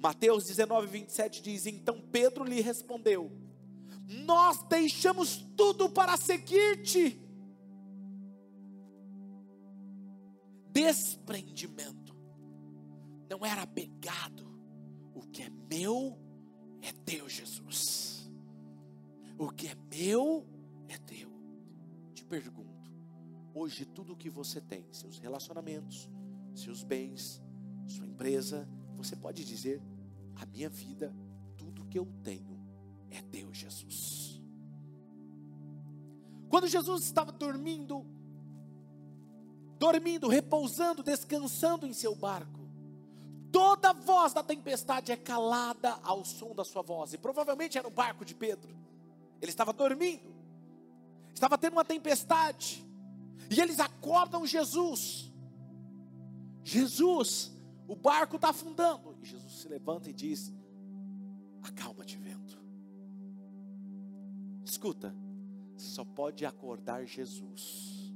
Mateus 0.00 0.46
19, 0.46 0.86
27 0.86 1.42
diz: 1.42 1.66
Então 1.66 2.00
Pedro 2.00 2.42
lhe 2.42 2.60
respondeu: 2.62 3.30
Nós 4.24 4.62
deixamos 4.62 5.44
tudo 5.56 5.90
para 5.90 6.16
seguir-te. 6.16 7.20
Desprendimento, 10.72 12.16
não 13.28 13.44
era 13.44 13.66
pegado, 13.66 14.48
o 15.14 15.20
que 15.26 15.42
é 15.42 15.50
meu 15.50 16.18
é 16.80 16.92
teu, 17.04 17.28
Jesus. 17.28 18.30
O 19.36 19.50
que 19.50 19.68
é 19.68 19.74
meu 19.90 20.46
é 20.88 20.96
teu. 20.96 21.30
Te 22.14 22.24
pergunto, 22.24 22.90
hoje 23.52 23.84
tudo 23.84 24.14
o 24.14 24.16
que 24.16 24.30
você 24.30 24.60
tem, 24.62 24.86
seus 24.92 25.18
relacionamentos, 25.18 26.08
seus 26.54 26.82
bens, 26.82 27.42
sua 27.86 28.06
empresa, 28.06 28.66
você 28.96 29.16
pode 29.16 29.44
dizer: 29.44 29.82
a 30.40 30.46
minha 30.46 30.70
vida, 30.70 31.14
tudo 31.56 31.84
que 31.84 31.98
eu 31.98 32.06
tenho 32.22 32.58
é 33.10 33.20
Deus 33.20 33.58
Jesus. 33.58 34.40
Quando 36.48 36.66
Jesus 36.66 37.04
estava 37.04 37.30
dormindo, 37.30 38.06
dormindo, 39.78 40.28
repousando, 40.28 41.02
descansando 41.02 41.86
em 41.86 41.92
seu 41.92 42.14
barco, 42.14 42.60
toda 43.52 43.92
voz 43.92 44.32
da 44.32 44.42
tempestade 44.42 45.12
é 45.12 45.16
calada 45.16 45.98
ao 46.02 46.24
som 46.24 46.54
da 46.54 46.64
sua 46.64 46.82
voz, 46.82 47.12
e 47.12 47.18
provavelmente 47.18 47.76
era 47.76 47.86
o 47.86 47.90
barco 47.90 48.24
de 48.24 48.34
Pedro. 48.34 48.74
Ele 49.42 49.50
estava 49.50 49.72
dormindo, 49.72 50.34
estava 51.34 51.58
tendo 51.58 51.74
uma 51.74 51.84
tempestade, 51.84 52.82
e 53.50 53.60
eles 53.60 53.78
acordam 53.78 54.46
Jesus. 54.46 55.30
Jesus, 56.64 57.52
o 57.86 57.94
barco 57.94 58.36
está 58.36 58.50
afundando. 58.50 59.09
E 59.20 59.24
Jesus 59.24 59.60
se 59.60 59.68
levanta 59.68 60.08
e 60.10 60.12
diz: 60.12 60.52
Acalma-te, 61.62 62.16
vento. 62.16 62.58
Escuta, 64.64 65.14
só 65.76 66.04
pode 66.04 66.46
acordar 66.46 67.04
Jesus 67.04 68.12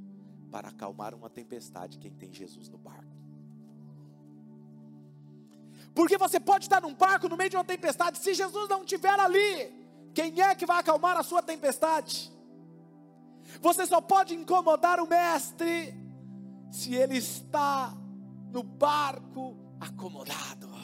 para 0.51 0.69
acalmar 0.69 1.13
uma 1.13 1.29
tempestade 1.29 1.97
quem 1.97 2.13
tem 2.13 2.33
Jesus 2.33 2.69
no 2.69 2.77
barco. 2.77 3.13
Porque 5.93 6.17
você 6.17 6.39
pode 6.39 6.65
estar 6.65 6.81
num 6.81 6.93
barco 6.93 7.29
no 7.29 7.37
meio 7.37 7.49
de 7.49 7.55
uma 7.55 7.63
tempestade, 7.63 8.17
se 8.19 8.33
Jesus 8.33 8.67
não 8.67 8.81
estiver 8.81 9.17
ali, 9.19 9.85
quem 10.13 10.41
é 10.41 10.53
que 10.55 10.65
vai 10.65 10.79
acalmar 10.79 11.17
a 11.17 11.23
sua 11.23 11.41
tempestade? 11.41 12.31
Você 13.61 13.85
só 13.85 14.01
pode 14.01 14.33
incomodar 14.33 14.99
o 14.99 15.07
mestre 15.07 15.93
se 16.71 16.93
ele 16.95 17.17
está 17.17 17.95
no 18.51 18.63
barco 18.63 19.57
acomodado. 19.79 20.74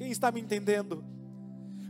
Quem 0.00 0.10
está 0.10 0.32
me 0.32 0.40
entendendo? 0.40 1.04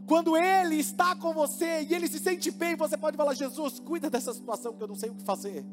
Quando 0.04 0.36
Ele 0.36 0.74
está 0.74 1.14
com 1.14 1.32
você 1.32 1.82
e 1.82 1.94
Ele 1.94 2.08
se 2.08 2.18
sente 2.18 2.50
bem, 2.50 2.74
você 2.74 2.96
pode 2.96 3.16
falar: 3.16 3.34
Jesus, 3.34 3.78
cuida 3.78 4.10
dessa 4.10 4.34
situação 4.34 4.76
que 4.76 4.82
eu 4.82 4.88
não 4.88 4.96
sei 4.96 5.10
o 5.10 5.14
que 5.14 5.22
fazer. 5.22 5.64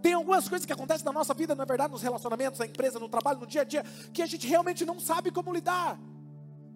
Tem 0.00 0.12
algumas 0.12 0.48
coisas 0.48 0.64
que 0.64 0.72
acontecem 0.72 1.04
na 1.04 1.10
nossa 1.10 1.34
vida, 1.34 1.52
na 1.52 1.64
verdade, 1.64 1.90
nos 1.90 2.00
relacionamentos, 2.00 2.60
na 2.60 2.66
empresa, 2.66 3.00
no 3.00 3.08
trabalho, 3.08 3.40
no 3.40 3.46
dia 3.48 3.62
a 3.62 3.64
dia, 3.64 3.82
que 4.12 4.22
a 4.22 4.26
gente 4.26 4.46
realmente 4.46 4.84
não 4.84 5.00
sabe 5.00 5.32
como 5.32 5.52
lidar. 5.52 5.98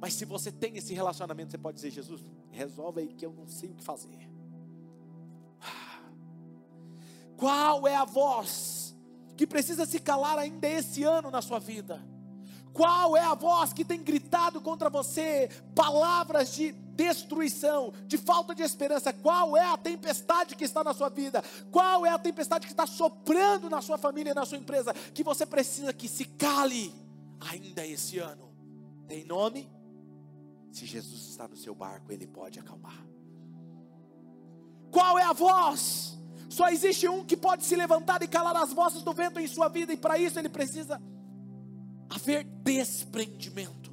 Mas 0.01 0.15
se 0.15 0.25
você 0.25 0.51
tem 0.51 0.77
esse 0.77 0.93
relacionamento, 0.93 1.53
você 1.53 1.59
pode 1.59 1.77
dizer: 1.77 1.93
Jesus, 1.93 2.25
resolve 2.51 3.03
aí 3.03 3.15
que 3.15 3.25
eu 3.25 3.33
não 3.33 3.47
sei 3.47 3.71
o 3.71 3.75
que 3.75 3.85
fazer. 3.85 4.29
Qual 7.37 7.87
é 7.87 7.95
a 7.95 8.05
voz 8.05 8.97
que 9.37 9.47
precisa 9.47 9.87
se 9.87 10.01
calar 10.01 10.37
ainda 10.37 10.67
esse 10.67 11.05
ano 11.05 11.31
na 11.31 11.41
sua 11.41 11.61
vida? 11.61 12.16
Qual 12.77 13.17
é 13.17 13.23
a 13.23 13.33
voz 13.33 13.73
que 13.73 13.87
tem 13.87 14.03
gritado 14.03 14.61
contra 14.61 14.91
você 14.91 15.49
palavras 15.75 16.55
de 16.55 16.73
destruição, 16.73 17.91
de 18.07 18.19
falta 18.19 18.55
de 18.55 18.63
esperança? 18.63 19.15
Qual 19.15 19.57
é 19.57 19.65
a 19.65 19.79
tempestade 19.79 20.55
que 20.55 20.65
está 20.65 20.85
na 20.85 20.93
sua 20.93 21.09
vida? 21.09 21.43
Qual 21.73 22.05
é 22.05 22.11
a 22.11 22.19
tempestade 22.19 22.67
que 22.67 22.75
está 22.75 22.87
soprando 22.87 23.71
na 23.71 23.81
sua 23.81 23.97
família 23.97 24.33
e 24.33 24.35
na 24.35 24.45
sua 24.45 24.59
empresa? 24.59 24.93
Que 24.93 25.25
você 25.25 25.47
precisa 25.47 25.91
que 25.91 26.07
se 26.07 26.27
cale 26.27 26.95
ainda 27.51 27.87
esse 27.87 28.19
ano. 28.19 28.55
Tem 29.09 29.25
nome? 29.25 29.71
Se 30.71 30.85
Jesus 30.85 31.31
está 31.31 31.49
no 31.49 31.57
seu 31.57 31.75
barco, 31.75 32.13
ele 32.13 32.27
pode 32.27 32.59
acalmar. 32.61 33.07
Qual 34.91 35.19
é 35.19 35.23
a 35.23 35.33
voz? 35.33 36.19
Só 36.51 36.69
existe 36.69 37.09
um 37.09 37.25
que 37.25 37.39
pode 37.39 37.65
se 37.65 37.75
levantar 37.75 38.23
e 38.23 38.29
calar 38.29 38.55
as 38.55 38.75
vozes 38.75 39.03
do 39.03 39.15
vento 39.15 39.41
em 39.41 39.49
sua 39.49 39.69
vida, 39.69 39.95
e 39.95 39.97
para 39.97 40.19
isso 40.19 40.39
ele 40.39 40.51
precisa 40.51 41.01
haver 42.09 42.45
desprendimento. 42.45 43.93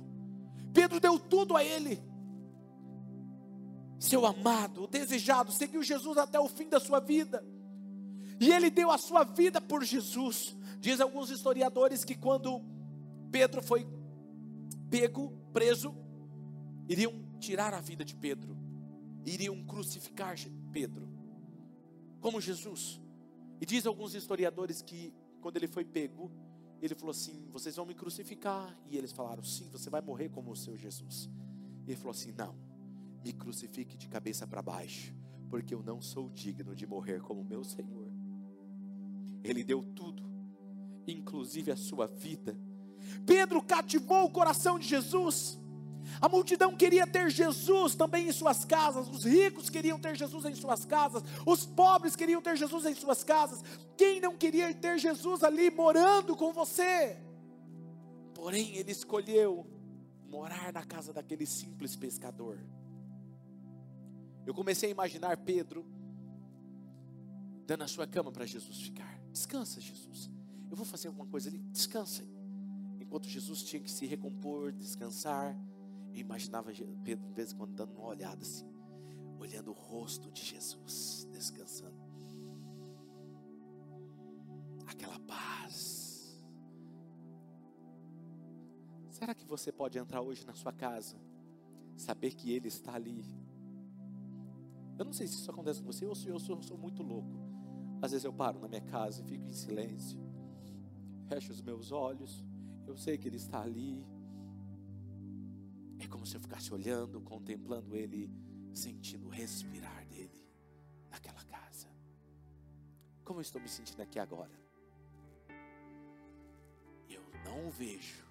Pedro 0.74 1.00
deu 1.00 1.20
tudo 1.20 1.56
a 1.56 1.64
ele. 1.64 2.02
seu 4.00 4.26
amado, 4.26 4.84
o 4.84 4.88
desejado, 4.88 5.52
seguiu 5.52 5.82
Jesus 5.82 6.18
até 6.18 6.40
o 6.40 6.50
fim 6.50 6.68
da 6.68 6.80
sua 6.80 7.00
vida. 7.00 7.44
E 8.40 8.52
ele 8.52 8.70
deu 8.70 8.92
a 8.92 8.98
sua 8.98 9.24
vida 9.24 9.62
por 9.62 9.84
Jesus. 9.84 10.56
Diz 10.80 11.00
alguns 11.00 11.30
historiadores 11.30 12.04
que 12.04 12.16
quando 12.16 12.62
Pedro 13.32 13.64
foi 13.64 13.88
pego, 14.90 15.32
preso, 15.54 15.96
iriam 16.88 17.14
tirar 17.40 17.74
a 17.74 17.80
vida 17.80 18.04
de 18.04 18.16
Pedro, 18.16 18.58
iriam 19.26 19.64
crucificar 19.64 20.36
Pedro, 20.72 21.08
como 22.20 22.42
Jesus. 22.42 23.00
E 23.62 23.66
diz 23.66 23.86
alguns 23.86 24.14
historiadores 24.14 24.82
que 24.82 25.14
quando 25.40 25.58
ele 25.58 25.68
foi 25.68 25.86
pego, 25.86 26.32
ele 26.82 26.96
falou 26.96 27.12
assim: 27.12 27.48
Vocês 27.52 27.76
vão 27.76 27.86
me 27.86 27.94
crucificar? 27.94 28.78
E 28.90 28.98
eles 28.98 29.12
falaram: 29.12 29.44
Sim, 29.44 29.70
você 29.70 29.90
vai 29.90 30.02
morrer 30.02 30.30
como 30.30 30.52
o 30.52 30.56
seu 30.56 30.76
Jesus. 30.78 31.30
Ele 31.88 31.96
falou 31.96 32.12
assim: 32.12 32.32
Não, 32.32 32.56
me 33.24 33.32
crucifique 33.34 33.98
de 33.98 34.08
cabeça 34.08 34.46
para 34.46 34.62
baixo, 34.62 35.14
porque 35.50 35.74
eu 35.74 35.82
não 35.82 36.02
sou 36.02 36.30
digno 36.30 36.76
de 36.76 36.86
morrer 36.86 37.22
como 37.22 37.44
meu 37.44 37.64
Senhor. 37.64 38.12
Ele 39.44 39.64
deu 39.64 39.84
tudo, 39.84 40.24
inclusive 41.08 41.72
a 41.72 41.76
sua 41.76 42.08
vida. 42.08 42.58
Pedro 43.26 43.62
cativou 43.62 44.26
o 44.26 44.32
coração 44.32 44.80
de 44.80 44.88
Jesus. 44.88 45.60
A 46.22 46.30
multidão 46.30 46.76
queria 46.76 47.06
ter 47.06 47.30
Jesus 47.30 47.96
também 47.96 48.28
em 48.28 48.32
suas 48.32 48.66
casas, 48.66 49.08
os 49.08 49.24
ricos 49.24 49.70
queriam 49.70 50.00
ter 50.00 50.16
Jesus 50.16 50.46
em 50.46 50.56
suas 50.56 50.86
casas, 50.86 51.24
os 51.46 51.66
pobres 51.66 52.16
queriam 52.16 52.42
ter 52.42 52.56
Jesus 52.56 52.86
em 52.86 52.96
suas 52.96 53.24
casas. 53.24 53.64
Quem 53.98 54.20
não 54.20 54.38
queria 54.38 54.74
ter 54.74 54.98
Jesus 54.98 55.44
ali 55.44 55.70
morando 55.70 56.36
com 56.36 56.54
você? 56.54 57.18
Porém, 58.34 58.76
ele 58.76 58.92
escolheu 58.92 59.66
morar 60.28 60.74
na 60.74 60.84
casa 60.84 61.14
daquele 61.14 61.46
simples 61.46 61.96
pescador. 61.96 62.60
Eu 64.46 64.54
comecei 64.54 64.90
a 64.90 64.92
imaginar 64.92 65.38
Pedro 65.38 65.86
dando 67.66 67.84
a 67.84 67.88
sua 67.88 68.06
cama 68.06 68.32
para 68.32 68.46
Jesus 68.46 68.82
ficar. 68.82 69.22
Descansa, 69.32 69.80
Jesus. 69.80 70.30
Eu 70.70 70.76
vou 70.76 70.86
fazer 70.86 71.08
alguma 71.08 71.28
coisa 71.28 71.50
ali. 71.50 71.60
Descansa. 71.72 72.24
Enquanto 73.00 73.30
Jesus 73.30 73.64
tinha 73.64 73.82
que 73.82 73.92
se 73.92 74.06
recompor, 74.06 74.72
descansar. 74.72 75.56
Eu 76.14 76.20
imaginava 76.20 76.72
Pedro, 77.04 77.26
de 77.28 77.34
vez 77.34 77.52
em 77.52 77.58
quando, 77.58 77.74
dando 77.74 77.94
uma 77.94 78.06
olhada 78.06 78.42
assim, 78.44 78.72
olhando 79.40 79.72
o 79.72 79.74
rosto 79.74 80.32
de 80.32 80.44
Jesus, 80.44 81.28
descansando. 81.32 81.98
Aquela 84.86 85.20
paz. 85.22 86.40
Será 89.10 89.34
que 89.34 89.46
você 89.46 89.72
pode 89.72 89.98
entrar 89.98 90.22
hoje 90.22 90.46
na 90.46 90.54
sua 90.54 90.72
casa, 90.72 91.18
saber 91.96 92.36
que 92.36 92.52
Ele 92.52 92.68
está 92.68 92.94
ali? 92.94 93.26
Eu 94.98 95.06
não 95.06 95.14
sei 95.14 95.26
se 95.26 95.36
isso 95.36 95.50
acontece 95.50 95.82
com 95.82 95.88
você 95.88 96.06
ou 96.06 96.14
se 96.14 96.28
eu 96.28 96.40
sou, 96.40 96.62
sou 96.62 96.78
muito 96.78 97.02
louco. 97.02 97.42
Às 98.02 98.12
vezes 98.12 98.26
eu 98.26 98.34
paro 98.34 98.60
na 98.60 98.68
minha 98.68 98.82
casa 98.82 99.22
e 99.22 99.24
fico 99.26 99.48
em 99.48 99.54
silêncio, 99.54 100.20
fecho 101.28 101.52
os 101.52 101.62
meus 101.62 101.92
olhos, 101.92 102.46
eu 102.86 102.96
sei 102.96 103.18
que 103.18 103.28
Ele 103.28 103.38
está 103.38 103.62
ali, 103.62 104.06
é 106.04 106.08
como 106.08 106.26
se 106.26 106.36
eu 106.36 106.42
ficasse 106.42 106.74
olhando, 106.74 107.22
contemplando 107.22 107.96
Ele, 107.96 108.30
sentindo 108.74 109.28
o 109.28 109.30
respirar 109.30 110.06
dele 110.08 110.44
naquela 111.10 111.44
casa. 111.46 111.88
Como 113.24 113.40
eu 113.40 113.42
estou 113.42 113.62
me 113.62 113.70
sentindo 113.70 114.02
aqui 114.02 114.20
agora? 114.20 114.52
Eu 117.10 117.22
não 117.46 117.68
o 117.68 117.72
vejo, 117.72 118.26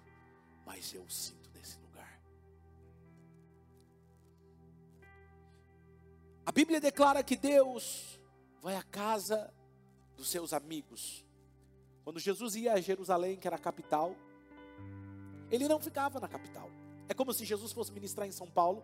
mas 0.65 0.93
eu 0.93 1.07
sinto 1.09 1.49
nesse 1.53 1.79
lugar. 1.79 2.21
A 6.45 6.51
Bíblia 6.51 6.79
declara 6.79 7.23
que 7.23 7.35
Deus 7.35 8.19
vai 8.61 8.75
à 8.75 8.83
casa 8.83 9.53
dos 10.15 10.29
seus 10.29 10.53
amigos. 10.53 11.25
Quando 12.03 12.19
Jesus 12.19 12.55
ia 12.55 12.73
a 12.73 12.81
Jerusalém, 12.81 13.37
que 13.37 13.47
era 13.47 13.55
a 13.55 13.59
capital, 13.59 14.15
ele 15.49 15.67
não 15.67 15.79
ficava 15.79 16.19
na 16.19 16.27
capital. 16.27 16.69
É 17.13 17.15
como 17.15 17.31
se 17.31 17.45
Jesus 17.45 17.71
fosse 17.71 17.91
ministrar 17.91 18.27
em 18.27 18.31
São 18.31 18.49
Paulo. 18.49 18.81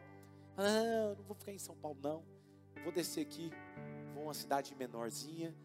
Ah, 0.55 1.15
não 1.17 1.23
vou 1.23 1.35
ficar 1.35 1.51
em 1.51 1.57
São 1.57 1.75
Paulo, 1.75 1.97
não. 1.99 2.23
Vou 2.83 2.93
descer 2.93 3.21
aqui, 3.21 3.51
vou 4.13 4.25
uma 4.25 4.35
cidade 4.35 4.75
menorzinha. 4.75 5.55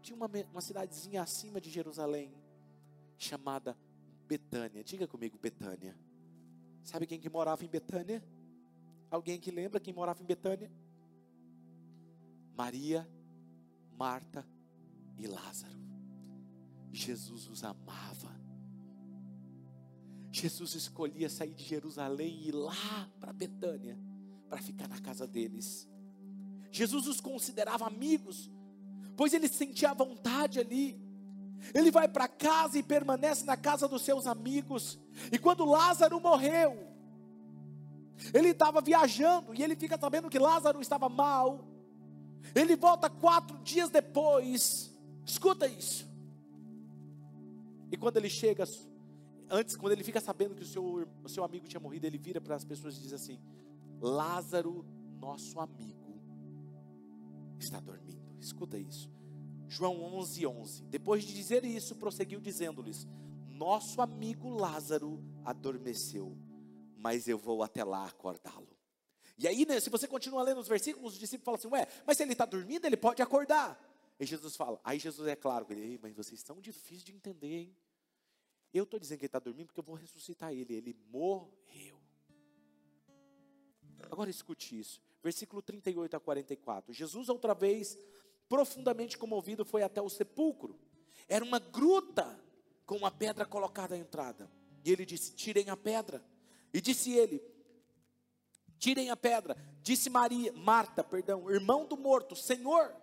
Tinha 0.00 0.16
uma, 0.16 0.26
uma 0.50 0.62
cidadezinha 0.62 1.20
acima 1.20 1.60
de 1.60 1.68
Jerusalém, 1.68 2.32
chamada 3.18 3.76
Betânia. 4.26 4.82
Diga 4.82 5.06
comigo, 5.06 5.38
Betânia. 5.38 5.94
Sabe 6.82 7.06
quem 7.06 7.20
que 7.20 7.28
morava 7.28 7.62
em 7.62 7.68
Betânia? 7.68 8.24
Alguém 9.10 9.38
que 9.38 9.50
lembra 9.50 9.78
quem 9.78 9.92
morava 9.92 10.22
em 10.22 10.26
Betânia? 10.26 10.72
Maria, 12.56 13.06
Marta 13.98 14.48
e 15.18 15.26
Lázaro. 15.26 15.78
Jesus 16.90 17.46
os 17.48 17.62
amava. 17.62 18.34
Jesus 20.30 20.74
escolhia 20.74 21.28
sair 21.28 21.54
de 21.54 21.64
Jerusalém 21.64 22.40
e 22.42 22.48
ir 22.48 22.52
lá 22.52 23.08
para 23.18 23.32
Betânia, 23.32 23.98
para 24.48 24.58
ficar 24.58 24.88
na 24.88 24.98
casa 24.98 25.26
deles. 25.26 25.88
Jesus 26.70 27.06
os 27.06 27.20
considerava 27.20 27.86
amigos, 27.86 28.50
pois 29.16 29.32
ele 29.32 29.48
sentia 29.48 29.94
vontade 29.94 30.60
ali. 30.60 31.00
Ele 31.74 31.90
vai 31.90 32.06
para 32.06 32.28
casa 32.28 32.78
e 32.78 32.82
permanece 32.82 33.44
na 33.44 33.56
casa 33.56 33.88
dos 33.88 34.02
seus 34.02 34.26
amigos. 34.26 34.98
E 35.32 35.38
quando 35.38 35.64
Lázaro 35.64 36.20
morreu, 36.20 36.86
ele 38.32 38.50
estava 38.50 38.80
viajando 38.80 39.54
e 39.54 39.62
ele 39.62 39.74
fica 39.74 39.98
sabendo 39.98 40.30
que 40.30 40.38
Lázaro 40.38 40.80
estava 40.80 41.08
mal. 41.08 41.66
Ele 42.54 42.76
volta 42.76 43.10
quatro 43.10 43.58
dias 43.58 43.90
depois. 43.90 44.94
Escuta 45.24 45.66
isso. 45.66 46.06
E 47.90 47.96
quando 47.96 48.18
ele 48.18 48.30
chega, 48.30 48.64
antes, 49.50 49.76
quando 49.76 49.92
ele 49.92 50.04
fica 50.04 50.20
sabendo 50.20 50.54
que 50.54 50.62
o 50.62 50.66
seu, 50.66 51.08
o 51.22 51.28
seu 51.28 51.44
amigo 51.44 51.66
tinha 51.66 51.80
morrido, 51.80 52.06
ele 52.06 52.18
vira 52.18 52.40
para 52.40 52.54
as 52.54 52.64
pessoas 52.64 52.96
e 52.96 53.00
diz 53.00 53.12
assim: 53.12 53.40
Lázaro, 54.00 54.84
nosso 55.18 55.58
amigo, 55.60 56.20
está 57.58 57.80
dormindo. 57.80 58.36
Escuta 58.40 58.78
isso. 58.78 59.10
João 59.66 60.02
11, 60.02 60.46
11. 60.46 60.82
Depois 60.84 61.24
de 61.24 61.34
dizer 61.34 61.64
isso, 61.64 61.96
prosseguiu 61.96 62.40
dizendo-lhes: 62.40 63.06
Nosso 63.46 64.00
amigo 64.00 64.48
Lázaro 64.48 65.22
adormeceu, 65.44 66.36
mas 66.96 67.28
eu 67.28 67.38
vou 67.38 67.62
até 67.62 67.84
lá 67.84 68.06
acordá-lo. 68.06 68.68
E 69.36 69.46
aí, 69.46 69.64
né, 69.66 69.78
se 69.78 69.90
você 69.90 70.08
continua 70.08 70.42
lendo 70.42 70.60
os 70.60 70.68
versículos, 70.68 71.12
os 71.14 71.18
discípulos 71.18 71.44
falam 71.44 71.58
assim: 71.58 71.68
Ué, 71.68 72.02
mas 72.06 72.16
se 72.16 72.22
ele 72.22 72.32
está 72.32 72.44
dormindo, 72.44 72.84
ele 72.84 72.96
pode 72.96 73.22
acordar. 73.22 73.78
E 74.18 74.26
Jesus 74.26 74.56
fala: 74.56 74.80
Aí 74.82 74.98
Jesus 74.98 75.28
é 75.28 75.36
claro, 75.36 75.66
ele, 75.70 75.98
mas 76.02 76.14
vocês 76.14 76.40
estão 76.40 76.60
difíceis 76.60 77.04
de 77.04 77.12
entender, 77.12 77.60
hein? 77.60 77.76
Eu 78.72 78.84
estou 78.84 79.00
dizendo 79.00 79.18
que 79.18 79.24
ele 79.24 79.28
está 79.28 79.38
dormindo 79.38 79.66
porque 79.66 79.80
eu 79.80 79.84
vou 79.84 79.94
ressuscitar 79.94 80.52
ele. 80.52 80.74
Ele 80.74 80.96
morreu. 81.10 81.98
Agora 84.10 84.30
escute 84.30 84.78
isso. 84.78 85.00
Versículo 85.22 85.62
38 85.62 86.16
a 86.16 86.20
44. 86.20 86.92
Jesus, 86.92 87.28
outra 87.28 87.54
vez, 87.54 87.98
profundamente 88.48 89.18
comovido, 89.18 89.64
foi 89.64 89.82
até 89.82 90.00
o 90.00 90.08
sepulcro. 90.08 90.78
Era 91.28 91.44
uma 91.44 91.58
gruta 91.58 92.38
com 92.86 92.96
uma 92.96 93.10
pedra 93.10 93.44
colocada 93.44 93.94
à 93.94 93.98
entrada. 93.98 94.50
E 94.84 94.92
ele 94.92 95.04
disse: 95.04 95.34
Tirem 95.34 95.70
a 95.70 95.76
pedra. 95.76 96.24
E 96.72 96.80
disse 96.80 97.12
ele: 97.12 97.42
Tirem 98.78 99.10
a 99.10 99.16
pedra. 99.16 99.56
Disse 99.82 100.08
Maria, 100.08 100.52
Marta, 100.52 101.02
perdão, 101.02 101.50
irmão 101.50 101.86
do 101.86 101.96
morto: 101.96 102.36
Senhor, 102.36 102.94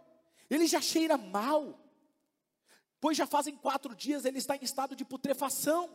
ele 0.50 0.68
já 0.68 0.82
cheira 0.82 1.18
mal 1.18 1.85
pois 3.00 3.18
já 3.18 3.26
fazem 3.26 3.56
quatro 3.56 3.96
dias 3.96 4.26
ele 4.26 4.38
está 4.38 4.56
em 4.56 4.64
estado 4.64 4.96
de 4.96 5.06
putrefação. 5.06 5.90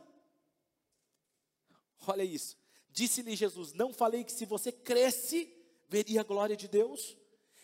Olha 2.07 2.25
isso. 2.25 2.57
Disse-lhe 2.91 3.37
Jesus: 3.37 3.73
Não 3.73 3.93
falei 3.93 4.25
que 4.25 4.33
se 4.33 4.45
você 4.45 4.73
cresce, 4.73 5.53
veria 5.89 6.21
a 6.21 6.25
glória 6.25 6.57
de 6.57 6.69
Deus? 6.69 7.17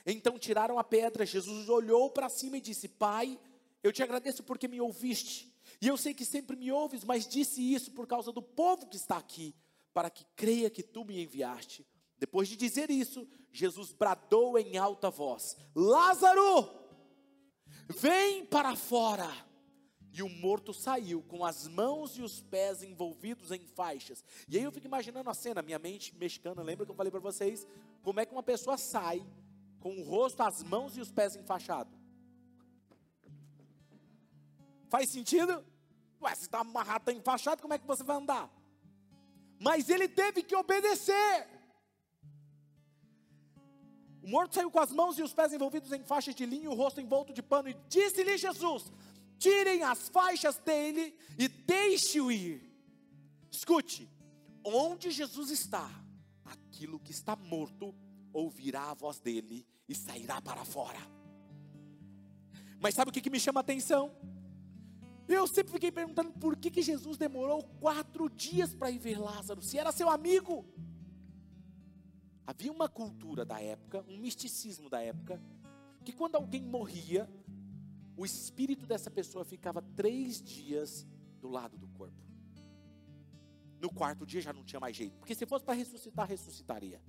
Então 0.04 0.38
tiraram 0.38 0.78
a 0.78 0.84
pedra. 0.84 1.26
Jesus 1.26 1.68
olhou 1.68 2.10
para 2.10 2.28
cima 2.28 2.58
e 2.58 2.60
disse: 2.60 2.88
Pai, 2.88 3.38
eu 3.82 3.92
te 3.92 4.02
agradeço 4.02 4.42
porque 4.42 4.68
me 4.68 4.80
ouviste. 4.80 5.52
E 5.80 5.88
eu 5.88 5.96
sei 5.96 6.14
que 6.14 6.24
sempre 6.24 6.56
me 6.56 6.70
ouves, 6.70 7.04
mas 7.04 7.26
disse 7.26 7.60
isso 7.60 7.90
por 7.92 8.06
causa 8.06 8.32
do 8.32 8.40
povo 8.40 8.86
que 8.86 8.96
está 8.96 9.16
aqui, 9.16 9.54
para 9.92 10.08
que 10.08 10.24
creia 10.36 10.70
que 10.70 10.82
tu 10.82 11.04
me 11.04 11.22
enviaste. 11.22 11.84
Depois 12.18 12.48
de 12.48 12.56
dizer 12.56 12.90
isso, 12.90 13.28
Jesus 13.52 13.92
bradou 13.92 14.58
em 14.58 14.78
alta 14.78 15.10
voz: 15.10 15.56
Lázaro, 15.74 16.85
Vem 17.88 18.44
para 18.44 18.74
fora. 18.74 19.30
E 20.12 20.22
o 20.22 20.28
morto 20.28 20.72
saiu 20.72 21.22
com 21.22 21.44
as 21.44 21.68
mãos 21.68 22.16
e 22.16 22.22
os 22.22 22.40
pés 22.40 22.82
envolvidos 22.82 23.50
em 23.50 23.66
faixas. 23.66 24.24
E 24.48 24.56
aí 24.56 24.64
eu 24.64 24.72
fico 24.72 24.86
imaginando 24.86 25.28
a 25.28 25.34
cena, 25.34 25.60
minha 25.60 25.78
mente 25.78 26.16
mexicana, 26.16 26.62
lembra 26.62 26.86
que 26.86 26.90
eu 26.90 26.96
falei 26.96 27.10
para 27.10 27.20
vocês 27.20 27.66
como 28.02 28.18
é 28.18 28.24
que 28.24 28.32
uma 28.32 28.42
pessoa 28.42 28.78
sai 28.78 29.26
com 29.78 29.94
o 29.98 30.02
rosto, 30.02 30.40
as 30.42 30.62
mãos 30.62 30.96
e 30.96 31.00
os 31.00 31.10
pés 31.10 31.36
enfaixados? 31.36 31.92
Faz 34.88 35.10
sentido? 35.10 35.62
Ué, 36.22 36.34
se 36.34 36.42
está 36.42 36.60
amarrado, 36.60 37.02
está 37.02 37.12
enfaixado, 37.12 37.60
como 37.60 37.74
é 37.74 37.78
que 37.78 37.86
você 37.86 38.02
vai 38.02 38.16
andar? 38.16 38.50
Mas 39.60 39.90
ele 39.90 40.08
teve 40.08 40.42
que 40.42 40.56
obedecer. 40.56 41.46
O 44.26 44.28
morto 44.28 44.56
saiu 44.56 44.72
com 44.72 44.80
as 44.80 44.90
mãos 44.90 45.16
e 45.16 45.22
os 45.22 45.32
pés 45.32 45.52
envolvidos 45.52 45.92
em 45.92 46.02
faixas 46.02 46.34
de 46.34 46.44
linho, 46.44 46.72
o 46.72 46.74
rosto 46.74 47.00
envolto 47.00 47.32
de 47.32 47.40
pano, 47.40 47.68
e 47.68 47.76
disse-lhe 47.88 48.36
Jesus: 48.36 48.90
Tirem 49.38 49.84
as 49.84 50.08
faixas 50.08 50.58
dele 50.58 51.16
e 51.38 51.46
deixe-o 51.46 52.32
ir. 52.32 52.60
Escute, 53.48 54.10
onde 54.64 55.12
Jesus 55.12 55.52
está, 55.52 55.88
aquilo 56.44 56.98
que 56.98 57.12
está 57.12 57.36
morto 57.36 57.94
ouvirá 58.32 58.90
a 58.90 58.94
voz 58.94 59.20
dele 59.20 59.64
e 59.88 59.94
sairá 59.94 60.42
para 60.42 60.64
fora. 60.64 60.98
Mas 62.80 62.96
sabe 62.96 63.10
o 63.10 63.14
que, 63.14 63.20
que 63.20 63.30
me 63.30 63.38
chama 63.38 63.60
a 63.60 63.62
atenção? 63.62 64.12
Eu 65.28 65.46
sempre 65.46 65.72
fiquei 65.72 65.92
perguntando 65.92 66.32
por 66.32 66.56
que, 66.56 66.68
que 66.68 66.82
Jesus 66.82 67.16
demorou 67.16 67.62
quatro 67.80 68.28
dias 68.28 68.74
para 68.74 68.90
ir 68.90 68.98
ver 68.98 69.20
Lázaro, 69.20 69.62
se 69.62 69.78
era 69.78 69.92
seu 69.92 70.10
amigo. 70.10 70.66
Havia 72.46 72.70
uma 72.70 72.88
cultura 72.88 73.44
da 73.44 73.60
época, 73.60 74.04
um 74.08 74.18
misticismo 74.18 74.88
da 74.88 75.00
época, 75.00 75.40
que 76.04 76.12
quando 76.12 76.36
alguém 76.36 76.62
morria, 76.62 77.28
o 78.16 78.24
espírito 78.24 78.86
dessa 78.86 79.10
pessoa 79.10 79.44
ficava 79.44 79.82
três 79.82 80.40
dias 80.40 81.06
do 81.40 81.48
lado 81.48 81.76
do 81.76 81.88
corpo. 81.88 82.24
No 83.80 83.90
quarto 83.92 84.24
dia 84.24 84.40
já 84.40 84.52
não 84.52 84.64
tinha 84.64 84.80
mais 84.80 84.96
jeito, 84.96 85.18
porque 85.18 85.34
se 85.34 85.44
fosse 85.44 85.64
para 85.64 85.74
ressuscitar, 85.74 86.28
ressuscitaria. 86.28 87.02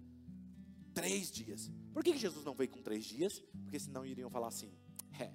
Três 0.94 1.32
dias. 1.32 1.72
Por 1.94 2.04
que 2.04 2.18
Jesus 2.18 2.44
não 2.44 2.56
veio 2.56 2.72
com 2.72 2.82
três 2.82 3.06
dias? 3.06 3.40
Porque 3.64 3.80
senão 3.80 4.04
iriam 4.04 4.30
falar 4.30 4.48
assim: 4.48 4.74
é, 5.20 5.32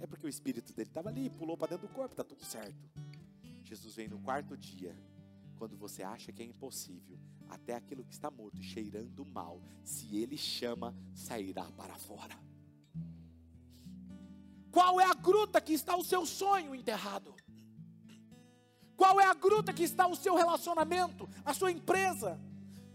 é 0.00 0.06
porque 0.06 0.26
o 0.26 0.28
espírito 0.28 0.72
dele 0.74 0.88
estava 0.88 1.08
ali, 1.08 1.30
pulou 1.30 1.56
para 1.56 1.70
dentro 1.70 1.88
do 1.88 1.94
corpo, 1.94 2.12
está 2.12 2.22
tudo 2.22 2.44
certo. 2.44 2.76
Jesus 3.64 3.94
vem 3.94 4.08
no 4.08 4.18
quarto 4.20 4.56
dia, 4.56 4.94
quando 5.58 5.76
você 5.76 6.02
acha 6.02 6.32
que 6.32 6.42
é 6.42 6.46
impossível, 6.46 7.18
até 7.48 7.74
aquilo 7.74 8.04
que 8.04 8.12
está 8.12 8.30
morto, 8.30 8.62
cheirando 8.62 9.24
mal, 9.24 9.60
se 9.82 10.16
ele 10.16 10.38
chama, 10.38 10.94
sairá 11.14 11.64
para 11.76 11.96
fora. 11.96 12.38
Qual 14.70 15.00
é 15.00 15.04
a 15.04 15.14
gruta 15.14 15.60
que 15.60 15.72
está 15.72 15.96
o 15.96 16.04
seu 16.04 16.24
sonho 16.24 16.74
enterrado? 16.74 17.34
Qual 18.96 19.20
é 19.20 19.26
a 19.26 19.34
gruta 19.34 19.72
que 19.72 19.82
está 19.82 20.06
o 20.06 20.14
seu 20.14 20.34
relacionamento, 20.34 21.28
a 21.44 21.52
sua 21.52 21.72
empresa? 21.72 22.38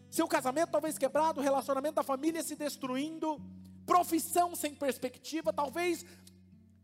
Seu 0.09 0.27
casamento 0.27 0.71
talvez 0.71 0.97
quebrado, 0.97 1.41
relacionamento 1.41 1.95
da 1.95 2.03
família 2.03 2.43
se 2.43 2.55
destruindo, 2.55 3.41
profissão 3.85 4.55
sem 4.55 4.75
perspectiva, 4.75 5.51
talvez 5.51 6.05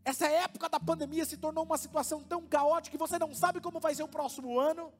essa 0.04 0.26
época 0.26 0.68
da 0.68 0.80
pandemia 0.80 1.24
se 1.24 1.36
tornou 1.36 1.64
uma 1.64 1.78
situação 1.78 2.22
tão 2.22 2.46
caótica 2.46 2.96
que 2.96 2.98
você 2.98 3.18
não 3.18 3.34
sabe 3.34 3.60
como 3.60 3.78
vai 3.78 3.94
ser 3.94 4.02
o 4.02 4.08
próximo 4.08 4.58
ano. 4.58 4.92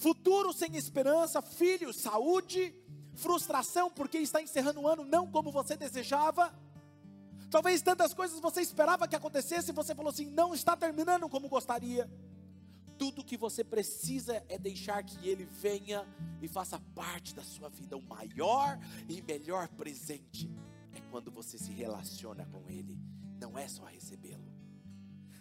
Futuro 0.00 0.50
sem 0.50 0.76
esperança, 0.76 1.42
filhos, 1.42 1.96
saúde, 1.96 2.74
frustração 3.16 3.90
porque 3.90 4.16
está 4.16 4.40
encerrando 4.40 4.80
o 4.80 4.88
ano 4.88 5.04
não 5.04 5.30
como 5.30 5.52
você 5.52 5.76
desejava. 5.76 6.58
Talvez 7.50 7.82
tantas 7.82 8.14
coisas 8.14 8.40
você 8.40 8.62
esperava 8.62 9.06
que 9.06 9.14
acontecesse 9.14 9.70
e 9.70 9.74
você 9.74 9.94
falou 9.94 10.08
assim: 10.08 10.24
não 10.24 10.54
está 10.54 10.74
terminando 10.74 11.28
como 11.28 11.50
gostaria. 11.50 12.10
Tudo 12.96 13.22
que 13.22 13.36
você 13.36 13.62
precisa 13.62 14.42
é 14.48 14.58
deixar 14.58 15.02
que 15.02 15.28
Ele 15.28 15.44
venha 15.44 16.08
e 16.40 16.48
faça 16.48 16.80
parte 16.94 17.34
da 17.34 17.42
sua 17.42 17.68
vida. 17.68 17.94
O 17.94 18.02
maior 18.02 18.78
e 19.06 19.20
melhor 19.20 19.68
presente 19.68 20.50
é 20.94 21.00
quando 21.10 21.30
você 21.30 21.58
se 21.58 21.72
relaciona 21.72 22.46
com 22.46 22.66
Ele, 22.70 22.98
não 23.38 23.58
é 23.58 23.68
só 23.68 23.84
recebê-lo. 23.84 24.50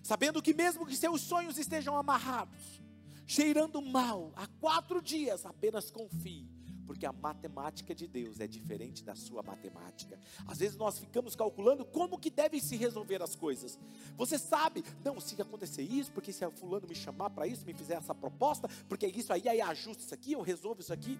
Sabendo 0.03 0.41
que, 0.41 0.53
mesmo 0.53 0.85
que 0.85 0.97
seus 0.97 1.21
sonhos 1.21 1.57
estejam 1.57 1.97
amarrados, 1.97 2.81
cheirando 3.29 3.79
mal, 3.79 4.33
há 4.35 4.47
quatro 4.59 5.03
dias, 5.03 5.45
apenas 5.45 5.91
confie 5.91 6.49
porque 6.87 7.05
a 7.05 7.13
matemática 7.13 7.93
de 7.93 8.07
Deus 8.07 8.39
é 8.39 8.47
diferente 8.47 9.03
da 9.03 9.15
sua 9.15 9.43
matemática. 9.43 10.19
Às 10.47 10.57
vezes 10.57 10.75
nós 10.75 10.97
ficamos 10.97 11.35
calculando 11.35 11.85
como 11.85 12.17
que 12.17 12.31
devem 12.31 12.59
se 12.59 12.75
resolver 12.75 13.21
as 13.21 13.35
coisas. 13.35 13.77
Você 14.17 14.39
sabe, 14.39 14.83
não, 15.05 15.19
se 15.19 15.39
acontecer 15.39 15.83
isso, 15.83 16.11
porque 16.11 16.33
se 16.33 16.49
fulano 16.49 16.87
me 16.87 16.95
chamar 16.95 17.29
para 17.29 17.45
isso, 17.45 17.63
me 17.63 17.75
fizer 17.75 17.93
essa 17.93 18.15
proposta, 18.15 18.67
porque 18.87 19.05
isso 19.05 19.31
aí, 19.31 19.47
aí 19.47 19.61
ajusta 19.61 20.03
isso 20.03 20.15
aqui, 20.15 20.31
eu 20.31 20.41
resolvo 20.41 20.81
isso 20.81 20.91
aqui. 20.91 21.19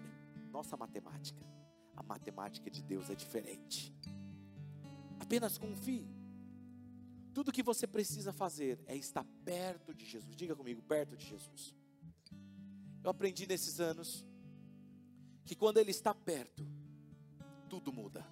Nossa 0.51 0.75
matemática, 0.75 1.45
a 1.95 2.01
matemática 2.01 2.67
de 2.71 2.81
Deus 2.81 3.07
é 3.11 3.13
diferente. 3.13 3.95
Apenas 5.19 5.59
confie. 5.59 6.09
Tudo 7.31 7.51
que 7.51 7.61
você 7.61 7.85
precisa 7.85 8.33
fazer 8.33 8.79
é 8.87 8.95
estar 8.95 9.23
perto 9.45 9.93
de 9.93 10.03
Jesus. 10.03 10.35
Diga 10.35 10.55
comigo, 10.55 10.81
perto 10.81 11.15
de 11.15 11.27
Jesus. 11.27 11.77
Eu 13.03 13.09
aprendi 13.09 13.47
nesses 13.47 13.79
anos 13.79 14.25
que 15.45 15.55
quando 15.55 15.77
Ele 15.77 15.91
está 15.91 16.13
perto, 16.13 16.67
tudo 17.69 17.93
muda. 17.93 18.25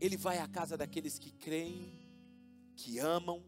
Ele 0.00 0.16
vai 0.16 0.38
à 0.38 0.48
casa 0.48 0.76
daqueles 0.76 1.18
que 1.18 1.30
creem, 1.32 2.08
que 2.76 2.98
amam, 2.98 3.44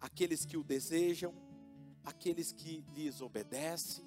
aqueles 0.00 0.44
que 0.44 0.56
o 0.56 0.64
desejam, 0.64 1.34
aqueles 2.04 2.52
que 2.52 2.84
lhes 2.94 3.20
obedecem, 3.20 4.04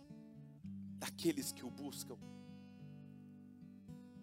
daqueles 0.98 1.52
que 1.52 1.66
o 1.66 1.70
buscam. 1.70 2.18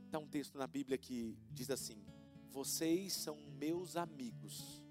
Está 0.06 0.18
um 0.18 0.28
texto 0.28 0.58
na 0.58 0.66
Bíblia 0.66 0.98
que 0.98 1.38
diz 1.50 1.70
assim: 1.70 2.04
Vocês 2.50 3.14
são 3.14 3.36
meus 3.52 3.96
amigos, 3.96 4.84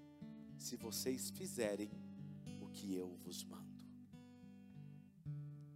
se 0.58 0.76
vocês 0.76 1.30
fizerem 1.30 1.90
o 2.60 2.68
que 2.68 2.94
eu 2.94 3.16
vos 3.18 3.44
mando. 3.44 3.61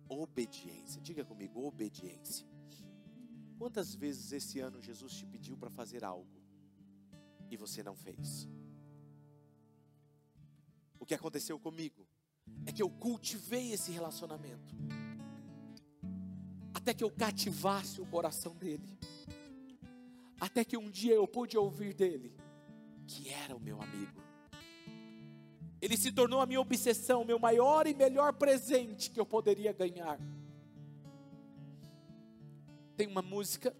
Obediência. 0.09 1.01
Diga 1.01 1.25
comigo, 1.25 1.65
obediência. 1.65 2.47
Quantas 3.59 3.95
vezes 3.95 4.33
esse 4.33 4.61
ano 4.61 4.83
Jesus 4.83 5.15
te 5.15 5.27
pediu 5.27 5.57
para 5.57 5.71
fazer 5.71 6.05
algo 6.05 6.41
e 7.51 7.57
você 7.57 7.83
não 7.83 7.97
fez? 7.97 8.49
O 10.99 11.07
que 11.07 11.15
aconteceu 11.15 11.59
comigo 11.59 12.07
é 12.67 12.73
que 12.73 12.83
eu 12.83 12.91
cultivei 12.91 13.73
esse 13.73 13.91
relacionamento 13.91 14.75
até 16.87 16.95
que 16.95 17.03
eu 17.03 17.11
cativasse 17.11 18.01
o 18.01 18.07
coração 18.07 18.55
dele, 18.55 18.97
até 20.39 20.65
que 20.65 20.77
um 20.77 20.89
dia 20.89 21.15
eu 21.15 21.27
pude 21.27 21.59
ouvir 21.59 21.93
dele 21.93 22.33
que 23.07 23.29
era 23.29 23.57
o 23.57 23.61
meu 23.61 23.83
amigo. 23.83 24.16
Ele 25.87 25.97
se 25.97 26.11
tornou 26.11 26.41
a 26.41 26.47
minha 26.47 26.61
obsessão, 26.61 27.25
meu 27.25 27.39
maior 27.39 27.87
e 27.87 27.95
melhor 27.95 28.33
presente 28.33 29.09
que 29.09 29.21
eu 29.21 29.25
poderia 29.25 29.73
ganhar. 29.73 30.19
Tem 32.97 33.07
uma 33.07 33.23
música 33.23 33.73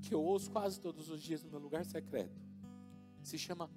que 0.00 0.14
eu 0.14 0.22
ouço 0.22 0.50
quase 0.50 0.80
todos 0.80 1.10
os 1.10 1.22
dias 1.22 1.44
no 1.44 1.50
meu 1.50 1.58
lugar 1.58 1.84
secreto. 1.84 2.40
Se 3.22 3.36
chama 3.36 3.70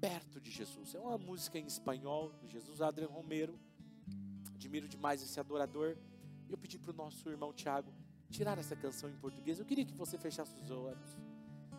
Perto 0.00 0.40
de 0.40 0.50
Jesus. 0.50 0.96
É 0.96 0.98
uma 0.98 1.16
música 1.16 1.60
em 1.60 1.64
espanhol 1.64 2.32
do 2.40 2.48
Jesus 2.48 2.80
Adriano 2.80 3.14
Romero. 3.14 3.56
Admiro 4.52 4.88
demais 4.88 5.22
esse 5.22 5.38
adorador. 5.38 5.96
Eu 6.48 6.58
pedi 6.58 6.76
para 6.76 6.90
o 6.90 6.94
nosso 6.94 7.28
irmão 7.30 7.52
Tiago 7.52 7.94
tirar 8.30 8.58
essa 8.58 8.74
canção 8.74 9.08
em 9.08 9.16
português. 9.18 9.60
Eu 9.60 9.64
queria 9.64 9.84
que 9.84 9.94
você 9.94 10.18
fechasse 10.18 10.56
os 10.56 10.72
olhos 10.72 11.16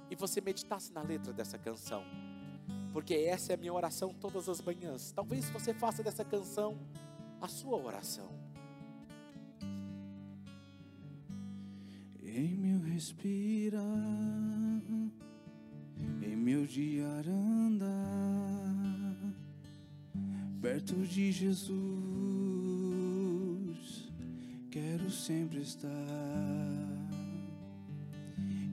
e 0.10 0.16
você 0.16 0.40
meditasse 0.40 0.94
na 0.94 1.02
letra 1.02 1.34
dessa 1.34 1.58
canção 1.58 2.29
porque 2.92 3.14
essa 3.14 3.54
é 3.54 3.56
a 3.56 3.58
minha 3.58 3.74
oração 3.74 4.14
todas 4.14 4.50
as 4.50 4.62
manhãs. 4.62 5.12
Talvez 5.12 5.50
você 5.50 5.74
faça 5.74 6.04
dessa 6.04 6.24
canção 6.26 6.78
a 7.42 7.48
sua 7.48 7.78
oração. 7.78 8.30
Em 12.22 12.56
meu 12.56 12.80
respirar, 12.82 13.84
em 16.22 16.36
meu 16.36 16.66
diar 16.66 17.28
andar, 17.28 17.88
perto 20.62 20.96
de 21.08 21.32
Jesus, 21.32 21.70
quero 24.70 25.10
sempre 25.10 25.62
estar. 25.62 25.90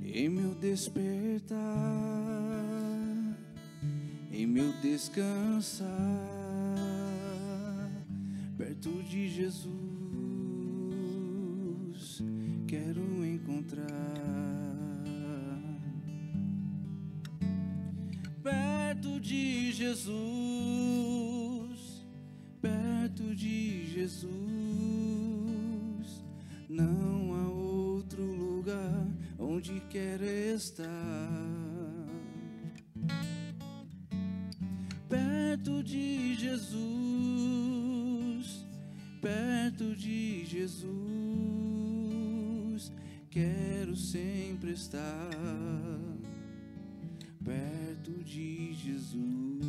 Em 0.02 0.28
meu 0.28 0.54
despertar 0.54 2.15
meu 4.56 4.72
descansar, 4.80 5.86
perto 8.56 9.02
de 9.02 9.28
Jesus, 9.28 9.68
quero 12.66 13.22
encontrar. 13.22 13.84
Perto 18.42 19.20
de 19.20 19.72
Jesus, 19.72 20.16
perto 22.62 23.34
de 23.34 23.84
Jesus, 23.92 24.30
não 26.66 27.34
há 27.34 27.46
outro 27.50 28.24
lugar 28.24 29.06
onde 29.38 29.82
quero 29.90 30.24
estar 30.24 31.25
sempre 44.66 44.72
estar 44.72 45.30
perto 47.44 48.24
de 48.24 48.72
Jesus. 48.74 49.64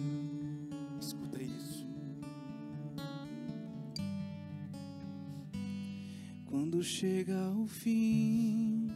Escuta 0.99 1.41
isso. 1.41 1.85
Quando 6.45 6.81
chega 6.83 7.51
o 7.51 7.67
fim 7.67 8.87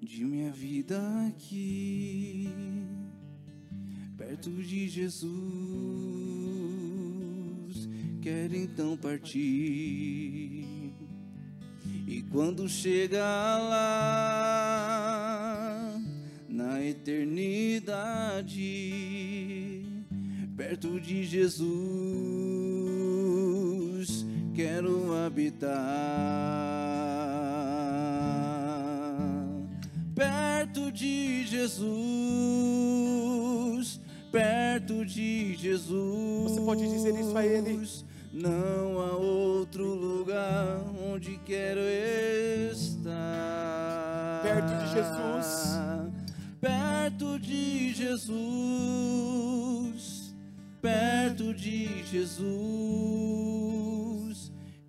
de 0.00 0.24
minha 0.24 0.52
vida 0.52 1.00
aqui, 1.26 2.48
perto 4.16 4.50
de 4.50 4.88
Jesus, 4.88 5.28
quero 8.22 8.54
então 8.54 8.96
partir. 8.96 10.27
Quando 12.30 12.68
chega 12.68 13.24
lá 13.24 13.98
na 16.46 16.84
eternidade, 16.84 18.54
perto 20.54 21.00
de 21.00 21.24
Jesus, 21.24 21.66
quero 24.54 25.14
habitar. 25.24 25.68
Perto 30.14 30.92
de 30.92 31.46
Jesus, 31.46 31.88
perto 34.30 35.02
de 35.06 35.54
Jesus. 35.54 36.50
Você 36.50 36.60
pode 36.60 36.86
dizer 36.88 37.18
isso 37.18 37.38
a 37.38 37.46
Ele? 37.46 37.67
Onde 41.12 41.38
quero 41.44 41.80
estar. 42.70 44.42
Perto 44.42 44.74
de 44.78 44.88
Jesus. 44.94 45.78
Perto 46.60 47.38
de 47.38 47.94
Jesus. 47.94 48.48
Perto 50.80 51.54
de 51.54 52.04
Jesus. 52.04 52.48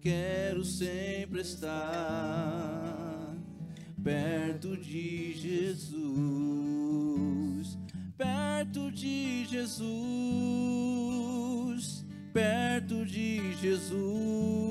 Quero 0.01 0.63
sempre 0.63 1.41
estar. 1.41 3.36
Perto 4.03 4.78
de 4.78 5.34
Jesus. 5.34 5.99
Perto 8.17 8.91
de 8.91 9.45
Jesus 9.45 10.49
perto 12.34 13.05
de 13.05 13.53
Jesus. 13.61 14.68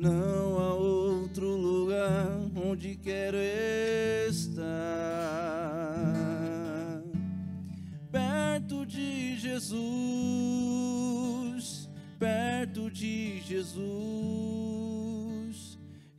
Não 0.00 0.58
há 0.58 0.72
outro 0.72 1.56
lugar 1.56 2.26
onde 2.56 2.96
quero 2.96 3.36
estar. 3.36 4.64
Perto 8.10 8.86
de 8.86 9.36
Jesus, 9.38 9.76
perto 12.18 12.90
de 12.90 13.42
Jesus, 13.42 13.78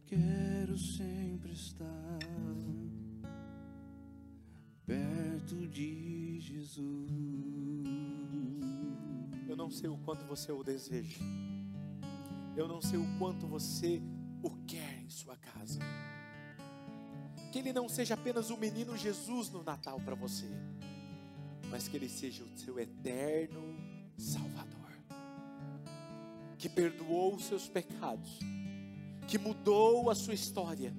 quero 0.06 0.78
sempre 0.78 1.52
estar. 1.54 2.20
Perto 4.86 5.68
de 5.68 6.40
Jesus. 6.40 6.86
Eu 9.50 9.56
não 9.56 9.72
sei 9.72 9.90
o 9.90 9.98
quanto 9.98 10.24
você 10.28 10.52
o 10.52 10.64
deseja. 10.64 11.20
Eu 12.62 12.68
não 12.68 12.80
sei 12.80 13.00
o 13.00 13.18
quanto 13.18 13.48
você 13.48 14.00
o 14.44 14.52
quer 14.68 15.02
em 15.02 15.10
sua 15.10 15.36
casa. 15.36 15.80
Que 17.52 17.58
ele 17.58 17.74
não 17.74 17.90
seja 17.90 18.14
apenas 18.14 18.52
o 18.52 18.56
menino 18.56 18.96
Jesus 18.96 19.50
no 19.50 19.64
Natal 19.64 20.00
para 20.00 20.14
você, 20.14 20.46
mas 21.72 21.88
que 21.88 21.98
ele 21.98 22.08
seja 22.08 22.44
o 22.44 22.56
seu 22.56 22.80
eterno 22.80 23.64
Salvador. 24.16 24.92
Que 26.60 26.70
perdoou 26.70 27.34
os 27.34 27.46
seus 27.46 27.68
pecados, 27.68 28.38
que 29.28 29.40
mudou 29.40 30.12
a 30.12 30.14
sua 30.14 30.36
história 30.36 30.96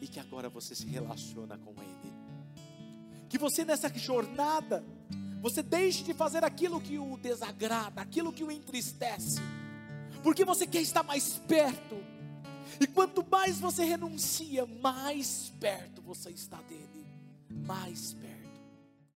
e 0.00 0.08
que 0.08 0.18
agora 0.18 0.48
você 0.48 0.74
se 0.74 0.86
relaciona 0.86 1.58
com 1.58 1.72
ele. 1.72 2.14
Que 3.28 3.36
você 3.36 3.66
nessa 3.66 3.90
jornada 3.90 4.82
você 5.42 5.62
deixe 5.62 6.02
de 6.04 6.14
fazer 6.14 6.42
aquilo 6.42 6.80
que 6.80 6.98
o 6.98 7.18
desagrada, 7.18 8.00
aquilo 8.00 8.32
que 8.32 8.44
o 8.44 8.50
entristece, 8.50 9.40
porque 10.22 10.44
você 10.44 10.66
quer 10.66 10.80
estar 10.80 11.02
mais 11.02 11.38
perto. 11.46 11.96
E 12.80 12.86
quanto 12.86 13.24
mais 13.28 13.58
você 13.58 13.84
renuncia, 13.84 14.64
mais 14.80 15.52
perto 15.60 16.00
você 16.02 16.30
está 16.30 16.56
dele, 16.62 17.06
mais 17.50 18.12
perto. 18.14 18.39